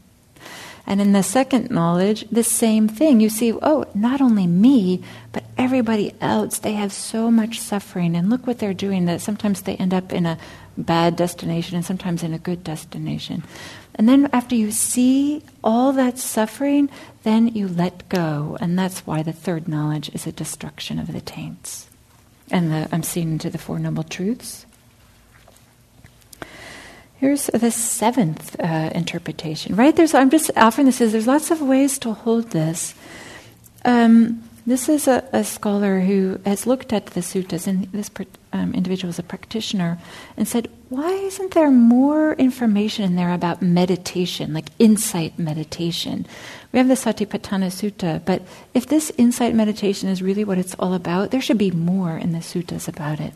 And 0.91 0.99
in 0.99 1.13
the 1.13 1.23
second 1.23 1.71
knowledge, 1.71 2.25
the 2.33 2.43
same 2.43 2.89
thing. 2.89 3.21
You 3.21 3.29
see, 3.29 3.53
oh, 3.53 3.85
not 3.95 4.19
only 4.19 4.45
me, 4.45 5.01
but 5.31 5.45
everybody 5.57 6.13
else, 6.19 6.59
they 6.59 6.73
have 6.73 6.91
so 6.91 7.31
much 7.31 7.61
suffering. 7.61 8.13
And 8.13 8.29
look 8.29 8.45
what 8.45 8.59
they're 8.59 8.73
doing, 8.73 9.05
that 9.05 9.21
sometimes 9.21 9.61
they 9.61 9.77
end 9.77 9.93
up 9.93 10.11
in 10.11 10.25
a 10.25 10.37
bad 10.77 11.15
destination 11.15 11.77
and 11.77 11.85
sometimes 11.85 12.23
in 12.23 12.33
a 12.33 12.37
good 12.37 12.61
destination. 12.61 13.43
And 13.95 14.09
then 14.09 14.29
after 14.33 14.53
you 14.53 14.69
see 14.71 15.43
all 15.63 15.93
that 15.93 16.17
suffering, 16.17 16.89
then 17.23 17.47
you 17.47 17.69
let 17.69 18.09
go. 18.09 18.57
And 18.59 18.77
that's 18.77 19.07
why 19.07 19.23
the 19.23 19.31
third 19.31 19.69
knowledge 19.69 20.09
is 20.13 20.27
a 20.27 20.33
destruction 20.33 20.99
of 20.99 21.13
the 21.13 21.21
taints. 21.21 21.87
And 22.49 22.69
the, 22.69 22.89
I'm 22.91 23.03
seeing 23.03 23.31
into 23.31 23.49
the 23.49 23.57
Four 23.57 23.79
Noble 23.79 24.03
Truths. 24.03 24.65
Here's 27.21 27.45
the 27.53 27.69
seventh 27.69 28.59
uh, 28.59 28.89
interpretation, 28.95 29.75
right? 29.75 29.95
There's, 29.95 30.15
I'm 30.15 30.31
just 30.31 30.49
offering 30.57 30.87
this 30.87 31.01
as 31.01 31.11
there's 31.11 31.27
lots 31.27 31.51
of 31.51 31.61
ways 31.61 31.99
to 31.99 32.13
hold 32.13 32.49
this. 32.49 32.95
Um, 33.85 34.41
this 34.65 34.89
is 34.89 35.07
a, 35.07 35.23
a, 35.31 35.43
scholar 35.43 35.99
who 35.99 36.39
has 36.47 36.65
looked 36.65 36.91
at 36.91 37.05
the 37.07 37.21
suttas, 37.21 37.67
and 37.67 37.83
this 37.91 38.09
um, 38.51 38.73
individual 38.73 39.11
is 39.11 39.19
a 39.19 39.23
practitioner, 39.23 39.99
and 40.35 40.47
said, 40.47 40.67
Why 40.89 41.11
isn't 41.11 41.53
there 41.53 41.69
more 41.69 42.33
information 42.33 43.05
in 43.05 43.17
there 43.17 43.33
about 43.33 43.61
meditation, 43.61 44.51
like 44.51 44.69
insight 44.79 45.37
meditation? 45.37 46.25
We 46.71 46.79
have 46.79 46.87
the 46.87 46.95
Satipatthana 46.95 47.69
Sutta, 47.69 48.25
but 48.25 48.41
if 48.73 48.87
this 48.87 49.11
insight 49.15 49.53
meditation 49.53 50.09
is 50.09 50.23
really 50.23 50.43
what 50.43 50.57
it's 50.57 50.73
all 50.79 50.95
about, 50.95 51.29
there 51.29 51.41
should 51.41 51.59
be 51.59 51.69
more 51.69 52.17
in 52.17 52.31
the 52.31 52.39
suttas 52.39 52.87
about 52.87 53.19
it. 53.19 53.33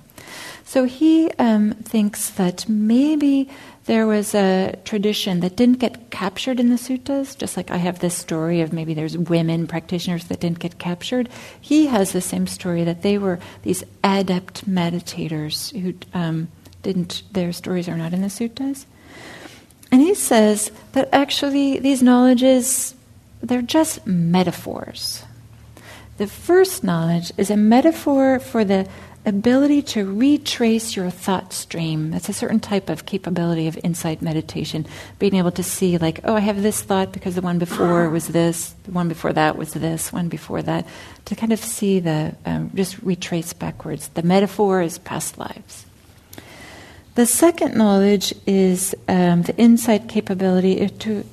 So 0.63 0.85
he 0.85 1.31
um, 1.37 1.73
thinks 1.83 2.31
that 2.31 2.67
maybe 2.67 3.49
there 3.85 4.07
was 4.07 4.33
a 4.33 4.77
tradition 4.83 5.41
that 5.41 5.55
didn't 5.55 5.79
get 5.79 6.09
captured 6.09 6.59
in 6.59 6.69
the 6.69 6.75
suttas, 6.75 7.37
just 7.37 7.55
like 7.55 7.69
I 7.69 7.77
have 7.77 7.99
this 7.99 8.17
story 8.17 8.61
of 8.61 8.73
maybe 8.73 8.95
there's 8.95 9.17
women 9.17 9.67
practitioners 9.67 10.25
that 10.25 10.39
didn't 10.39 10.59
get 10.59 10.79
captured. 10.79 11.29
He 11.61 11.85
has 11.87 12.11
the 12.11 12.21
same 12.21 12.47
story 12.47 12.83
that 12.83 13.03
they 13.03 13.17
were 13.17 13.39
these 13.61 13.83
adept 14.03 14.67
meditators 14.67 15.71
who 15.79 15.93
um, 16.13 16.47
didn't, 16.81 17.21
their 17.31 17.53
stories 17.53 17.87
are 17.87 17.97
not 17.97 18.13
in 18.13 18.21
the 18.21 18.27
suttas. 18.27 18.85
And 19.91 20.01
he 20.01 20.15
says 20.15 20.71
that 20.93 21.09
actually 21.13 21.77
these 21.79 22.01
knowledges, 22.01 22.95
they're 23.41 23.61
just 23.61 24.05
metaphors. 24.07 25.23
The 26.17 26.27
first 26.27 26.83
knowledge 26.83 27.31
is 27.37 27.51
a 27.51 27.57
metaphor 27.57 28.39
for 28.39 28.65
the 28.65 28.87
ability 29.25 29.81
to 29.81 30.05
retrace 30.05 30.95
your 30.95 31.09
thought 31.09 31.53
stream. 31.53 32.11
That's 32.11 32.29
a 32.29 32.33
certain 32.33 32.59
type 32.59 32.89
of 32.89 33.05
capability 33.05 33.67
of 33.67 33.77
insight 33.83 34.21
meditation. 34.21 34.85
Being 35.19 35.35
able 35.35 35.51
to 35.51 35.63
see, 35.63 35.97
like, 35.97 36.19
oh, 36.23 36.35
I 36.35 36.41
have 36.41 36.61
this 36.61 36.81
thought 36.81 37.11
because 37.11 37.35
the 37.35 37.41
one 37.41 37.59
before 37.59 38.09
was 38.11 38.27
this, 38.27 38.75
the 38.83 38.91
one 38.91 39.09
before 39.09 39.33
that 39.33 39.57
was 39.57 39.73
this, 39.73 40.13
one 40.13 40.29
before 40.29 40.61
that. 40.61 40.85
To 41.25 41.35
kind 41.35 41.51
of 41.51 41.59
see 41.59 41.99
the, 41.99 42.35
um, 42.45 42.71
just 42.75 42.97
retrace 42.99 43.53
backwards. 43.53 44.09
The 44.09 44.23
metaphor 44.23 44.81
is 44.81 44.97
past 44.99 45.37
lives. 45.37 45.85
The 47.15 47.25
second 47.25 47.75
knowledge 47.75 48.33
is 48.45 48.93
um, 49.07 49.43
the 49.43 49.55
insight 49.55 50.09
capability 50.09 50.87
to 50.87 51.25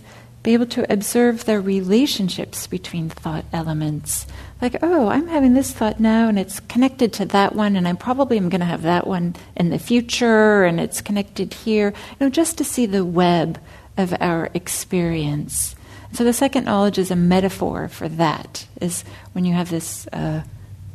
be 0.43 0.55
able 0.55 0.67
to 0.67 0.93
observe 0.93 1.45
the 1.45 1.61
relationships 1.61 2.67
between 2.67 3.09
thought 3.09 3.45
elements 3.53 4.27
like, 4.63 4.77
oh, 4.81 5.09
I'm 5.09 5.27
having 5.27 5.55
this 5.55 5.73
thought 5.73 5.99
now, 5.99 6.29
and 6.29 6.39
it's 6.39 6.61
connected 6.61 7.13
to 7.15 7.25
that 7.27 7.57
one, 7.57 7.75
and 7.75 7.87
I 7.87 7.95
probably 7.95 8.37
am 8.37 8.49
going 8.49 8.61
to 8.61 8.67
have 8.67 8.83
that 8.83 9.09
one 9.09 9.35
in 9.57 9.71
the 9.71 9.79
future, 9.79 10.63
and 10.63 10.79
it's 10.79 11.01
connected 11.01 11.53
here. 11.53 11.89
You 11.89 12.17
know, 12.27 12.31
just 12.31 12.59
to 12.59 12.65
see 12.65 12.87
the 12.87 13.05
web 13.05 13.61
of 13.97 14.15
our 14.21 14.51
experience. 14.55 15.75
So 16.13 16.23
the 16.23 16.33
second 16.33 16.65
knowledge 16.65 16.97
is 16.97 17.11
a 17.11 17.17
metaphor 17.17 17.89
for 17.89 18.09
that. 18.09 18.67
Is 18.81 19.05
when 19.33 19.45
you 19.45 19.55
have 19.55 19.71
this 19.71 20.07
uh, 20.13 20.45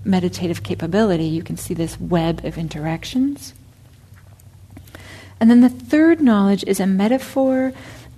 meditative 0.05 0.63
capability, 0.63 1.25
you 1.25 1.43
can 1.43 1.57
see 1.57 1.73
this 1.73 1.99
web 1.99 2.45
of 2.45 2.57
interactions. 2.57 3.53
And 5.41 5.51
then 5.51 5.59
the 5.59 5.69
third 5.69 6.21
knowledge 6.21 6.63
is 6.65 6.79
a 6.79 6.87
metaphor 6.87 7.73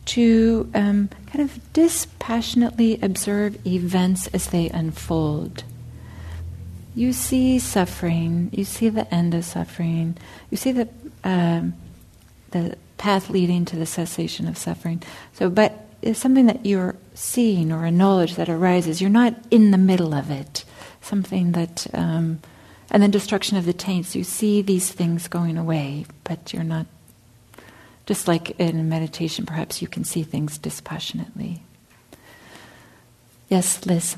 to 0.09 0.69
um, 0.73 1.09
kind 1.27 1.41
of 1.41 1.73
dispassionately 1.73 2.99
observe 3.01 3.65
events 3.67 4.27
as 4.27 4.47
they 4.47 4.67
unfold. 4.69 5.63
You 6.95 7.13
see 7.13 7.59
suffering, 7.59 8.49
you 8.51 8.65
see 8.65 8.89
the 8.89 9.13
end 9.13 9.35
of 9.35 9.45
suffering, 9.45 10.17
you 10.49 10.57
see 10.57 10.71
the, 10.71 10.89
um, 11.23 11.73
the 12.49 12.75
path 12.97 13.29
leading 13.29 13.65
to 13.65 13.75
the 13.75 13.85
cessation 13.85 14.47
of 14.47 14.57
suffering. 14.57 15.03
So, 15.33 15.47
but 15.47 15.85
it's 16.01 16.19
something 16.19 16.47
that 16.47 16.65
you're 16.65 16.95
seeing 17.13 17.71
or 17.71 17.85
a 17.85 17.91
knowledge 17.91 18.35
that 18.35 18.49
arises. 18.49 19.01
You're 19.01 19.11
not 19.11 19.35
in 19.51 19.69
the 19.69 19.77
middle 19.77 20.15
of 20.15 20.31
it. 20.31 20.65
Something 21.01 21.51
that, 21.51 21.85
um, 21.93 22.39
and 22.89 23.03
then 23.03 23.11
destruction 23.11 23.57
of 23.57 23.65
the 23.65 23.73
taints. 23.73 24.15
You 24.15 24.23
see 24.23 24.63
these 24.63 24.91
things 24.91 25.27
going 25.27 25.57
away, 25.57 26.05
but 26.23 26.51
you're 26.51 26.63
not. 26.63 26.87
Just 28.09 28.27
like 28.27 28.59
in 28.59 28.89
meditation, 28.89 29.45
perhaps 29.45 29.83
you 29.83 29.87
can 29.87 30.03
see 30.03 30.23
things 30.23 30.57
dispassionately. 30.57 31.61
Yes, 33.49 33.85
Liz. 33.85 34.17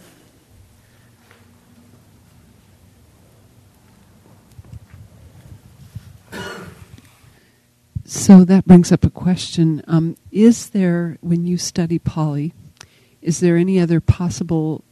So 8.05 8.45
that 8.45 8.65
brings 8.65 8.93
up 8.93 9.03
a 9.03 9.09
question. 9.09 9.83
Um, 9.89 10.15
is 10.31 10.69
there, 10.69 11.17
when 11.19 11.45
you 11.45 11.57
study 11.57 11.99
Pali, 11.99 12.53
is 13.21 13.41
there 13.41 13.57
any 13.57 13.77
other 13.77 13.99
possible 13.99 14.85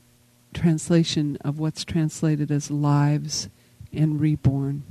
translation 0.54 1.38
of 1.40 1.58
what's 1.58 1.86
translated 1.86 2.52
as 2.52 2.70
lives 2.70 3.48
and 3.94 4.20
reborn? 4.20 4.84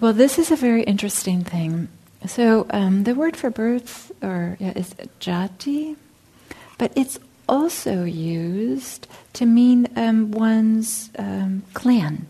Well, 0.00 0.12
this 0.12 0.38
is 0.40 0.50
a 0.50 0.56
very 0.56 0.82
interesting 0.82 1.44
thing. 1.44 1.88
So 2.26 2.66
um, 2.70 3.04
the 3.04 3.14
word 3.14 3.36
for 3.36 3.50
birth 3.50 4.10
or 4.22 4.56
yeah, 4.58 4.72
is 4.74 4.94
jati, 5.20 5.96
but 6.78 6.92
it's 6.96 7.18
also 7.48 8.02
used 8.02 9.06
to 9.34 9.46
mean 9.46 9.86
um, 9.94 10.32
one's 10.32 11.10
um, 11.18 11.62
clan. 11.74 12.26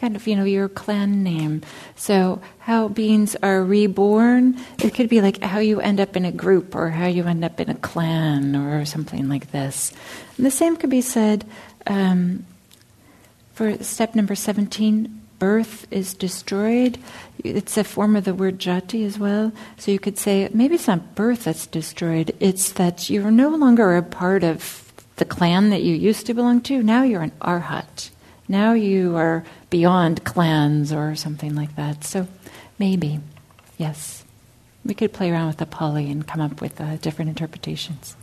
Kind 0.00 0.16
of, 0.16 0.26
you 0.26 0.34
know, 0.34 0.44
your 0.44 0.68
clan 0.68 1.22
name. 1.22 1.60
So, 1.94 2.40
how 2.60 2.88
beings 2.88 3.36
are 3.42 3.62
reborn, 3.62 4.58
it 4.82 4.94
could 4.94 5.10
be 5.10 5.20
like 5.20 5.42
how 5.42 5.58
you 5.58 5.78
end 5.78 6.00
up 6.00 6.16
in 6.16 6.24
a 6.24 6.32
group 6.32 6.74
or 6.74 6.88
how 6.88 7.06
you 7.06 7.24
end 7.24 7.44
up 7.44 7.60
in 7.60 7.68
a 7.68 7.74
clan 7.74 8.56
or 8.56 8.86
something 8.86 9.28
like 9.28 9.52
this. 9.52 9.92
And 10.38 10.46
the 10.46 10.50
same 10.50 10.78
could 10.78 10.88
be 10.88 11.02
said 11.02 11.44
um, 11.86 12.46
for 13.52 13.76
step 13.84 14.14
number 14.14 14.34
17 14.34 15.20
birth 15.40 15.88
is 15.90 16.14
destroyed. 16.14 16.98
It's 17.42 17.76
a 17.76 17.82
form 17.82 18.14
of 18.14 18.24
the 18.24 18.34
word 18.34 18.60
jati 18.60 19.04
as 19.04 19.18
well. 19.18 19.50
So 19.78 19.90
you 19.90 19.98
could 19.98 20.18
say 20.18 20.48
maybe 20.54 20.76
it's 20.76 20.86
not 20.86 21.16
birth 21.16 21.44
that's 21.44 21.66
destroyed, 21.66 22.36
it's 22.38 22.70
that 22.72 23.10
you're 23.10 23.32
no 23.32 23.48
longer 23.48 23.96
a 23.96 24.02
part 24.04 24.44
of 24.44 24.92
the 25.16 25.24
clan 25.24 25.70
that 25.70 25.82
you 25.82 25.96
used 25.96 26.26
to 26.26 26.34
belong 26.34 26.60
to. 26.62 26.82
Now 26.82 27.02
you're 27.02 27.22
an 27.22 27.32
arhat. 27.40 28.10
Now 28.48 28.72
you 28.72 29.16
are 29.16 29.44
beyond 29.68 30.24
clans 30.24 30.92
or 30.92 31.16
something 31.16 31.56
like 31.56 31.74
that. 31.74 32.04
So 32.04 32.28
maybe, 32.78 33.20
yes. 33.78 34.24
We 34.84 34.94
could 34.94 35.12
play 35.12 35.30
around 35.30 35.48
with 35.48 35.58
the 35.58 35.66
Pali 35.66 36.10
and 36.10 36.26
come 36.26 36.40
up 36.40 36.60
with 36.60 36.80
uh, 36.80 36.96
different 36.96 37.28
interpretations. 37.28 38.16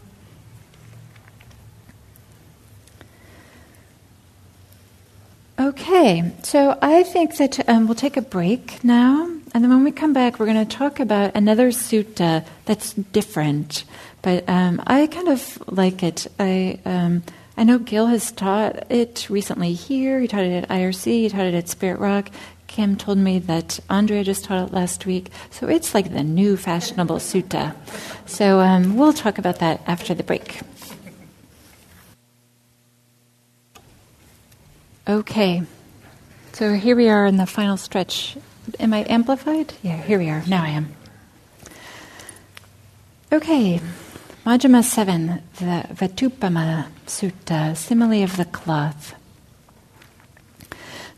Okay, 5.60 6.32
so 6.44 6.78
I 6.84 7.02
think 7.02 7.38
that 7.38 7.68
um, 7.68 7.88
we'll 7.88 7.96
take 7.96 8.16
a 8.16 8.22
break 8.22 8.84
now, 8.84 9.24
and 9.56 9.64
then 9.64 9.70
when 9.72 9.84
we 9.84 9.92
come 9.92 10.14
back, 10.14 10.38
we're 10.38 10.46
going 10.46 10.64
to 10.64 10.78
talk 10.78 11.00
about 11.00 11.36
another 11.36 11.70
sutta 11.70 12.46
that's 12.66 12.94
different. 12.94 13.84
But 14.22 14.48
um, 14.48 14.84
I 14.86 15.08
kind 15.08 15.30
of 15.30 15.58
like 15.68 16.04
it. 16.04 16.28
I 16.40 16.80
um, 16.86 17.24
I 17.58 17.64
know 17.64 17.80
Gil 17.80 18.06
has 18.06 18.32
taught 18.32 18.92
it 18.92 19.28
recently 19.32 19.74
here. 19.74 20.20
He 20.20 20.28
taught 20.28 20.44
it 20.44 20.64
at 20.64 20.70
IRC. 20.70 21.06
He 21.06 21.30
taught 21.30 21.48
it 21.48 21.56
at 21.56 21.68
Spirit 21.68 22.00
Rock. 22.00 22.30
Kim 22.68 22.96
told 22.96 23.18
me 23.18 23.40
that 23.40 23.80
Andrea 23.90 24.24
just 24.24 24.44
taught 24.44 24.68
it 24.68 24.74
last 24.74 25.08
week. 25.08 25.32
So 25.50 25.68
it's 25.68 25.96
like 25.96 26.14
the 26.14 26.24
new 26.24 26.56
fashionable 26.56 27.16
sutta. 27.16 27.76
So 28.28 28.60
um, 28.60 28.96
we'll 28.96 29.12
talk 29.14 29.40
about 29.40 29.58
that 29.58 29.82
after 29.88 30.14
the 30.14 30.22
break. 30.22 30.60
Okay, 35.10 35.64
so 36.52 36.74
here 36.74 36.94
we 36.94 37.08
are 37.08 37.26
in 37.26 37.38
the 37.38 37.46
final 37.46 37.78
stretch. 37.78 38.36
Am 38.78 38.94
I 38.94 39.06
amplified? 39.08 39.74
Yeah, 39.82 39.96
here 39.96 40.20
we 40.20 40.30
are. 40.30 40.44
Now 40.46 40.66
I 40.66 40.68
am. 40.68 40.94
Okay, 43.32 43.80
Majjhima 44.46 44.84
7, 44.84 45.42
the 45.60 45.86
Vatthupama 45.94 46.88
Sutta, 47.06 47.78
simile 47.78 48.22
of 48.22 48.36
the 48.36 48.44
cloth. 48.44 49.16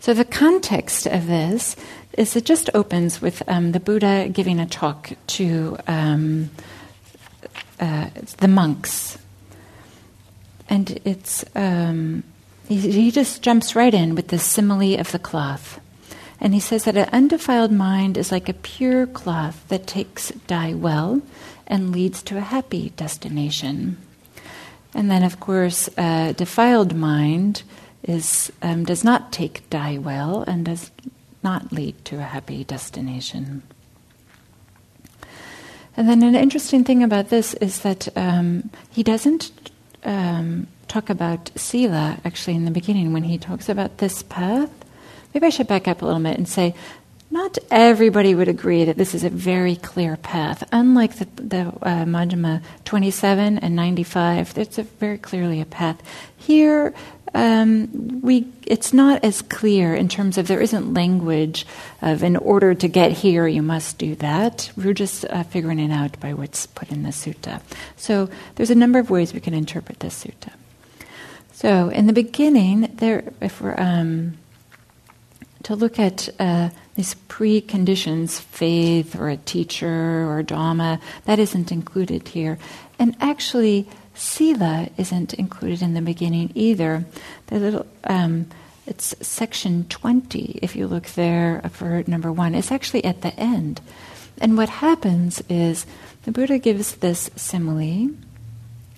So 0.01 0.13
the 0.13 0.23
context 0.23 1.07
of 1.07 1.25
this 1.25 1.75
is 2.15 2.35
it 2.35 2.45
just 2.45 2.69
opens 2.75 3.23
with 3.23 3.41
um, 3.47 3.71
the 3.71 3.79
Buddha 3.79 4.29
giving 4.31 4.59
a 4.59 4.67
talk 4.67 5.13
to 5.25 5.77
um, 5.87 6.51
uh, 7.79 8.11
the 8.37 8.47
monks. 8.47 9.17
And 10.69 10.99
it's. 11.05 11.43
Um, 11.55 12.23
he, 12.69 12.77
he 12.77 13.11
just 13.11 13.41
jumps 13.41 13.75
right 13.75 13.93
in 13.93 14.13
with 14.13 14.27
the 14.27 14.37
simile 14.37 14.99
of 14.99 15.11
the 15.11 15.19
cloth. 15.19 15.81
And 16.39 16.53
he 16.53 16.59
says 16.59 16.85
that 16.85 16.95
an 16.95 17.09
undefiled 17.11 17.71
mind 17.71 18.15
is 18.15 18.31
like 18.31 18.47
a 18.47 18.53
pure 18.53 19.07
cloth 19.07 19.67
that 19.69 19.87
takes 19.87 20.29
dye 20.47 20.73
well 20.73 21.21
and 21.65 21.91
leads 21.91 22.21
to 22.23 22.37
a 22.37 22.41
happy 22.41 22.91
destination. 22.91 23.97
And 24.93 25.09
then, 25.09 25.23
of 25.23 25.39
course, 25.39 25.89
a 25.97 26.33
defiled 26.37 26.95
mind 26.95 27.63
is, 28.03 28.51
um, 28.61 28.85
does 28.85 29.03
not 29.03 29.31
take 29.31 29.69
dye 29.69 29.97
well 29.97 30.43
and 30.43 30.63
does 30.63 30.91
not 31.43 31.71
lead 31.71 32.05
to 32.05 32.17
a 32.17 32.23
happy 32.23 32.63
destination. 32.63 33.63
And 35.97 36.07
then, 36.07 36.23
an 36.23 36.35
interesting 36.35 36.83
thing 36.83 37.03
about 37.03 37.29
this 37.29 37.55
is 37.55 37.79
that 37.79 38.07
um, 38.15 38.69
he 38.91 39.03
doesn't 39.03 39.51
um, 40.03 40.67
talk 40.87 41.09
about 41.09 41.51
Sila 41.55 42.19
actually 42.25 42.55
in 42.55 42.65
the 42.65 42.71
beginning 42.71 43.13
when 43.13 43.23
he 43.23 43.37
talks 43.37 43.69
about 43.69 43.97
this 43.97 44.23
path. 44.23 44.71
Maybe 45.33 45.45
I 45.45 45.49
should 45.49 45.67
back 45.67 45.87
up 45.87 46.01
a 46.01 46.05
little 46.05 46.21
bit 46.21 46.37
and 46.37 46.47
say, 46.47 46.73
not 47.31 47.59
everybody 47.69 48.33
would 48.33 48.47
agree 48.47 48.85
that 48.85 48.97
this 48.97 49.13
is 49.13 49.23
a 49.23 49.29
very 49.29 49.75
clear 49.75 50.17
path. 50.17 50.67
Unlike 50.71 51.15
the, 51.15 51.25
the 51.35 51.61
uh, 51.81 52.05
Majjhima 52.05 52.63
27 52.85 53.59
and 53.59 53.75
95, 53.75 54.57
it's 54.57 54.77
very 54.77 55.19
clearly 55.19 55.61
a 55.61 55.65
path. 55.65 56.01
Here, 56.35 56.93
um, 57.33 58.21
we 58.21 58.47
it's 58.65 58.93
not 58.93 59.23
as 59.23 59.41
clear 59.41 59.95
in 59.95 60.09
terms 60.09 60.37
of 60.37 60.47
there 60.47 60.61
isn't 60.61 60.93
language 60.93 61.65
of 62.01 62.23
in 62.23 62.35
order 62.37 62.73
to 62.73 62.87
get 62.87 63.11
here 63.11 63.47
you 63.47 63.61
must 63.61 63.97
do 63.97 64.15
that. 64.15 64.71
We're 64.75 64.93
just 64.93 65.25
uh, 65.25 65.43
figuring 65.43 65.79
it 65.79 65.91
out 65.91 66.19
by 66.19 66.33
what's 66.33 66.65
put 66.67 66.91
in 66.91 67.03
the 67.03 67.09
sutta. 67.09 67.61
So 67.97 68.29
there's 68.55 68.71
a 68.71 68.75
number 68.75 68.99
of 68.99 69.09
ways 69.09 69.33
we 69.33 69.39
can 69.39 69.53
interpret 69.53 69.99
this 69.99 70.23
sutta. 70.23 70.53
So, 71.51 71.89
in 71.89 72.07
the 72.07 72.13
beginning, 72.13 72.89
there, 72.95 73.33
if 73.41 73.59
we're 73.59 73.75
um, 73.77 74.37
to 75.63 75.75
look 75.75 75.99
at 75.99 76.29
uh, 76.39 76.69
these 76.95 77.15
preconditions, 77.27 78.39
faith 78.39 79.13
or 79.19 79.27
a 79.27 79.35
teacher 79.35 80.25
or 80.25 80.39
a 80.39 80.43
Dhamma, 80.45 81.01
that 81.25 81.37
isn't 81.37 81.69
included 81.69 82.29
here. 82.29 82.57
And 82.97 83.13
actually, 83.19 83.89
Sila 84.19 84.89
isn't 84.97 85.33
included 85.33 85.81
in 85.81 85.93
the 85.93 86.01
beginning 86.01 86.51
either. 86.53 87.05
The 87.47 87.59
little, 87.59 87.87
um, 88.03 88.47
it's 88.85 89.15
section 89.25 89.85
20, 89.87 90.59
if 90.61 90.75
you 90.75 90.87
look 90.87 91.05
there 91.07 91.61
for 91.71 92.03
number 92.05 92.31
one. 92.31 92.53
It's 92.53 92.71
actually 92.71 93.05
at 93.05 93.21
the 93.21 93.33
end. 93.39 93.79
And 94.41 94.57
what 94.57 94.69
happens 94.69 95.41
is 95.47 95.85
the 96.23 96.31
Buddha 96.31 96.57
gives 96.57 96.95
this 96.95 97.29
simile 97.35 98.09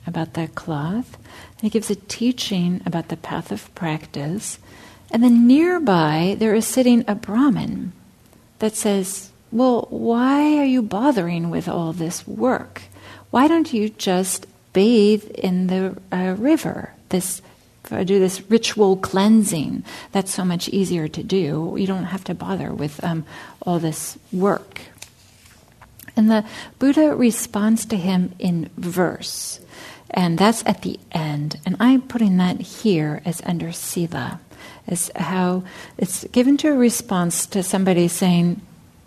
about 0.07 0.33
that 0.33 0.55
cloth, 0.55 1.17
he 1.61 1.69
gives 1.69 1.91
a 1.91 1.95
teaching 1.95 2.81
about 2.87 3.09
the 3.09 3.17
path 3.17 3.51
of 3.51 3.73
practice. 3.75 4.57
And 5.11 5.23
then 5.23 5.45
nearby, 5.45 6.35
there 6.39 6.55
is 6.55 6.65
sitting 6.65 7.05
a 7.07 7.13
Brahmin 7.13 7.93
that 8.57 8.75
says, 8.75 9.31
Well, 9.51 9.85
why 9.91 10.57
are 10.57 10.65
you 10.65 10.81
bothering 10.81 11.51
with 11.51 11.67
all 11.67 11.93
this 11.93 12.27
work? 12.27 12.81
Why 13.29 13.47
don't 13.47 13.71
you 13.71 13.89
just 13.89 14.47
bathe 14.73 15.25
in 15.31 15.67
the 15.67 15.97
uh, 16.11 16.35
river? 16.37 16.93
This 17.09 17.41
do 17.89 18.19
this 18.19 18.49
ritual 18.49 18.95
cleansing. 18.95 19.83
That's 20.11 20.33
so 20.33 20.45
much 20.45 20.69
easier 20.69 21.07
to 21.09 21.23
do. 21.23 21.75
You 21.77 21.87
don't 21.87 22.05
have 22.05 22.23
to 22.25 22.33
bother 22.33 22.73
with 22.73 23.03
um, 23.03 23.25
all 23.61 23.79
this 23.79 24.17
work. 24.31 24.81
And 26.15 26.29
the 26.29 26.45
Buddha 26.79 27.15
responds 27.15 27.85
to 27.87 27.97
him 27.97 28.33
in 28.39 28.69
verse. 28.77 29.59
And 30.09 30.37
that's 30.37 30.63
at 30.65 30.81
the 30.81 30.99
end. 31.11 31.59
And 31.65 31.77
I'm 31.79 32.01
putting 32.01 32.37
that 32.37 32.59
here 32.61 33.21
as 33.25 33.41
under 33.45 33.71
Sila, 33.71 34.39
as 34.87 35.09
how 35.15 35.63
it's 35.97 36.25
given 36.25 36.57
to 36.57 36.69
a 36.69 36.75
response 36.75 37.45
to 37.47 37.63
somebody 37.63 38.07
saying, 38.07 38.61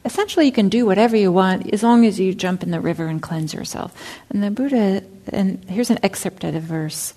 essentially, 0.04 0.46
you 0.46 0.52
can 0.52 0.68
do 0.68 0.86
whatever 0.86 1.16
you 1.16 1.32
want 1.32 1.72
as 1.72 1.82
long 1.82 2.04
as 2.04 2.20
you 2.20 2.34
jump 2.34 2.62
in 2.62 2.70
the 2.70 2.80
river 2.80 3.06
and 3.06 3.22
cleanse 3.22 3.54
yourself. 3.54 3.96
And 4.30 4.42
the 4.42 4.50
Buddha, 4.50 5.02
and 5.32 5.64
here's 5.64 5.90
an 5.90 5.98
excerpt 6.02 6.44
of 6.44 6.54
the 6.54 6.60
verse 6.60 7.14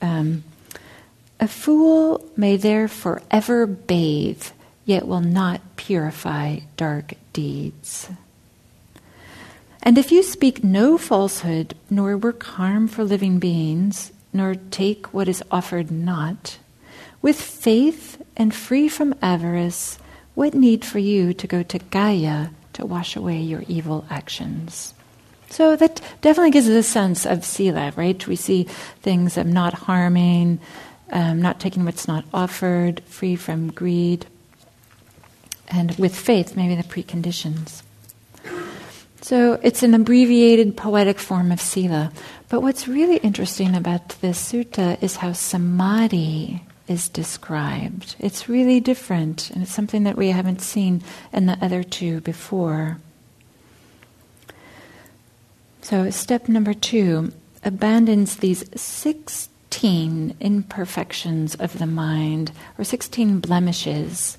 um, 0.00 0.44
A 1.40 1.48
fool 1.48 2.24
may 2.36 2.56
there 2.56 2.88
forever 2.88 3.66
bathe, 3.66 4.44
yet 4.84 5.06
will 5.06 5.20
not 5.20 5.60
purify 5.76 6.60
dark 6.76 7.14
deeds. 7.32 8.08
And 9.82 9.96
if 9.96 10.12
you 10.12 10.22
speak 10.22 10.64
no 10.64 10.98
falsehood, 10.98 11.74
nor 11.88 12.16
work 12.16 12.42
harm 12.42 12.88
for 12.88 13.04
living 13.04 13.38
beings, 13.38 14.12
nor 14.32 14.54
take 14.70 15.14
what 15.14 15.28
is 15.28 15.42
offered 15.50 15.90
not, 15.90 16.58
with 17.22 17.40
faith 17.40 18.22
and 18.36 18.54
free 18.54 18.88
from 18.88 19.14
avarice, 19.22 19.98
what 20.38 20.54
need 20.54 20.84
for 20.84 21.00
you 21.00 21.34
to 21.34 21.48
go 21.48 21.64
to 21.64 21.80
Gaya 21.80 22.50
to 22.74 22.86
wash 22.86 23.16
away 23.16 23.40
your 23.40 23.64
evil 23.66 24.06
actions? 24.08 24.94
So 25.50 25.74
that 25.74 26.00
definitely 26.20 26.52
gives 26.52 26.68
us 26.68 26.76
a 26.76 26.82
sense 26.84 27.26
of 27.26 27.44
sila, 27.44 27.92
right? 27.96 28.24
We 28.24 28.36
see 28.36 28.68
things 29.02 29.36
of 29.36 29.48
not 29.48 29.74
harming, 29.74 30.60
um, 31.10 31.42
not 31.42 31.58
taking 31.58 31.84
what's 31.84 32.06
not 32.06 32.24
offered, 32.32 33.02
free 33.06 33.34
from 33.34 33.72
greed, 33.72 34.26
and 35.66 35.96
with 35.98 36.14
faith, 36.14 36.54
maybe 36.54 36.76
the 36.76 36.84
preconditions. 36.84 37.82
So 39.22 39.58
it's 39.64 39.82
an 39.82 39.92
abbreviated 39.92 40.76
poetic 40.76 41.18
form 41.18 41.50
of 41.50 41.60
sila. 41.60 42.12
But 42.48 42.60
what's 42.60 42.86
really 42.86 43.16
interesting 43.16 43.74
about 43.74 44.10
this 44.20 44.52
sutta 44.52 45.02
is 45.02 45.16
how 45.16 45.32
samadhi 45.32 46.62
is 46.88 47.08
described. 47.08 48.16
It's 48.18 48.48
really 48.48 48.80
different, 48.80 49.50
and 49.50 49.62
it's 49.62 49.74
something 49.74 50.04
that 50.04 50.16
we 50.16 50.28
haven't 50.28 50.60
seen 50.60 51.02
in 51.32 51.46
the 51.46 51.58
other 51.62 51.82
two 51.82 52.20
before. 52.20 52.98
So, 55.82 56.10
step 56.10 56.48
number 56.48 56.74
two 56.74 57.32
abandons 57.64 58.36
these 58.36 58.64
16 58.80 60.36
imperfections 60.40 61.54
of 61.54 61.78
the 61.78 61.86
mind, 61.86 62.52
or 62.78 62.84
16 62.84 63.40
blemishes 63.40 64.38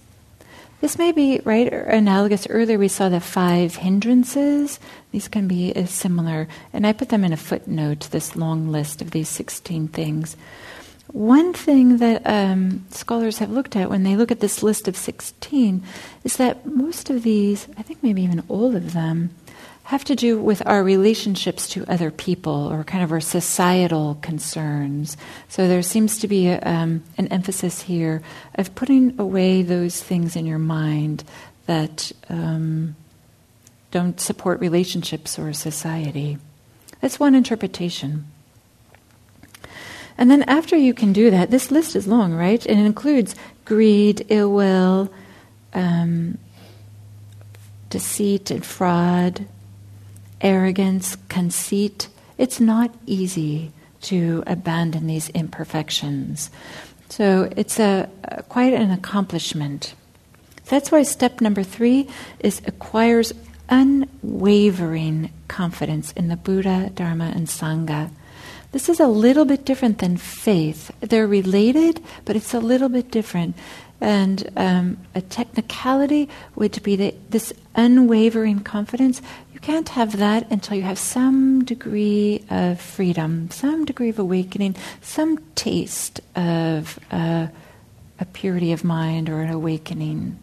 this 0.82 0.98
may 0.98 1.12
be 1.12 1.42
right 1.44 1.72
analogous. 1.72 2.48
Earlier 2.48 2.80
we 2.80 2.88
saw 2.88 3.10
the 3.10 3.20
five 3.20 3.76
hindrances. 3.76 4.80
These 5.12 5.28
can 5.28 5.46
be 5.48 5.76
uh, 5.76 5.86
similar, 5.86 6.48
and 6.72 6.88
I 6.88 6.94
put 6.94 7.10
them 7.10 7.26
in 7.26 7.34
a 7.34 7.38
footnote. 7.38 8.08
This 8.12 8.38
long 8.38 8.72
list 8.72 9.02
of 9.02 9.12
these 9.12 9.28
sixteen 9.28 9.90
things. 9.90 10.38
One 11.12 11.54
thing 11.54 11.98
that 11.98 12.22
um, 12.26 12.86
scholars 12.92 13.40
have 13.40 13.50
looked 13.50 13.76
at 13.76 13.90
when 13.90 14.04
they 14.04 14.16
look 14.16 14.32
at 14.32 14.40
this 14.40 14.62
list 14.62 14.88
of 14.88 14.96
sixteen 14.96 15.84
is 16.24 16.38
that 16.38 16.66
most 16.66 17.10
of 17.10 17.24
these, 17.24 17.68
I 17.78 17.82
think 17.82 18.04
maybe 18.04 18.22
even 18.22 18.44
all 18.48 18.76
of 18.76 18.94
them, 18.94 19.32
have 19.86 20.04
to 20.06 20.16
do 20.16 20.40
with 20.40 20.62
our 20.68 20.84
relationships 20.84 21.68
to 21.70 21.84
other 21.88 22.12
people 22.12 22.72
or 22.72 22.84
kind 22.84 23.04
of 23.04 23.12
our 23.12 23.20
societal 23.20 24.20
concerns. 24.22 25.18
So 25.48 25.68
there 25.68 25.82
seems 25.82 26.20
to 26.20 26.28
be 26.28 26.48
a, 26.48 26.62
um, 26.62 27.04
an 27.18 27.28
emphasis 27.30 27.82
here 27.82 28.22
of 28.54 28.76
putting 28.76 29.20
away 29.20 29.64
those 29.64 30.04
things 30.04 30.36
in 30.36 30.46
your 30.46 30.60
mind 30.60 31.24
that 31.66 32.12
um, 32.30 32.96
don't 33.90 34.20
support 34.20 34.60
relationships 34.60 35.40
or 35.40 35.54
society. 35.54 36.38
That's 37.02 37.20
one 37.20 37.34
interpretation. 37.34 38.28
And 40.20 40.30
then 40.30 40.44
after 40.44 40.76
you 40.76 40.94
can 40.94 41.14
do 41.14 41.32
that, 41.32 41.50
this 41.50 41.72
list 41.72 41.96
is 41.96 42.06
long, 42.06 42.34
right? 42.34 42.64
And 42.66 42.78
it 42.78 42.86
includes 42.86 43.36
greed, 43.64 44.26
ill 44.28 44.52
will, 44.52 45.10
um, 45.74 46.38
deceit 47.90 48.52
and 48.52 48.66
fraud, 48.66 49.46
arrogance, 50.42 51.16
conceit, 51.30 52.10
it's 52.38 52.60
not 52.60 52.94
easy 53.06 53.72
to 54.02 54.44
abandon 54.46 55.08
these 55.08 55.30
imperfections. 55.30 56.52
So 57.08 57.50
it's 57.56 57.80
a, 57.80 58.10
a, 58.26 58.44
quite 58.44 58.74
an 58.74 58.92
accomplishment. 58.92 59.94
That's 60.66 60.92
why 60.92 61.04
step 61.04 61.40
number 61.40 61.64
three 61.64 62.10
is 62.40 62.62
acquires 62.68 63.34
unwavering 63.70 65.32
confidence 65.48 66.12
in 66.12 66.28
the 66.28 66.36
Buddha, 66.36 66.92
Dharma, 66.94 67.32
and 67.36 67.48
Sangha. 67.48 68.12
This 68.72 68.88
is 68.88 69.00
a 69.00 69.08
little 69.08 69.46
bit 69.46 69.66
different 69.66 69.98
than 69.98 70.18
faith. 70.18 70.92
They're 71.00 71.28
related, 71.28 72.04
but 72.26 72.36
it's 72.36 72.54
a 72.54 72.60
little 72.60 72.90
bit 72.90 73.10
different. 73.10 73.56
And 74.00 74.50
um, 74.56 74.98
a 75.16 75.22
technicality 75.22 76.30
would 76.56 76.82
be 76.84 76.96
that 76.96 77.32
this 77.32 77.52
unwavering 77.76 78.60
confidence 78.62 79.22
you 79.60 79.60
can't 79.60 79.90
have 79.90 80.18
that 80.20 80.50
until 80.52 80.78
you 80.78 80.84
have 80.84 80.98
some 80.98 81.66
degree 81.66 82.46
of 82.50 82.80
freedom, 82.80 83.52
some 83.52 83.84
degree 83.84 84.08
of 84.08 84.18
awakening, 84.18 84.78
some 85.02 85.38
taste 85.56 86.22
of 86.34 86.98
uh, 87.12 87.48
a 88.20 88.26
purity 88.26 88.72
of 88.72 88.86
mind 88.86 89.28
or 89.30 89.42
an 89.42 89.50
awakening. 89.50 90.40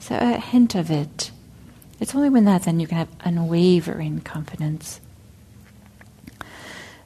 So 0.00 0.16
a 0.16 0.40
hint 0.40 0.74
of 0.74 0.90
it. 0.90 1.30
It's 2.00 2.16
only 2.16 2.30
when 2.30 2.44
that 2.46 2.64
then 2.64 2.80
you 2.80 2.88
can 2.88 2.98
have 2.98 3.08
unwavering 3.20 4.22
confidence. 4.22 5.00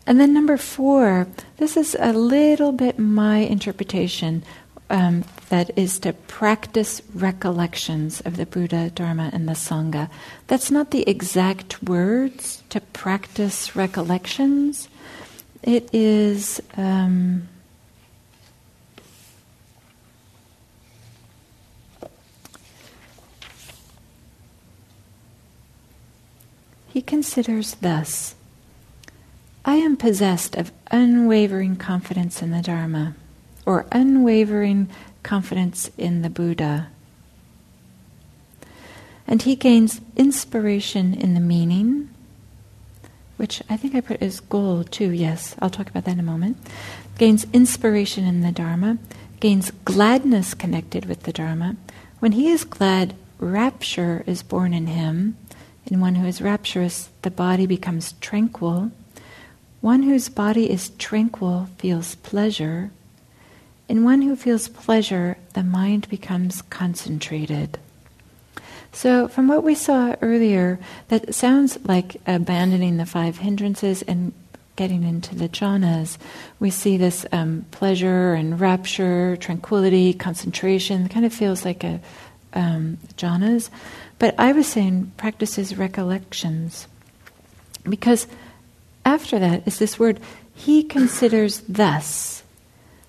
And 0.07 0.21
then 0.21 0.33
number 0.33 0.57
four, 0.57 1.27
this 1.57 1.77
is 1.77 1.97
a 1.99 2.13
little 2.13 2.71
bit 2.71 2.97
my 2.97 3.39
interpretation 3.39 4.45
um, 4.89 5.25
that 5.49 5.77
is 5.77 5.99
to 6.01 6.13
practice 6.13 7.03
recollections 7.13 8.21
of 8.21 8.37
the 8.37 8.47
Buddha, 8.47 8.91
Dharma, 8.91 9.31
and 9.33 9.49
the 9.49 9.55
Sangha. 9.55 10.09
That's 10.47 10.71
not 10.71 10.93
the 10.93 11.09
exact 11.09 11.83
words 11.83 12.63
to 12.71 12.81
practice 12.81 13.75
recollections. 13.75 14.89
It 15.65 15.93
is. 15.93 16.63
Um, 16.77 17.49
he 26.93 27.03
considers 27.03 27.75
thus 27.81 28.36
I 29.69 29.75
am 29.75 29.97
possessed 29.97 30.55
of 30.55 30.71
unwavering 30.93 31.75
confidence 31.75 32.41
in 32.41 32.53
the 32.53 32.63
Dharma 32.63 33.17
or 33.67 33.85
unwavering 33.91 34.89
confidence 35.25 35.91
in 35.99 36.23
the 36.23 36.31
Buddha. 36.31 36.87
And 39.27 39.43
he 39.43 39.57
gains 39.57 40.01
inspiration 40.15 41.13
in 41.15 41.35
the 41.35 41.41
meaning, 41.41 42.09
which 43.39 43.61
I 43.69 43.77
think 43.77 43.97
I 43.97 44.01
put 44.01 44.23
as 44.23 44.39
goal 44.39 44.85
too, 44.85 45.11
yes, 45.11 45.57
I'll 45.59 45.69
talk 45.69 45.91
about 45.91 46.05
that 46.05 46.13
in 46.13 46.21
a 46.21 46.23
moment. 46.23 46.59
Gains 47.19 47.45
inspiration 47.53 48.25
in 48.25 48.43
the 48.43 48.53
Dharma, 48.53 48.99
gains 49.41 49.73
gladness 49.85 50.55
connected 50.55 51.07
with 51.07 51.25
the 51.25 51.33
Dharma. 51.33 51.75
When 52.21 52.33
he 52.33 52.51
is 52.51 52.63
glad, 52.63 53.17
rapture 53.41 54.23
is 54.29 54.45
born 54.45 54.73
in 54.73 54.87
him. 54.87 55.37
In 55.87 56.01
one 56.01 56.15
who 56.15 56.27
is 56.27 56.41
rapturous, 56.41 57.09
the 57.23 57.33
body 57.33 57.67
becomes 57.67 58.15
tranquil. 58.21 58.93
One 59.87 60.03
whose 60.03 60.29
body 60.29 60.69
is 60.69 60.89
tranquil 60.99 61.69
feels 61.79 62.17
pleasure. 62.17 62.91
In 63.89 64.03
one 64.03 64.21
who 64.21 64.35
feels 64.35 64.67
pleasure, 64.67 65.37
the 65.53 65.63
mind 65.63 66.09
becomes 66.09 66.61
concentrated. 66.63 67.79
So, 68.91 69.29
from 69.29 69.47
what 69.47 69.63
we 69.63 69.77
saw 69.77 70.17
earlier, 70.21 70.81
that 71.07 71.37
sounds 71.37 71.79
like 71.85 72.21
abandoning 72.27 72.97
the 72.97 73.07
five 73.07 73.39
hindrances 73.39 74.03
and 74.03 74.33
getting 74.75 75.05
into 75.05 75.37
the 75.37 75.49
jhanas. 75.49 76.19
We 76.59 76.71
see 76.71 76.97
this 76.97 77.25
um, 77.31 77.65
pleasure 77.71 78.35
and 78.35 78.59
rapture, 78.59 79.37
tranquility, 79.37 80.13
concentration. 80.15 81.09
Kind 81.09 81.25
of 81.25 81.33
feels 81.33 81.65
like 81.65 81.85
a 81.85 82.01
um, 82.55 82.99
jhanas. 83.17 83.71
But 84.19 84.35
I 84.37 84.51
was 84.51 84.67
saying 84.67 85.13
practices 85.17 85.79
recollections. 85.79 86.89
Because 87.89 88.27
after 89.07 89.39
that 89.39 89.67
is 89.67 89.79
this 89.79 89.99
word, 89.99 90.21
he 90.53 90.83
considers 90.83 91.63
thus 91.69 92.43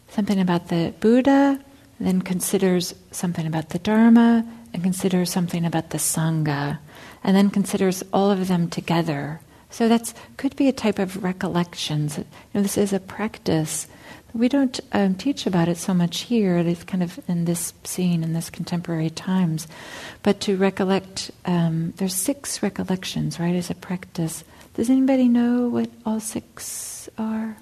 something 0.09 0.39
about 0.39 0.69
the 0.69 0.93
Buddha, 0.99 1.59
then 1.99 2.21
considers 2.21 2.93
something 3.11 3.47
about 3.47 3.69
the 3.69 3.79
Dharma, 3.79 4.45
and 4.73 4.83
considers 4.83 5.31
something 5.31 5.65
about 5.65 5.89
the 5.89 5.97
Sangha, 5.97 6.77
and 7.23 7.35
then 7.35 7.49
considers 7.49 8.03
all 8.13 8.29
of 8.29 8.47
them 8.47 8.69
together. 8.69 9.41
So 9.69 9.89
that 9.89 10.13
could 10.37 10.55
be 10.55 10.67
a 10.67 10.73
type 10.73 10.99
of 10.99 11.23
recollections. 11.23 12.17
You 12.17 12.25
know, 12.53 12.61
this 12.61 12.77
is 12.77 12.93
a 12.93 12.99
practice. 12.99 13.87
We 14.33 14.49
don't 14.49 14.79
um, 14.91 15.15
teach 15.15 15.47
about 15.47 15.67
it 15.67 15.77
so 15.77 15.93
much 15.93 16.21
here. 16.21 16.57
It's 16.57 16.83
kind 16.83 17.01
of 17.01 17.19
in 17.27 17.45
this 17.45 17.73
scene, 17.83 18.23
in 18.23 18.33
this 18.33 18.49
contemporary 18.49 19.09
times. 19.09 19.67
But 20.21 20.41
to 20.41 20.57
recollect, 20.57 21.31
um, 21.45 21.93
there's 21.97 22.13
six 22.13 22.61
recollections, 22.61 23.39
right, 23.39 23.55
as 23.55 23.71
a 23.71 23.75
practice. 23.75 24.43
Does 24.77 24.91
anybody 24.91 25.27
know 25.27 25.69
what 25.69 25.89
all 26.05 26.19
six 26.19 27.09
are? 27.17 27.57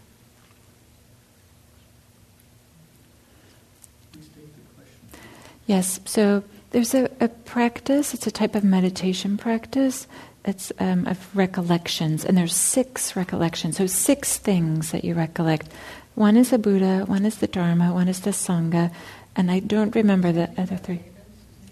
Yes, 5.65 6.01
so 6.03 6.43
there's 6.71 6.93
a, 6.93 7.09
a, 7.21 7.29
practice, 7.29 8.13
it's 8.13 8.27
a 8.27 8.31
type 8.31 8.53
of 8.53 8.65
meditation 8.65 9.37
practice. 9.37 10.07
It's 10.43 10.73
um, 10.77 11.07
of 11.07 11.33
recollections, 11.33 12.25
and 12.25 12.37
there's 12.37 12.53
six 12.53 13.15
recollections. 13.15 13.77
So, 13.77 13.87
six 13.87 14.37
things 14.37 14.91
that 14.91 15.05
you 15.05 15.15
recollect. 15.15 15.69
One 16.15 16.35
is 16.35 16.49
the 16.49 16.59
Buddha, 16.59 17.05
one 17.07 17.25
is 17.25 17.37
the 17.37 17.47
Dharma, 17.47 17.93
one 17.93 18.09
is 18.09 18.19
the 18.19 18.31
Sangha, 18.31 18.93
and 19.37 19.49
I 19.49 19.59
don't 19.59 19.95
remember 19.95 20.33
the 20.33 20.49
other 20.57 20.75
three. 20.75 20.99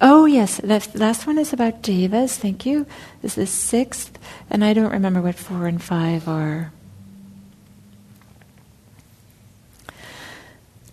Oh, 0.05 0.25
yes, 0.25 0.57
the 0.57 0.85
last 0.95 1.25
one 1.25 1.37
is 1.37 1.53
about 1.53 1.81
devas, 1.81 2.37
thank 2.37 2.65
you. 2.65 2.85
This 3.21 3.37
is 3.37 3.49
sixth, 3.49 4.19
and 4.49 4.61
I 4.61 4.73
don't 4.73 4.91
remember 4.91 5.21
what 5.21 5.35
four 5.35 5.65
and 5.65 5.81
five 5.81 6.27
are. 6.27 6.73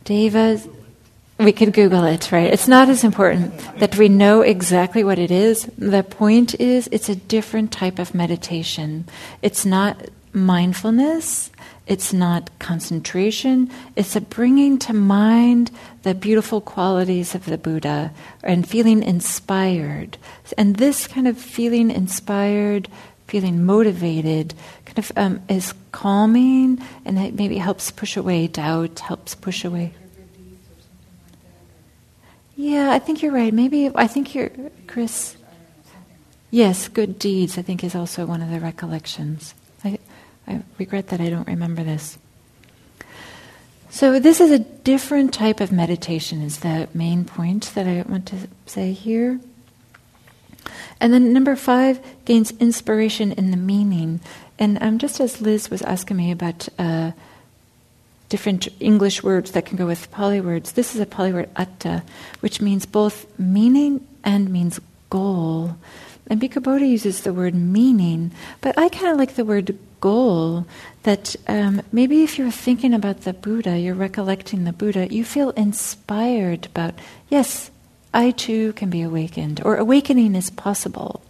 Devas, 0.04 0.68
we 1.40 1.50
could 1.50 1.72
Google 1.72 2.04
it, 2.04 2.30
right? 2.30 2.52
It's 2.52 2.68
not 2.68 2.88
as 2.88 3.02
important 3.02 3.58
that 3.80 3.96
we 3.96 4.08
know 4.08 4.42
exactly 4.42 5.02
what 5.02 5.18
it 5.18 5.32
is. 5.32 5.64
The 5.76 6.04
point 6.04 6.54
is, 6.61 6.88
it's 6.92 7.08
a 7.08 7.16
different 7.16 7.72
type 7.72 7.98
of 7.98 8.14
meditation. 8.14 9.06
It's 9.42 9.66
not 9.66 10.08
mindfulness, 10.32 11.50
it's 11.91 12.12
not 12.12 12.57
concentration, 12.61 13.68
it's 13.97 14.14
a 14.14 14.20
bringing 14.20 14.78
to 14.78 14.93
mind 14.93 15.72
the 16.05 16.14
beautiful 16.14 16.61
qualities 16.61 17.34
of 17.34 17.47
the 17.47 17.59
Buddha 17.59 18.12
and 18.45 18.66
feeling 18.66 19.03
inspired. 19.03 20.16
And 20.57 20.76
this 20.76 21.09
kind 21.09 21.26
of 21.26 21.36
feeling 21.36 21.91
inspired, 21.91 22.88
feeling 23.26 23.64
motivated, 23.64 24.55
kind 24.84 24.99
of 25.01 25.12
um, 25.16 25.43
is 25.49 25.74
calming 25.91 26.78
and 27.05 27.18
it 27.18 27.34
maybe 27.34 27.59
helps 27.59 27.91
push 27.91 28.16
away 28.16 28.47
doubt, 28.47 29.01
helps 29.01 29.34
push 29.34 29.64
away. 29.64 29.93
Yeah, 32.55 32.93
I 32.93 33.01
think 33.01 33.20
you're 33.20 33.32
right. 33.32 33.53
Maybe 33.53 33.91
I 33.97 34.07
think 34.07 34.32
you're 34.32 34.53
Chris. 34.86 35.36
Yes, 36.53 36.86
good 36.86 37.18
deeds. 37.18 37.59
I 37.59 37.62
think 37.62 37.82
is 37.82 37.97
also 37.97 38.26
one 38.26 38.43
of 38.43 38.51
the 38.51 38.61
recollections. 38.61 39.55
I, 39.84 39.99
I 40.51 40.62
regret 40.78 41.09
that 41.09 41.20
I 41.20 41.30
don't 41.30 41.46
remember 41.46 41.84
this. 41.84 42.18
So 43.90 44.18
this 44.18 44.40
is 44.40 44.51
a 44.51 44.59
different 44.59 45.34
type 45.34 45.61
of 45.61 45.72
meditation. 45.72 46.42
Is 46.42 46.61
the 46.61 46.88
main 46.94 47.24
point 47.24 47.72
that 47.74 47.86
I 47.86 48.03
want 48.09 48.26
to 48.26 48.36
say 48.66 48.92
here. 48.92 49.40
And 51.01 51.12
then 51.12 51.32
number 51.32 51.57
five 51.57 52.01
gains 52.24 52.53
inspiration 52.59 53.32
in 53.32 53.51
the 53.51 53.57
meaning. 53.57 54.20
And 54.59 54.82
um, 54.82 54.98
just 54.98 55.20
as 55.20 55.40
Liz 55.40 55.70
was 55.70 55.82
asking 55.82 56.16
me 56.16 56.30
about. 56.30 56.68
Uh, 56.78 57.12
different 58.30 58.68
English 58.78 59.22
words 59.22 59.51
that 59.51 59.66
can 59.66 59.76
go 59.76 59.86
with 59.86 60.11
Pali 60.12 60.40
words. 60.40 60.72
This 60.72 60.94
is 60.94 61.01
a 61.01 61.05
Pali 61.05 61.32
word 61.32 61.53
attha, 61.55 62.03
which 62.38 62.61
means 62.61 62.86
both 62.86 63.26
meaning 63.38 64.07
and 64.24 64.51
means 64.51 64.80
goal. 65.11 65.76
And 66.28 66.40
Bhikkhu 66.40 66.62
Bodhi 66.62 66.86
uses 66.86 67.22
the 67.22 67.34
word 67.34 67.55
meaning, 67.55 68.30
but 68.61 68.78
I 68.78 68.88
kind 68.88 69.09
of 69.09 69.18
like 69.18 69.34
the 69.34 69.44
word 69.44 69.76
goal. 70.01 70.66
That 71.05 71.36
um, 71.48 71.82
maybe 71.92 72.22
if 72.22 72.38
you're 72.38 72.51
thinking 72.51 72.92
about 72.92 73.22
the 73.22 73.32
Buddha, 73.32 73.78
you're 73.78 73.94
recollecting 73.94 74.64
the 74.64 74.72
Buddha, 74.72 75.12
you 75.12 75.24
feel 75.24 75.51
inspired 75.51 76.66
about, 76.66 76.94
yes, 77.28 77.70
I 78.12 78.32
too 78.32 78.72
can 78.74 78.90
be 78.90 79.03
awakened, 79.03 79.62
or 79.64 79.76
awakening 79.76 80.34
is 80.34 80.51
possible. 80.51 81.22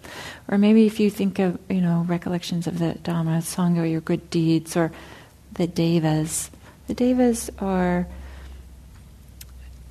Or 0.49 0.59
maybe 0.59 0.87
if 0.87 0.99
you 0.99 1.11
think 1.11 1.39
of, 1.39 1.59
you 1.68 1.81
know, 1.81 2.05
recollections 2.09 2.66
of 2.66 2.79
the 2.79 2.99
Dhamma, 3.05 3.43
Sangha, 3.43 3.89
your 3.89 4.01
good 4.01 4.31
deeds, 4.31 4.77
or 4.77 4.91
the 5.53 5.66
devas, 5.66 6.51
the 6.87 6.95
devas 6.95 7.51
are 7.59 8.07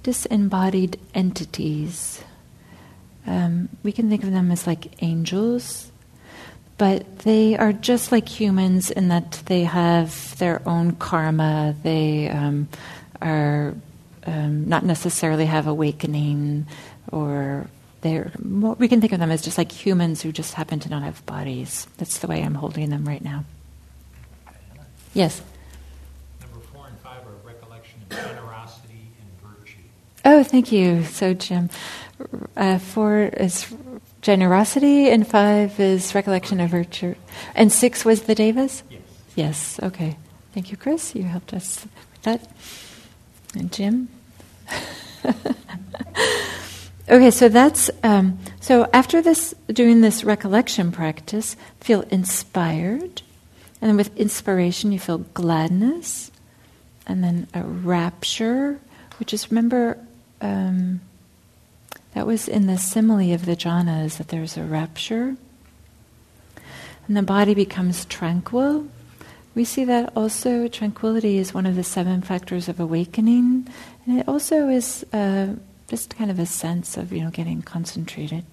disembodied 0.03 0.99
entities. 1.13 2.23
Um, 3.27 3.69
we 3.83 3.91
can 3.91 4.09
think 4.09 4.23
of 4.23 4.31
them 4.31 4.51
as 4.51 4.65
like 4.65 5.01
angels, 5.03 5.88
but 6.79 7.19
they 7.19 7.57
are 7.57 7.73
just 7.73 8.11
like 8.11 8.27
humans 8.27 8.89
in 8.89 9.09
that 9.09 9.43
they 9.45 9.65
have 9.65 10.37
their 10.39 10.61
own 10.65 10.93
karma. 10.93 11.75
They 11.83 12.29
um, 12.29 12.69
are 13.21 13.75
um, 14.25 14.67
not 14.67 14.85
necessarily 14.85 15.45
have 15.45 15.67
awakening, 15.67 16.67
or 17.11 17.67
they're. 17.99 18.31
We 18.39 18.87
can 18.87 19.01
think 19.01 19.11
of 19.11 19.19
them 19.19 19.29
as 19.29 19.41
just 19.41 19.57
like 19.57 19.73
humans 19.73 20.21
who 20.21 20.31
just 20.31 20.53
happen 20.53 20.79
to 20.79 20.89
not 20.89 21.03
have 21.03 21.23
bodies. 21.25 21.85
That's 21.97 22.19
the 22.19 22.27
way 22.27 22.41
I'm 22.41 22.55
holding 22.55 22.89
them 22.89 23.03
right 23.03 23.21
now. 23.21 23.43
Yes. 25.13 25.41
Number 26.39 26.65
four 26.71 26.87
and 26.87 26.97
five 26.99 27.27
are 27.27 27.45
recollection 27.45 27.99
of 28.03 28.09
generosity 28.09 29.11
and 29.19 29.51
virtue. 29.51 29.79
Oh, 30.23 30.43
thank 30.43 30.71
you. 30.71 31.03
So, 31.03 31.33
Jim, 31.33 31.69
uh, 32.55 32.79
four 32.79 33.23
is 33.23 33.67
generosity, 34.21 35.09
and 35.09 35.27
five 35.27 35.79
is 35.79 36.13
recollection 36.13 36.59
of 36.59 36.69
virtue, 36.69 37.15
and 37.55 37.71
six 37.71 38.03
was 38.03 38.23
the 38.23 38.35
devas. 38.35 38.83
Yes. 38.89 39.01
Yes. 39.35 39.79
Okay. 39.81 40.17
Thank 40.53 40.71
you, 40.71 40.77
Chris. 40.77 41.15
You 41.15 41.23
helped 41.23 41.53
us 41.53 41.85
with 41.85 42.21
that, 42.23 42.51
and 43.55 43.71
Jim. 43.71 44.09
okay, 47.09 47.31
so 47.31 47.49
that's 47.49 47.89
um, 48.03 48.39
so. 48.59 48.89
After 48.93 49.21
this, 49.21 49.53
doing 49.71 50.01
this 50.01 50.23
recollection 50.23 50.91
practice, 50.91 51.55
feel 51.79 52.01
inspired, 52.09 53.21
and 53.81 53.89
then 53.89 53.97
with 53.97 54.15
inspiration, 54.17 54.91
you 54.91 54.99
feel 54.99 55.19
gladness, 55.33 56.31
and 57.07 57.23
then 57.23 57.47
a 57.53 57.63
rapture, 57.63 58.79
which 59.19 59.33
is 59.33 59.51
remember 59.51 59.97
um, 60.41 61.01
that 62.13 62.27
was 62.27 62.47
in 62.47 62.67
the 62.67 62.77
simile 62.77 63.33
of 63.33 63.45
the 63.45 63.55
jhanas 63.55 64.17
that 64.17 64.29
there's 64.29 64.57
a 64.57 64.63
rapture 64.63 65.35
and 67.09 67.17
the 67.17 67.23
body 67.23 67.55
becomes 67.55 68.05
tranquil. 68.05 68.87
We 69.55 69.65
see 69.65 69.83
that 69.85 70.13
also 70.15 70.67
tranquility 70.67 71.39
is 71.39 71.55
one 71.55 71.65
of 71.65 71.75
the 71.75 71.83
seven 71.83 72.21
factors 72.21 72.69
of 72.69 72.79
awakening, 72.79 73.67
and 74.05 74.19
it 74.19 74.27
also 74.27 74.69
is 74.69 75.03
uh, 75.11 75.55
just 75.87 76.15
kind 76.15 76.29
of 76.29 76.37
a 76.37 76.45
sense 76.45 76.95
of 76.95 77.11
you 77.11 77.23
know 77.23 77.31
getting 77.31 77.63
concentrated. 77.63 78.45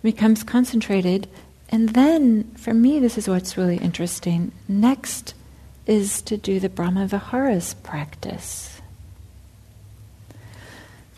Becomes 0.00 0.44
concentrated, 0.44 1.26
and 1.70 1.88
then 1.90 2.44
for 2.56 2.72
me, 2.72 3.00
this 3.00 3.18
is 3.18 3.28
what's 3.28 3.58
really 3.58 3.78
interesting. 3.78 4.52
Next 4.68 5.34
is 5.86 6.22
to 6.22 6.36
do 6.36 6.60
the 6.60 6.68
Brahma 6.68 7.08
Viharas 7.08 7.74
practice. 7.82 8.73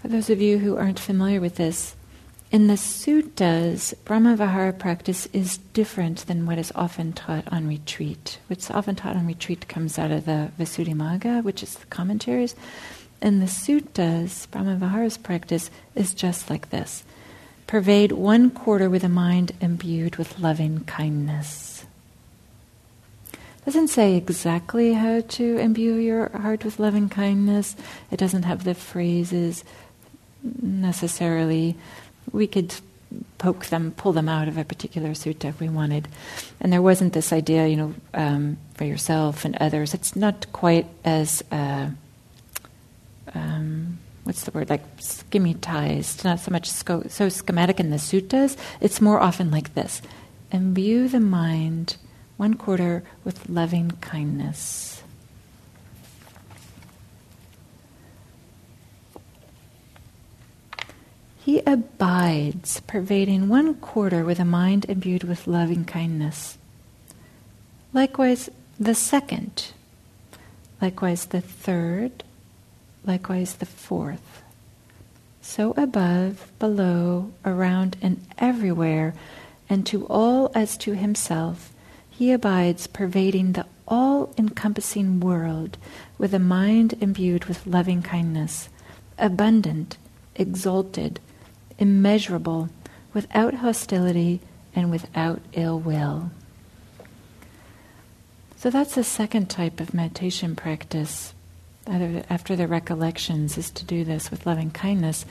For 0.06 0.12
those 0.12 0.30
of 0.30 0.40
you 0.40 0.60
who 0.60 0.76
aren't 0.76 1.00
familiar 1.00 1.40
with 1.40 1.56
this, 1.56 1.96
in 2.52 2.68
the 2.68 2.74
suttas, 2.74 3.92
Brahmavihara 4.04 4.78
practice 4.78 5.26
is 5.32 5.58
different 5.72 6.28
than 6.28 6.46
what 6.46 6.58
is 6.58 6.70
often 6.76 7.12
taught 7.12 7.52
on 7.52 7.66
retreat. 7.66 8.38
What's 8.46 8.70
often 8.70 8.94
taught 8.94 9.16
on 9.16 9.26
retreat 9.26 9.66
comes 9.66 9.98
out 9.98 10.12
of 10.12 10.24
the 10.24 10.52
Visuddhimagga, 10.60 11.42
which 11.42 11.60
is 11.64 11.74
the 11.74 11.86
commentaries. 11.86 12.54
In 13.20 13.40
the 13.40 13.46
suttas, 13.46 14.46
Brahmavihara's 14.46 15.18
practice 15.18 15.72
is 15.96 16.14
just 16.14 16.50
like 16.50 16.70
this 16.70 17.02
pervade 17.66 18.12
one 18.12 18.50
quarter 18.50 18.88
with 18.88 19.02
a 19.02 19.08
mind 19.08 19.50
imbued 19.60 20.14
with 20.18 20.38
loving 20.38 20.84
kindness. 20.84 21.84
Doesn't 23.64 23.88
say 23.88 24.14
exactly 24.14 24.92
how 24.92 25.22
to 25.22 25.58
imbue 25.58 25.94
your 25.94 26.28
heart 26.28 26.64
with 26.64 26.78
loving 26.78 27.08
kindness. 27.08 27.74
It 28.12 28.16
doesn't 28.16 28.44
have 28.44 28.62
the 28.62 28.76
phrases 28.76 29.64
necessarily. 30.62 31.76
We 32.32 32.46
could 32.46 32.74
poke 33.38 33.66
them, 33.66 33.92
pull 33.96 34.12
them 34.12 34.28
out 34.28 34.48
of 34.48 34.58
a 34.58 34.64
particular 34.64 35.10
sutta 35.10 35.46
if 35.46 35.60
we 35.60 35.68
wanted. 35.68 36.08
And 36.60 36.72
there 36.72 36.82
wasn't 36.82 37.12
this 37.12 37.32
idea, 37.32 37.66
you 37.66 37.76
know, 37.76 37.94
um, 38.14 38.58
for 38.74 38.84
yourself 38.84 39.44
and 39.44 39.56
others. 39.56 39.94
It's 39.94 40.16
not 40.16 40.52
quite 40.52 40.86
as, 41.04 41.42
uh, 41.52 41.90
um, 43.34 43.98
what's 44.24 44.44
the 44.44 44.50
word, 44.50 44.70
like 44.70 44.96
schematized, 44.98 46.24
not 46.24 46.40
so 46.40 46.50
much 46.50 46.68
sco- 46.68 47.08
so 47.08 47.28
schematic 47.28 47.80
in 47.80 47.90
the 47.90 47.96
suttas. 47.96 48.56
It's 48.80 49.00
more 49.00 49.20
often 49.20 49.50
like 49.50 49.74
this 49.74 50.02
imbue 50.52 51.08
the 51.08 51.20
mind 51.20 51.96
one 52.36 52.54
quarter 52.54 53.02
with 53.24 53.48
loving 53.48 53.90
kindness. 54.00 54.95
He 61.46 61.62
abides, 61.64 62.80
pervading 62.88 63.48
one 63.48 63.74
quarter 63.76 64.24
with 64.24 64.40
a 64.40 64.44
mind 64.44 64.84
imbued 64.88 65.22
with 65.22 65.46
loving 65.46 65.84
kindness. 65.84 66.58
Likewise, 67.92 68.50
the 68.80 68.96
second, 68.96 69.68
likewise, 70.82 71.26
the 71.26 71.40
third, 71.40 72.24
likewise, 73.04 73.54
the 73.54 73.64
fourth. 73.64 74.42
So 75.40 75.72
above, 75.76 76.50
below, 76.58 77.30
around, 77.44 77.96
and 78.02 78.26
everywhere, 78.38 79.14
and 79.70 79.86
to 79.86 80.04
all 80.08 80.50
as 80.52 80.76
to 80.78 80.96
himself, 80.96 81.72
he 82.10 82.32
abides 82.32 82.88
pervading 82.88 83.52
the 83.52 83.66
all 83.86 84.34
encompassing 84.36 85.20
world 85.20 85.78
with 86.18 86.34
a 86.34 86.40
mind 86.40 86.94
imbued 87.00 87.44
with 87.44 87.68
loving 87.68 88.02
kindness, 88.02 88.68
abundant, 89.16 89.96
exalted, 90.34 91.20
immeasurable, 91.78 92.68
without 93.12 93.54
hostility 93.54 94.40
and 94.74 94.90
without 94.90 95.40
ill 95.54 95.78
will. 95.78 96.30
So 98.56 98.70
that's 98.70 98.94
the 98.94 99.04
second 99.04 99.48
type 99.48 99.80
of 99.80 99.94
meditation 99.94 100.56
practice 100.56 101.34
after 101.86 102.56
the 102.56 102.66
recollections 102.66 103.56
is 103.56 103.70
to 103.70 103.84
do 103.84 104.04
this 104.04 104.30
with 104.30 104.44
loving 104.46 104.70
kindness. 104.70 105.24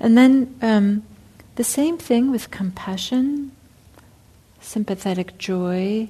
And 0.00 0.18
then 0.18 0.56
um, 0.60 1.04
the 1.54 1.64
same 1.64 1.98
thing 1.98 2.30
with 2.30 2.50
compassion, 2.50 3.52
sympathetic 4.60 5.38
joy, 5.38 6.08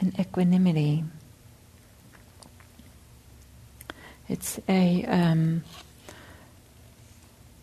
and 0.00 0.18
equanimity. 0.18 1.04
It's 4.28 4.58
a 4.68 5.04
um, 5.04 5.64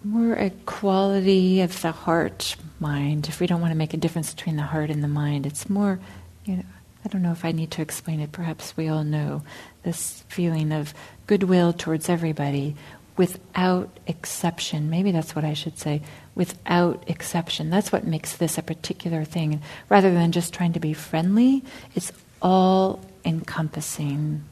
more 0.03 0.33
a 0.33 0.49
quality 0.65 1.61
of 1.61 1.81
the 1.81 1.91
heart 1.91 2.55
mind. 2.79 3.27
If 3.27 3.39
we 3.39 3.47
don't 3.47 3.61
want 3.61 3.71
to 3.71 3.77
make 3.77 3.93
a 3.93 3.97
difference 3.97 4.33
between 4.33 4.55
the 4.55 4.63
heart 4.63 4.89
and 4.89 5.03
the 5.03 5.07
mind, 5.07 5.45
it's 5.45 5.69
more, 5.69 5.99
you 6.45 6.57
know, 6.57 6.63
I 7.03 7.07
don't 7.09 7.21
know 7.21 7.31
if 7.31 7.45
I 7.45 7.51
need 7.51 7.71
to 7.71 7.81
explain 7.81 8.19
it. 8.19 8.31
Perhaps 8.31 8.75
we 8.75 8.87
all 8.87 9.03
know 9.03 9.43
this 9.83 10.23
feeling 10.27 10.71
of 10.71 10.93
goodwill 11.27 11.73
towards 11.73 12.09
everybody 12.09 12.75
without 13.17 13.89
exception. 14.07 14.89
Maybe 14.89 15.11
that's 15.11 15.35
what 15.35 15.43
I 15.43 15.53
should 15.53 15.77
say. 15.77 16.01
Without 16.35 17.03
exception. 17.07 17.69
That's 17.69 17.91
what 17.91 18.05
makes 18.05 18.37
this 18.37 18.57
a 18.57 18.61
particular 18.61 19.25
thing. 19.25 19.61
Rather 19.89 20.13
than 20.13 20.31
just 20.31 20.53
trying 20.53 20.73
to 20.73 20.79
be 20.79 20.93
friendly, 20.93 21.63
it's 21.95 22.13
all 22.41 23.01
encompassing. 23.25 24.43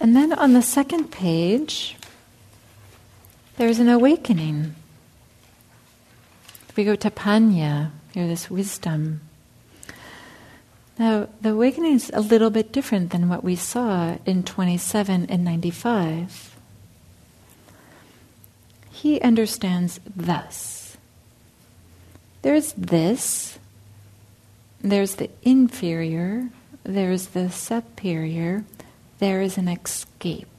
And 0.00 0.16
then 0.16 0.32
on 0.32 0.54
the 0.54 0.62
second 0.62 1.12
page, 1.12 1.96
there's 3.60 3.78
an 3.78 3.90
awakening. 3.90 4.74
We 6.74 6.82
go 6.82 6.96
to 6.96 7.10
Panna, 7.10 7.92
you 8.14 8.26
this 8.26 8.48
wisdom. 8.48 9.20
Now, 10.98 11.28
the 11.42 11.50
awakening 11.50 11.92
is 11.92 12.10
a 12.14 12.22
little 12.22 12.48
bit 12.48 12.72
different 12.72 13.10
than 13.10 13.28
what 13.28 13.44
we 13.44 13.56
saw 13.56 14.16
in 14.24 14.44
27 14.44 15.26
and 15.28 15.44
95. 15.44 16.56
He 18.92 19.20
understands 19.20 20.00
thus 20.16 20.96
there's 22.40 22.72
this, 22.72 23.58
there's 24.80 25.16
the 25.16 25.28
inferior, 25.42 26.48
there's 26.82 27.26
the 27.28 27.50
superior, 27.50 28.64
there 29.18 29.42
is 29.42 29.58
an 29.58 29.68
escape. 29.68 30.49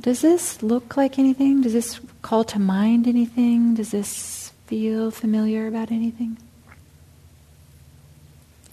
Does 0.00 0.22
this 0.22 0.62
look 0.62 0.96
like 0.96 1.18
anything? 1.18 1.60
Does 1.60 1.74
this 1.74 2.00
call 2.22 2.42
to 2.44 2.58
mind 2.58 3.06
anything? 3.06 3.74
Does 3.74 3.90
this 3.90 4.52
feel 4.66 5.10
familiar 5.10 5.66
about 5.66 5.90
anything? 5.90 6.38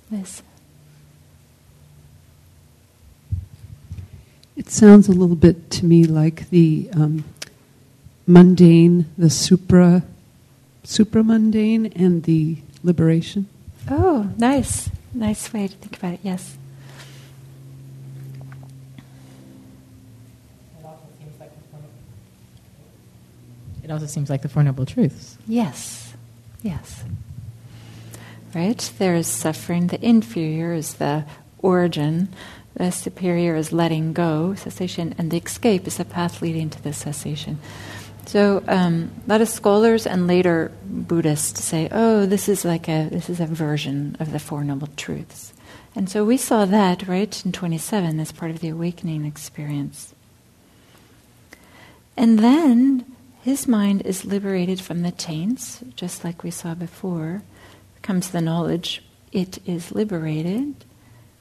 Liz. 0.09 0.41
It 4.55 4.69
sounds 4.69 5.09
a 5.09 5.11
little 5.11 5.35
bit 5.35 5.69
to 5.71 5.85
me 5.85 6.05
like 6.05 6.49
the 6.49 6.89
um, 6.93 7.25
mundane, 8.25 9.05
the 9.17 9.29
supra, 9.29 10.03
supramundane, 10.85 11.91
and 11.95 12.23
the 12.23 12.57
liberation. 12.83 13.47
Oh, 13.89 14.29
nice. 14.37 14.89
Nice 15.13 15.51
way 15.51 15.67
to 15.67 15.75
think 15.75 15.97
about 15.97 16.13
it, 16.13 16.19
yes. 16.23 16.57
It 23.87 23.93
also 23.93 24.05
seems 24.05 24.29
like 24.29 24.41
the 24.41 24.49
Four 24.49 24.63
Noble 24.63 24.85
Truths. 24.85 25.37
Yes, 25.47 26.13
yes. 26.61 27.05
Right? 28.53 28.91
There 28.97 29.15
is 29.15 29.27
suffering. 29.27 29.87
The 29.87 30.05
inferior 30.05 30.73
is 30.73 30.95
the 30.95 31.23
origin, 31.59 32.27
the 32.73 32.91
superior 32.91 33.55
is 33.55 33.71
letting 33.71 34.11
go, 34.11 34.55
cessation, 34.55 35.15
and 35.17 35.31
the 35.31 35.37
escape 35.37 35.87
is 35.87 35.95
the 35.95 36.03
path 36.03 36.41
leading 36.41 36.69
to 36.71 36.83
the 36.83 36.91
cessation. 36.91 37.59
So 38.25 38.61
um, 38.67 39.09
a 39.25 39.29
lot 39.29 39.39
of 39.39 39.47
scholars 39.47 40.05
and 40.05 40.27
later 40.27 40.69
Buddhists 40.83 41.63
say, 41.63 41.87
"Oh, 41.89 42.25
this 42.25 42.49
is 42.49 42.65
like 42.65 42.89
a 42.89 43.07
this 43.09 43.29
is 43.29 43.39
a 43.39 43.45
version 43.45 44.17
of 44.19 44.33
the 44.33 44.39
Four 44.39 44.65
Noble 44.65 44.89
Truths," 44.97 45.53
and 45.95 46.09
so 46.09 46.25
we 46.25 46.35
saw 46.35 46.65
that 46.65 47.07
right 47.07 47.45
in 47.45 47.53
27 47.53 48.19
as 48.19 48.33
part 48.33 48.51
of 48.51 48.59
the 48.59 48.67
awakening 48.67 49.23
experience. 49.23 50.13
And 52.17 52.39
then 52.39 53.05
his 53.47 53.65
mind 53.65 54.01
is 54.01 54.25
liberated 54.25 54.81
from 54.81 55.03
the 55.03 55.11
taints, 55.11 55.81
just 55.95 56.25
like 56.25 56.43
we 56.43 56.51
saw 56.51 56.75
before. 56.75 57.43
Comes 58.01 58.29
the 58.29 58.41
knowledge 58.41 59.01
it 59.31 59.59
is 59.65 59.93
liberated 59.93 60.75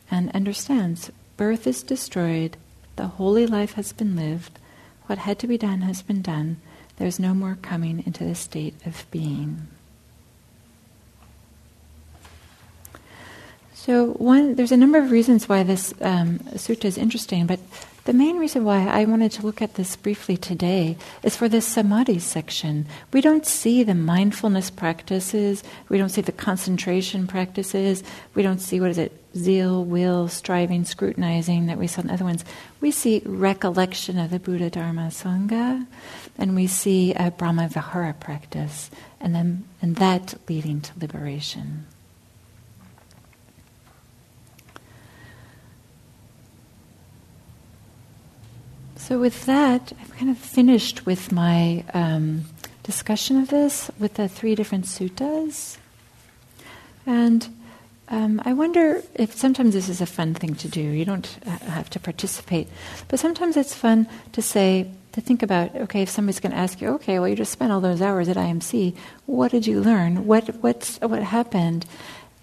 and 0.08 0.30
understands 0.30 1.10
birth 1.36 1.66
is 1.66 1.82
destroyed, 1.82 2.56
the 2.94 3.08
holy 3.08 3.44
life 3.44 3.72
has 3.72 3.92
been 3.92 4.14
lived, 4.14 4.60
what 5.06 5.18
had 5.18 5.40
to 5.40 5.48
be 5.48 5.58
done 5.58 5.80
has 5.80 6.00
been 6.00 6.22
done, 6.22 6.58
there's 6.98 7.18
no 7.18 7.34
more 7.34 7.58
coming 7.60 8.04
into 8.06 8.22
the 8.22 8.36
state 8.36 8.76
of 8.86 9.04
being. 9.10 9.66
So, 13.74 14.12
one, 14.12 14.54
there's 14.54 14.70
a 14.70 14.76
number 14.76 14.98
of 14.98 15.10
reasons 15.10 15.48
why 15.48 15.64
this 15.64 15.92
um, 16.00 16.38
sutta 16.54 16.84
is 16.84 16.98
interesting, 16.98 17.48
but 17.48 17.58
the 18.06 18.12
main 18.12 18.38
reason 18.38 18.64
why 18.64 18.86
I 18.86 19.04
wanted 19.04 19.32
to 19.32 19.44
look 19.44 19.60
at 19.60 19.74
this 19.74 19.96
briefly 19.96 20.36
today 20.36 20.96
is 21.24 21.36
for 21.36 21.48
this 21.48 21.66
samadhi 21.66 22.20
section. 22.20 22.86
We 23.12 23.20
don't 23.20 23.44
see 23.44 23.82
the 23.82 23.96
mindfulness 23.96 24.70
practices, 24.70 25.64
we 25.88 25.98
don't 25.98 26.10
see 26.10 26.20
the 26.20 26.30
concentration 26.30 27.26
practices, 27.26 28.04
we 28.34 28.44
don't 28.44 28.60
see 28.60 28.78
what 28.78 28.90
is 28.90 28.98
it, 28.98 29.12
zeal, 29.36 29.84
will, 29.84 30.28
striving, 30.28 30.84
scrutinizing 30.84 31.66
that 31.66 31.78
we 31.78 31.88
saw 31.88 32.02
in 32.02 32.06
the 32.06 32.12
other 32.12 32.24
ones. 32.24 32.44
We 32.80 32.92
see 32.92 33.22
recollection 33.26 34.20
of 34.20 34.30
the 34.30 34.38
Buddha, 34.38 34.70
Dharma, 34.70 35.08
Sangha, 35.08 35.84
and 36.38 36.54
we 36.54 36.68
see 36.68 37.12
a 37.14 37.32
Brahma 37.32 37.68
Vihara 37.68 38.14
practice, 38.14 38.88
and 39.20 39.34
then 39.34 39.64
and 39.82 39.96
that 39.96 40.34
leading 40.48 40.80
to 40.80 40.92
liberation. 41.00 41.86
So, 49.06 49.20
with 49.20 49.46
that, 49.46 49.92
I've 50.00 50.16
kind 50.16 50.32
of 50.32 50.36
finished 50.36 51.06
with 51.06 51.30
my 51.30 51.84
um, 51.94 52.46
discussion 52.82 53.40
of 53.40 53.50
this 53.50 53.88
with 54.00 54.14
the 54.14 54.26
three 54.26 54.56
different 54.56 54.86
suttas. 54.86 55.76
And 57.06 57.46
um, 58.08 58.42
I 58.44 58.52
wonder 58.52 59.04
if 59.14 59.32
sometimes 59.36 59.74
this 59.74 59.88
is 59.88 60.00
a 60.00 60.06
fun 60.06 60.34
thing 60.34 60.56
to 60.56 60.66
do. 60.66 60.80
You 60.80 61.04
don't 61.04 61.24
have 61.44 61.88
to 61.90 62.00
participate. 62.00 62.66
But 63.06 63.20
sometimes 63.20 63.56
it's 63.56 63.76
fun 63.76 64.08
to 64.32 64.42
say, 64.42 64.90
to 65.12 65.20
think 65.20 65.44
about, 65.44 65.76
okay, 65.76 66.02
if 66.02 66.08
somebody's 66.08 66.40
going 66.40 66.50
to 66.50 66.58
ask 66.58 66.80
you, 66.80 66.88
okay, 66.94 67.20
well, 67.20 67.28
you 67.28 67.36
just 67.36 67.52
spent 67.52 67.70
all 67.70 67.80
those 67.80 68.02
hours 68.02 68.28
at 68.28 68.36
IMC. 68.36 68.96
What 69.26 69.52
did 69.52 69.68
you 69.68 69.80
learn? 69.80 70.26
What, 70.26 70.48
what's, 70.62 70.98
what 71.00 71.22
happened? 71.22 71.86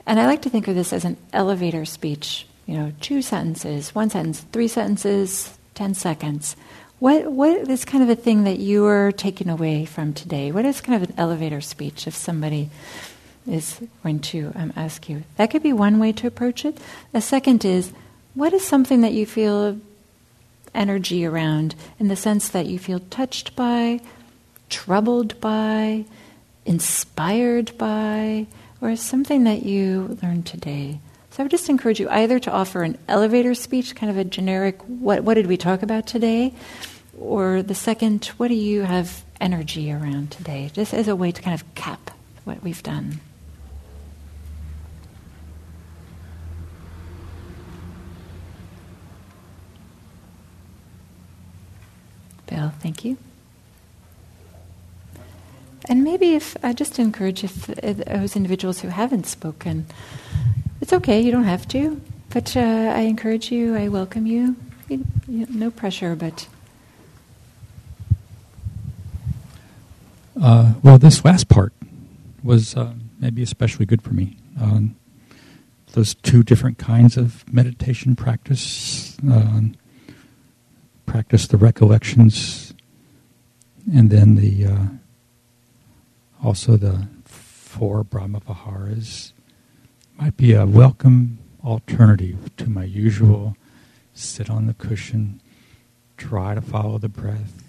And 0.05 0.17
I 0.17 0.27
like 0.27 0.43
to 0.43 0.49
think 0.49 0.69
of 0.69 0.75
this 0.75 0.93
as 0.93 1.03
an 1.03 1.17
elevator 1.33 1.83
speech. 1.83 2.47
You 2.67 2.77
know, 2.77 2.93
two 3.01 3.21
sentences, 3.21 3.93
one 3.93 4.09
sentence, 4.09 4.45
three 4.53 4.69
sentences, 4.69 5.57
10 5.75 5.93
seconds. 5.93 6.55
What, 6.99 7.31
what 7.31 7.69
is 7.69 7.83
kind 7.83 8.03
of 8.03 8.09
a 8.09 8.15
thing 8.15 8.45
that 8.45 8.59
you 8.59 8.85
are 8.85 9.11
taking 9.11 9.49
away 9.49 9.85
from 9.85 10.13
today? 10.13 10.51
What 10.51 10.65
is 10.65 10.81
kind 10.81 11.01
of 11.01 11.09
an 11.09 11.15
elevator 11.17 11.59
speech 11.59 12.07
if 12.07 12.15
somebody 12.15 12.69
is 13.45 13.81
going 14.03 14.19
to 14.19 14.53
um, 14.55 14.71
ask 14.75 15.09
you? 15.09 15.23
That 15.37 15.51
could 15.51 15.63
be 15.63 15.73
one 15.73 15.99
way 15.99 16.13
to 16.13 16.27
approach 16.27 16.63
it. 16.63 16.77
A 17.13 17.21
second 17.21 17.65
is, 17.65 17.91
what 18.35 18.53
is 18.53 18.65
something 18.65 19.01
that 19.01 19.11
you 19.13 19.25
feel 19.25 19.79
energy 20.73 21.25
around 21.25 21.75
in 21.99 22.07
the 22.07 22.15
sense 22.15 22.49
that 22.49 22.67
you 22.67 22.79
feel 22.79 22.99
touched 22.99 23.55
by, 23.55 23.99
troubled 24.69 25.39
by, 25.41 26.05
inspired 26.65 27.77
by, 27.77 28.47
or 28.81 28.95
something 28.95 29.43
that 29.43 29.63
you 29.63 30.17
learned 30.23 30.45
today? 30.45 30.99
So 31.33 31.41
I 31.41 31.45
would 31.45 31.51
just 31.51 31.67
encourage 31.67 31.99
you 31.99 32.07
either 32.11 32.37
to 32.37 32.51
offer 32.51 32.83
an 32.83 32.95
elevator 33.07 33.55
speech, 33.55 33.95
kind 33.95 34.11
of 34.11 34.19
a 34.19 34.23
generic, 34.23 34.79
what, 34.83 35.23
what 35.23 35.33
did 35.33 35.47
we 35.47 35.57
talk 35.57 35.81
about 35.81 36.05
today? 36.05 36.53
Or 37.19 37.63
the 37.63 37.73
second, 37.73 38.25
what 38.37 38.49
do 38.49 38.53
you 38.53 38.83
have 38.83 39.23
energy 39.41 39.91
around 39.91 40.29
today? 40.29 40.69
Just 40.73 40.93
as 40.93 41.07
a 41.07 41.15
way 41.15 41.31
to 41.31 41.41
kind 41.41 41.59
of 41.59 41.73
cap 41.73 42.11
what 42.43 42.61
we've 42.61 42.83
done. 42.83 43.19
Bill, 52.45 52.71
thank 52.79 53.03
you. 53.03 53.17
and 55.89 56.03
maybe 56.03 56.33
if 56.35 56.55
I 56.63 56.73
just 56.73 56.99
encourage 56.99 57.43
if 57.43 57.65
those 57.65 58.35
individuals 58.35 58.81
who 58.81 58.89
haven't 58.89 59.25
spoken, 59.25 59.87
it's 60.83 60.91
okay. 60.91 61.21
You 61.21 61.31
don't 61.31 61.45
have 61.45 61.65
to, 61.69 62.01
but 62.29 62.57
uh, 62.57 62.59
I 62.59 63.03
encourage 63.03 63.53
you. 63.53 63.73
I 63.73 63.87
welcome 63.87 64.27
you. 64.27 64.57
you, 64.89 65.05
you 65.29 65.47
no 65.49 65.71
pressure, 65.71 66.13
but. 66.13 66.45
Uh, 70.39 70.73
well, 70.83 70.97
this 70.97 71.23
last 71.23 71.47
part 71.47 71.71
was 72.43 72.75
uh, 72.75 72.95
maybe 73.17 73.41
especially 73.41 73.85
good 73.85 74.01
for 74.01 74.13
me. 74.13 74.35
Um, 74.59 74.97
those 75.93 76.15
two 76.15 76.43
different 76.43 76.77
kinds 76.77 77.15
of 77.15 77.45
meditation 77.51 78.17
practice 78.17 79.17
um, 79.21 79.75
practice 81.05 81.47
the 81.47 81.55
recollections 81.55 82.73
and 83.93 84.09
then 84.09 84.35
the 84.35 84.65
uh, 84.65 84.85
also 86.43 86.75
the 86.75 87.07
four 87.23 88.03
Brahma 88.03 88.41
Viharas 88.41 89.31
might 90.17 90.37
be 90.37 90.53
a 90.53 90.65
welcome 90.65 91.39
alternative 91.63 92.55
to 92.57 92.69
my 92.69 92.83
usual 92.83 93.55
sit 94.13 94.49
on 94.49 94.67
the 94.67 94.73
cushion, 94.73 95.41
try 96.17 96.53
to 96.53 96.61
follow 96.61 96.97
the 96.97 97.09
breath, 97.09 97.63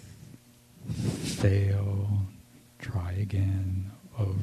fail, 0.92 2.09
try 2.78 3.12
again, 3.12 3.90
over. 4.18 4.38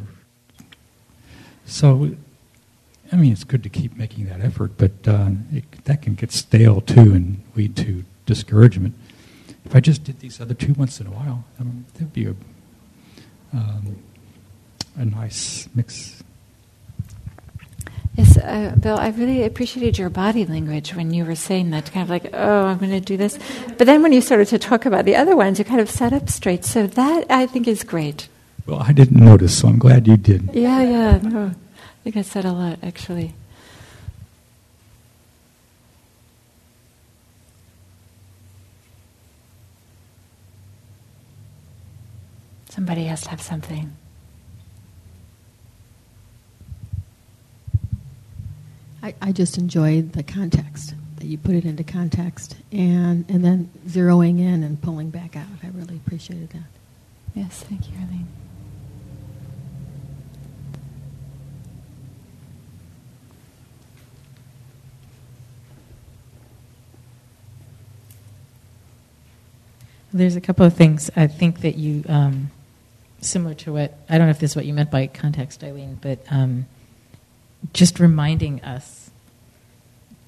So, 1.65 2.15
I 3.11 3.15
mean, 3.15 3.31
it's 3.31 3.43
good 3.43 3.63
to 3.63 3.69
keep 3.69 3.95
making 3.95 4.25
that 4.25 4.41
effort, 4.41 4.73
but 4.77 5.07
uh, 5.07 5.31
it, 5.51 5.85
that 5.85 6.01
can 6.01 6.15
get 6.15 6.31
stale 6.31 6.81
too 6.81 7.13
and 7.13 7.43
lead 7.55 7.75
to 7.77 8.03
discouragement. 8.25 8.95
If 9.63 9.75
I 9.75 9.79
just 9.79 10.03
did 10.03 10.19
these 10.19 10.41
other 10.41 10.53
two 10.53 10.73
once 10.73 10.99
in 10.99 11.07
a 11.07 11.11
while, 11.11 11.45
um, 11.59 11.85
that'd 11.93 12.13
be 12.13 12.25
a, 12.25 12.35
um, 13.53 13.97
a 14.97 15.05
nice 15.05 15.69
mix. 15.75 16.23
Yes, 18.15 18.37
uh, 18.37 18.75
Bill, 18.77 18.97
I 18.97 19.09
really 19.09 19.43
appreciated 19.43 19.97
your 19.97 20.09
body 20.09 20.45
language 20.45 20.93
when 20.93 21.13
you 21.13 21.23
were 21.23 21.35
saying 21.35 21.69
that, 21.71 21.91
kind 21.91 22.03
of 22.03 22.09
like, 22.09 22.29
oh, 22.33 22.65
I'm 22.65 22.77
going 22.77 22.91
to 22.91 22.99
do 22.99 23.15
this. 23.15 23.39
But 23.77 23.87
then 23.87 24.03
when 24.03 24.11
you 24.11 24.19
started 24.19 24.47
to 24.49 24.59
talk 24.59 24.85
about 24.85 25.05
the 25.05 25.15
other 25.15 25.35
ones, 25.35 25.59
you 25.59 25.65
kind 25.65 25.79
of 25.79 25.89
sat 25.89 26.11
up 26.11 26.29
straight. 26.29 26.65
So 26.65 26.87
that, 26.87 27.25
I 27.29 27.45
think, 27.47 27.67
is 27.69 27.83
great. 27.83 28.27
Well, 28.65 28.79
I 28.79 28.91
didn't 28.91 29.23
notice, 29.23 29.57
so 29.57 29.69
I'm 29.69 29.79
glad 29.79 30.07
you 30.07 30.17
did. 30.17 30.49
Yeah, 30.53 30.81
yeah. 30.81 31.17
No, 31.23 31.45
I 31.45 32.03
think 32.03 32.17
I 32.17 32.21
said 32.21 32.43
a 32.43 32.51
lot, 32.51 32.79
actually. 32.83 33.33
Somebody 42.69 43.05
has 43.05 43.21
to 43.21 43.29
have 43.29 43.41
something. 43.41 43.95
I, 49.03 49.15
I 49.21 49.31
just 49.31 49.57
enjoyed 49.57 50.13
the 50.13 50.23
context 50.23 50.93
that 51.17 51.27
you 51.27 51.37
put 51.37 51.55
it 51.55 51.65
into 51.65 51.83
context 51.83 52.55
and 52.71 53.29
and 53.29 53.43
then 53.45 53.69
zeroing 53.87 54.39
in 54.39 54.63
and 54.63 54.81
pulling 54.81 55.09
back 55.09 55.35
out. 55.35 55.47
I 55.63 55.67
really 55.67 55.97
appreciated 55.97 56.49
that. 56.51 56.63
Yes, 57.35 57.63
thank 57.63 57.89
you, 57.89 57.95
Arlene. 57.95 58.27
There's 70.13 70.35
a 70.35 70.41
couple 70.41 70.65
of 70.65 70.73
things 70.73 71.09
I 71.15 71.27
think 71.27 71.61
that 71.61 71.77
you, 71.77 72.03
um, 72.09 72.51
similar 73.21 73.53
to 73.55 73.71
what, 73.71 73.97
I 74.09 74.17
don't 74.17 74.27
know 74.27 74.31
if 74.31 74.39
this 74.39 74.51
is 74.51 74.55
what 74.57 74.65
you 74.65 74.73
meant 74.73 74.91
by 74.91 75.07
context, 75.07 75.63
Eileen, 75.63 75.97
but 76.01 76.19
um, 76.29 76.65
just 77.73 77.99
reminding 77.99 78.61
us 78.63 79.09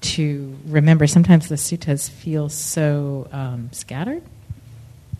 to 0.00 0.56
remember 0.66 1.06
sometimes 1.06 1.48
the 1.48 1.54
suttas 1.54 2.10
feel 2.10 2.48
so 2.48 3.28
um, 3.32 3.70
scattered. 3.72 4.22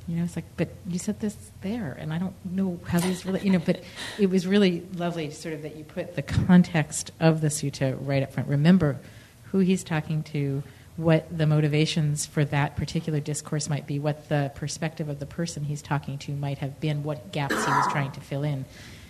You 0.07 0.17
know, 0.17 0.25
it's 0.25 0.37
like, 0.37 0.45
but 0.59 0.69
you 0.87 0.99
said 0.99 1.21
this 1.21 1.35
there, 1.63 1.97
and 1.99 2.13
I 2.13 2.19
don't 2.19 2.35
know 2.45 2.79
how 2.87 3.01
these 3.01 3.25
really, 3.25 3.41
you 3.41 3.51
know, 3.51 3.59
but 3.59 3.83
it 4.19 4.29
was 4.29 4.47
really 4.47 4.83
lovely, 4.95 5.31
sort 5.31 5.55
of, 5.55 5.63
that 5.63 5.77
you 5.77 5.85
put 5.85 6.15
the 6.15 6.21
context 6.21 7.11
of 7.21 7.41
the 7.41 7.49
sutta 7.49 7.97
right 8.01 8.23
up 8.23 8.35
front. 8.35 8.51
Remember 8.51 8.99
who 9.45 9.61
he's 9.61 9.83
talking 9.83 10.23
to, 10.25 10.63
what 10.97 11.27
the 11.37 11.47
motivations 11.47 12.27
for 12.27 12.45
that 12.45 12.77
particular 12.77 13.19
discourse 13.19 13.71
might 13.71 13.87
be, 13.87 13.99
what 13.99 14.29
the 14.29 14.53
perspective 14.55 15.09
of 15.09 15.21
the 15.21 15.27
person 15.27 15.65
he's 15.65 15.81
talking 15.81 16.19
to 16.19 16.33
might 16.33 16.59
have 16.59 16.79
been, 16.81 17.03
what 17.03 17.33
gaps 17.33 17.55
he 17.55 17.71
was 17.71 17.91
trying 17.91 18.13
to 18.13 18.21
fill 18.21 18.45
in. 18.45 18.67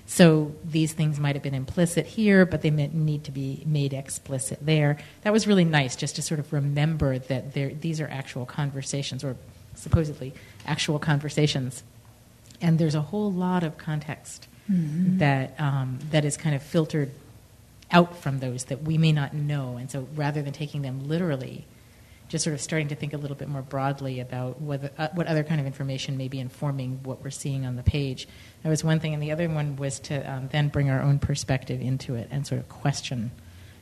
So 0.07 0.55
these 0.65 0.93
things 0.93 1.19
might 1.19 1.35
have 1.35 1.43
been 1.43 1.55
implicit 1.55 2.07
here, 2.07 2.45
but 2.45 2.61
they 2.63 2.71
need 2.71 3.25
to 3.25 3.33
be 3.33 3.63
made 3.67 3.93
explicit 3.95 4.59
there. 4.61 4.99
That 5.23 5.33
was 5.33 5.47
really 5.47 5.65
nice, 5.65 5.97
just 5.97 6.17
to 6.17 6.23
sort 6.23 6.41
of 6.41 6.53
remember 6.53 7.19
that 7.19 7.55
these 7.55 8.01
are 8.01 8.09
actual 8.09 8.45
conversations, 8.45 9.25
or 9.25 9.37
supposedly 9.75 10.35
actual 10.67 10.99
conversations. 10.99 11.83
And 12.61 12.79
there's 12.79 12.95
a 12.95 13.01
whole 13.01 13.33
lot 13.33 13.65
of 13.65 13.79
context 13.79 14.47
mm-hmm. 14.71 15.19
that 15.19 15.59
um, 15.59 15.99
that 16.11 16.25
is 16.25 16.37
kind 16.37 16.55
of 16.55 16.63
filtered 16.63 17.11
out 17.91 18.17
from 18.17 18.41
those 18.41 18.65
that 18.65 18.83
we 18.83 18.99
may 18.99 19.13
not 19.13 19.35
know. 19.35 19.77
And 19.77 19.91
so 19.91 20.07
rather 20.15 20.43
than 20.43 20.53
taking 20.53 20.83
them 20.83 21.09
literally, 21.09 21.65
just 22.29 22.45
sort 22.45 22.55
of 22.55 22.61
starting 22.61 22.89
to 22.89 22.95
think 22.95 23.13
a 23.13 23.17
little 23.17 23.37
bit 23.37 23.49
more 23.49 23.63
broadly 23.63 24.21
about 24.21 24.61
whether, 24.61 24.91
uh, 24.99 25.09
what 25.15 25.27
other 25.27 25.45
kind 25.45 25.61
of 25.61 25.67
information 25.67 26.17
may 26.17 26.29
be 26.29 26.41
informing 26.41 27.01
what 27.03 27.23
we're 27.23 27.31
seeing 27.31 27.67
on 27.67 27.77
the 27.77 27.83
page. 27.83 28.27
That 28.63 28.71
was 28.71 28.83
one 28.83 29.01
thing, 29.01 29.15
and 29.15 29.23
the 29.23 29.33
other 29.33 29.49
one 29.49 29.77
was 29.77 30.01
to 30.01 30.21
um, 30.31 30.49
then 30.51 30.69
bring 30.69 30.91
our 30.91 31.03
own 31.03 31.19
perspective 31.19 31.81
into 31.81 32.15
it 32.15 32.29
and 32.31 32.47
sort 32.47 32.61
of 32.61 32.69
question 32.69 33.31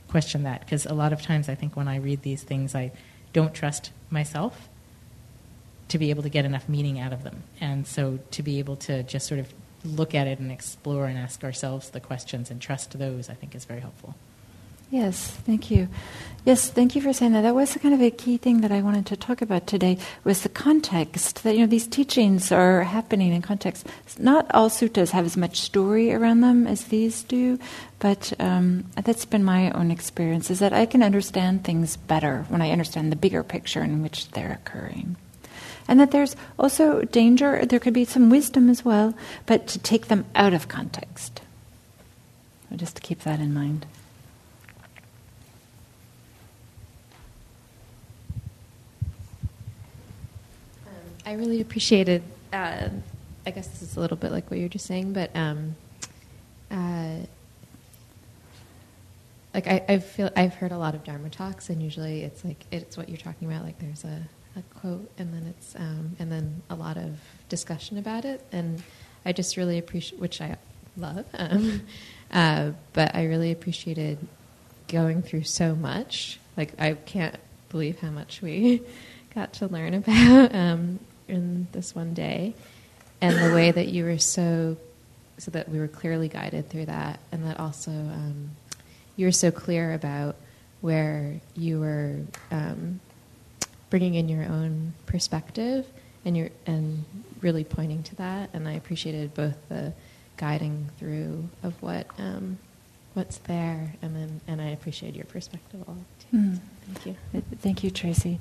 question 0.09 0.43
that 0.43 0.61
because 0.61 0.85
a 0.85 0.93
lot 0.93 1.15
of 1.15 1.23
times 1.23 1.49
I 1.49 1.55
think 1.55 1.75
when 1.75 1.89
I 1.89 1.97
read 1.97 2.21
these 2.21 2.43
things 2.43 2.75
I 2.75 2.93
don't 3.33 3.55
trust 3.55 3.93
myself 4.11 4.69
to 5.89 5.97
be 5.99 6.11
able 6.11 6.23
to 6.23 6.29
get 6.29 6.45
enough 6.45 6.69
meaning 6.69 7.01
out 7.01 7.15
of 7.15 7.23
them, 7.23 7.43
and 7.61 7.87
so 7.87 8.19
to 8.33 8.43
be 8.43 8.59
able 8.59 8.77
to 8.77 9.03
just 9.05 9.27
sort 9.27 9.41
of 9.41 9.53
look 9.85 10.15
at 10.15 10.27
it 10.27 10.39
and 10.39 10.53
explore 10.53 11.07
and 11.07 11.19
ask 11.19 11.43
ourselves 11.43 11.91
the 11.91 12.01
questions 12.01 12.51
and 12.51 12.61
trust 12.61 12.99
those 12.99 13.31
I 13.31 13.35
think 13.35 13.55
is 13.55 13.65
very 13.65 13.81
helpful. 13.81 14.15
Yes, 14.93 15.27
thank 15.47 15.71
you. 15.71 15.89
Yes, 16.45 16.69
thank 16.69 16.95
you 16.95 17.01
for 17.01 17.15
saying 17.15 17.33
that. 17.33 17.41
That 17.41 17.55
was 17.55 17.75
kind 17.81 17.95
of 17.95 18.03
a 18.03 18.11
key 18.11 18.37
thing 18.37 18.61
that 18.61 18.71
I 18.71 18.83
wanted 18.83 19.07
to 19.07 19.17
talk 19.17 19.41
about 19.41 19.67
today 19.67 19.97
was 20.23 20.43
the 20.43 20.51
context. 20.51 21.45
That 21.45 21.55
you 21.55 21.63
know 21.63 21.67
these 21.67 21.87
teachings 21.87 22.53
are 22.53 22.83
happening 22.83 23.33
in 23.33 23.41
context. 23.41 23.87
Not 24.19 24.55
all 24.55 24.69
suttas 24.69 25.13
have 25.13 25.25
as 25.25 25.35
much 25.35 25.63
story 25.63 26.13
around 26.13 26.43
them 26.43 26.67
as 26.67 26.85
these 26.85 27.23
do, 27.23 27.59
but 28.01 28.35
um, 28.39 28.85
that's 29.03 29.25
been 29.25 29.43
my 29.43 29.71
own 29.71 29.91
experience. 29.91 30.51
Is 30.51 30.59
that 30.59 30.75
I 30.75 30.85
can 30.85 31.03
understand 31.03 31.65
things 31.65 31.97
better 31.97 32.45
when 32.51 32.61
I 32.61 32.71
understand 32.71 33.11
the 33.11 33.17
bigger 33.17 33.43
picture 33.43 33.83
in 33.83 34.03
which 34.03 34.31
they're 34.33 34.61
occurring. 34.63 35.17
And 35.89 35.99
that 36.01 36.11
there's 36.11 36.37
also 36.59 37.01
danger, 37.01 37.65
there 37.65 37.81
could 37.81 37.95
be 37.95 38.05
some 38.05 38.29
wisdom 38.29 38.69
as 38.69 38.85
well, 38.85 39.15
but 39.47 39.67
to 39.69 39.79
take 39.79 40.09
them 40.09 40.27
out 40.35 40.53
of 40.53 40.69
context. 40.69 41.41
Just 42.77 42.97
to 42.97 43.03
keep 43.03 43.21
that 43.21 43.41
in 43.41 43.55
mind. 43.55 43.87
I 51.25 51.35
really 51.35 51.61
appreciated. 51.61 52.23
Uh, 52.53 52.89
I 53.47 53.51
guess 53.51 53.67
this 53.69 53.83
is 53.83 53.97
a 53.97 54.01
little 54.01 54.17
bit 54.17 54.33
like 54.33 54.51
what 54.51 54.59
you 54.59 54.65
were 54.65 54.69
just 54.69 54.87
saying, 54.87 55.13
but 55.13 55.35
um, 55.35 55.77
uh, 56.71 57.19
like 59.55 59.67
I, 59.67 59.85
I, 59.89 59.99
feel 59.99 60.31
I've 60.37 60.55
heard 60.55 60.73
a 60.73 60.79
lot 60.79 60.95
of 60.95 61.05
Dharma 61.05 61.31
talks, 61.31 61.69
and 61.71 61.83
usually 61.83 62.23
it's 62.23 62.45
like 62.45 62.65
it's 62.71 62.97
what 62.97 63.09
you're 63.09 63.19
talking 63.19 63.49
about. 63.49 63.65
Like 63.65 63.79
there's 63.79 64.05
a, 64.05 64.23
a 64.57 64.63
quote, 64.81 65.11
and 65.19 65.33
then 65.33 65.47
it's 65.49 65.75
um, 65.77 66.17
and 66.19 66.31
then 66.31 66.63
a 66.71 66.75
lot 66.75 66.97
of 66.97 67.19
discussion 67.49 67.99
about 67.99 68.25
it, 68.25 68.45
and 68.53 68.83
I 69.25 69.33
just 69.33 69.57
really 69.57 69.79
appreciate, 69.79 70.21
which 70.21 70.41
I 70.41 70.57
love, 70.97 71.25
um, 71.35 71.83
uh, 72.33 72.71
but 72.93 73.15
I 73.15 73.25
really 73.25 73.53
appreciated 73.53 74.19
going 74.89 75.23
through 75.23 75.45
so 75.45 75.75
much. 75.75 76.39
Like 76.57 76.81
I 76.81 76.95
can't 76.95 77.37
believe 77.69 78.01
how 78.01 78.11
much 78.11 78.43
we 78.43 78.83
got 79.35 79.53
to 79.55 79.67
learn 79.67 79.95
about 79.95 80.55
um, 80.55 81.01
in 81.29 81.69
this 81.73 81.95
one 81.95 82.15
day, 82.15 82.55
and 83.21 83.37
the 83.37 83.55
way 83.55 83.71
that 83.71 83.89
you 83.89 84.05
were 84.05 84.19
so, 84.19 84.77
so 85.39 85.51
that 85.51 85.69
we 85.69 85.79
were 85.79 85.89
clearly 85.89 86.29
guided 86.29 86.69
through 86.69 86.87
that, 86.87 87.21
and 87.31 87.47
that 87.47 87.59
also 87.61 87.91
um, 87.91 88.51
you 89.17 89.27
were 89.27 89.33
so 89.33 89.51
clear 89.51 89.93
about 89.95 90.37
where 90.81 91.41
you 91.55 91.81
were 91.81 92.17
um, 92.51 93.01
bringing 93.91 94.15
in 94.15 94.29
your 94.29 94.45
own 94.45 94.93
perspective 95.07 95.87
and 96.25 96.37
your 96.37 96.51
and 96.67 97.05
really 97.41 97.65
pointing 97.65 98.03
to 98.03 98.15
that. 98.17 98.51
And 98.53 98.69
I 98.69 98.73
appreciated 98.73 99.35
both 99.35 99.57
the 99.69 99.93
guiding 100.37 100.89
through 100.99 101.49
of 101.63 101.81
what 101.83 102.07
um, 102.19 102.59
what's 103.15 103.39
there, 103.39 103.95
and 104.03 104.17
then 104.17 104.41
and 104.47 104.61
I 104.61 104.71
appreciate 104.71 105.15
your 105.15 105.27
perspective 105.27 105.83
all 105.87 105.99
too. 106.31 106.37
Mm. 106.37 106.59
thank 106.87 107.07
you. 107.07 107.43
Thank 107.61 107.85
you, 107.85 107.91
Tracy. 107.91 108.39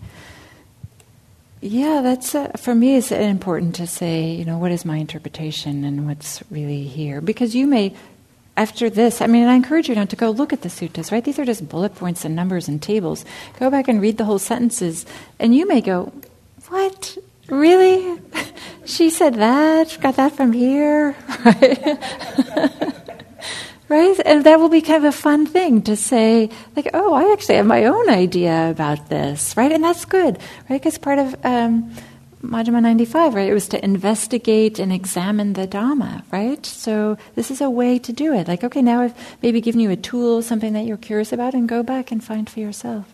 Yeah, 1.62 2.02
that's 2.02 2.34
uh, 2.34 2.48
for 2.58 2.74
me. 2.74 2.96
It's 2.98 3.12
important 3.12 3.76
to 3.76 3.86
say, 3.86 4.32
you 4.32 4.46
know, 4.46 4.58
what 4.58 4.72
is 4.72 4.84
my 4.84 4.98
interpretation 4.98 5.84
and 5.84 6.08
what's 6.08 6.42
really 6.50 6.84
here, 6.84 7.22
because 7.22 7.54
you 7.54 7.68
may, 7.68 7.94
after 8.58 8.90
this, 8.90 9.22
I 9.22 9.28
mean, 9.28 9.48
I 9.48 9.54
encourage 9.54 9.88
you 9.88 9.94
now 9.94 10.06
to 10.06 10.16
go 10.16 10.32
look 10.32 10.54
at 10.54 10.64
the 10.64 10.70
suttas. 10.70 11.12
Right, 11.12 11.24
these 11.24 11.38
are 11.38 11.46
just 11.46 11.70
bullet 11.70 11.94
points 11.94 12.26
and 12.26 12.36
numbers 12.36 12.68
and 12.68 12.82
tables. 12.82 13.26
Go 13.60 13.70
back 13.70 13.88
and 13.88 14.02
read 14.02 14.18
the 14.18 14.26
whole 14.26 14.40
sentences, 14.40 15.06
and 15.38 15.54
you 15.54 15.68
may 15.68 15.82
go, 15.82 16.12
"What? 16.70 17.16
Really? 17.48 18.20
she 18.86 19.12
said 19.12 19.36
that? 19.36 19.96
Got 20.02 20.16
that 20.16 20.34
from 20.36 20.54
here?" 20.54 21.16
Right. 21.46 22.98
right? 23.92 24.18
And 24.26 24.46
that 24.46 24.58
will 24.58 24.70
be 24.70 24.82
kind 24.82 25.04
of 25.06 25.14
a 25.14 25.18
fun 25.18 25.46
thing 25.46 25.82
to 25.82 25.98
say, 25.98 26.50
like, 26.78 26.90
oh, 26.94 27.14
I 27.14 27.34
actually 27.34 27.56
have 27.56 27.66
my 27.66 27.84
own 27.86 28.10
idea 28.10 28.70
about 28.72 29.10
this, 29.10 29.56
right? 29.58 29.72
And 29.72 29.84
that's 29.84 30.06
good, 30.06 30.40
right? 30.70 30.82
Because 30.82 30.98
part 30.98 31.20
of 31.20 31.36
um, 31.44 31.92
Majjhima 32.42 32.82
95, 32.82 33.36
right, 33.36 33.50
it 33.50 33.54
was 33.54 33.68
to 33.68 33.84
investigate 33.84 34.80
and 34.80 34.94
examine 34.94 35.54
the 35.54 35.68
Dhamma, 35.68 36.24
right? 36.32 36.66
So 36.66 37.18
this 37.36 37.52
is 37.52 37.60
a 37.60 37.70
way 37.70 38.00
to 38.00 38.14
do 38.14 38.34
it. 38.34 38.48
Like, 38.48 38.64
okay, 38.64 38.82
now 38.82 39.02
I've 39.02 39.38
maybe 39.44 39.60
given 39.60 39.82
you 39.82 39.92
a 39.92 39.98
tool, 39.98 40.42
something 40.42 40.72
that 40.72 40.86
you're 40.86 40.96
curious 40.96 41.34
about, 41.34 41.54
and 41.54 41.68
go 41.68 41.84
back 41.84 42.14
and 42.14 42.24
find 42.24 42.50
for 42.50 42.62
yourself. 42.62 43.11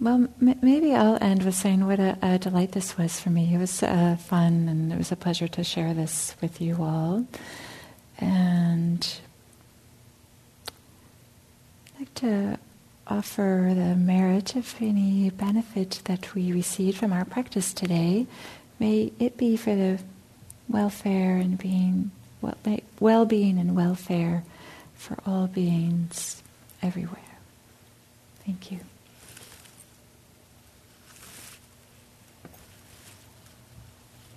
Well, 0.00 0.28
m- 0.40 0.58
maybe 0.62 0.94
I'll 0.94 1.18
end 1.20 1.42
with 1.42 1.56
saying 1.56 1.84
what 1.86 1.98
a, 1.98 2.16
a, 2.22 2.38
delight 2.38 2.72
this 2.72 2.96
was 2.96 3.18
for 3.18 3.30
me. 3.30 3.52
It 3.54 3.58
was 3.58 3.82
uh, 3.82 4.16
fun 4.16 4.68
and 4.68 4.92
it 4.92 4.98
was 4.98 5.10
a 5.10 5.16
pleasure 5.16 5.48
to 5.48 5.64
share 5.64 5.92
this 5.92 6.36
with 6.40 6.60
you 6.60 6.76
all. 6.80 7.26
And 8.18 9.20
I'd 11.94 12.00
like 12.00 12.14
to 12.16 12.58
offer 13.08 13.72
the 13.74 13.96
merit 13.96 14.54
of 14.54 14.74
any 14.80 15.30
benefit 15.30 16.02
that 16.04 16.34
we 16.34 16.52
received 16.52 16.98
from 16.98 17.12
our 17.12 17.24
practice 17.24 17.72
today. 17.72 18.26
May 18.78 19.12
it 19.18 19.36
be 19.36 19.56
for 19.56 19.74
the 19.74 19.98
welfare 20.68 21.38
and 21.38 21.58
being 21.58 22.12
well-being 23.00 23.58
and 23.58 23.74
welfare 23.74 24.44
for 24.94 25.18
all 25.26 25.48
beings 25.48 26.42
everywhere. 26.82 27.22
Thank 28.44 28.70
you. 28.70 28.80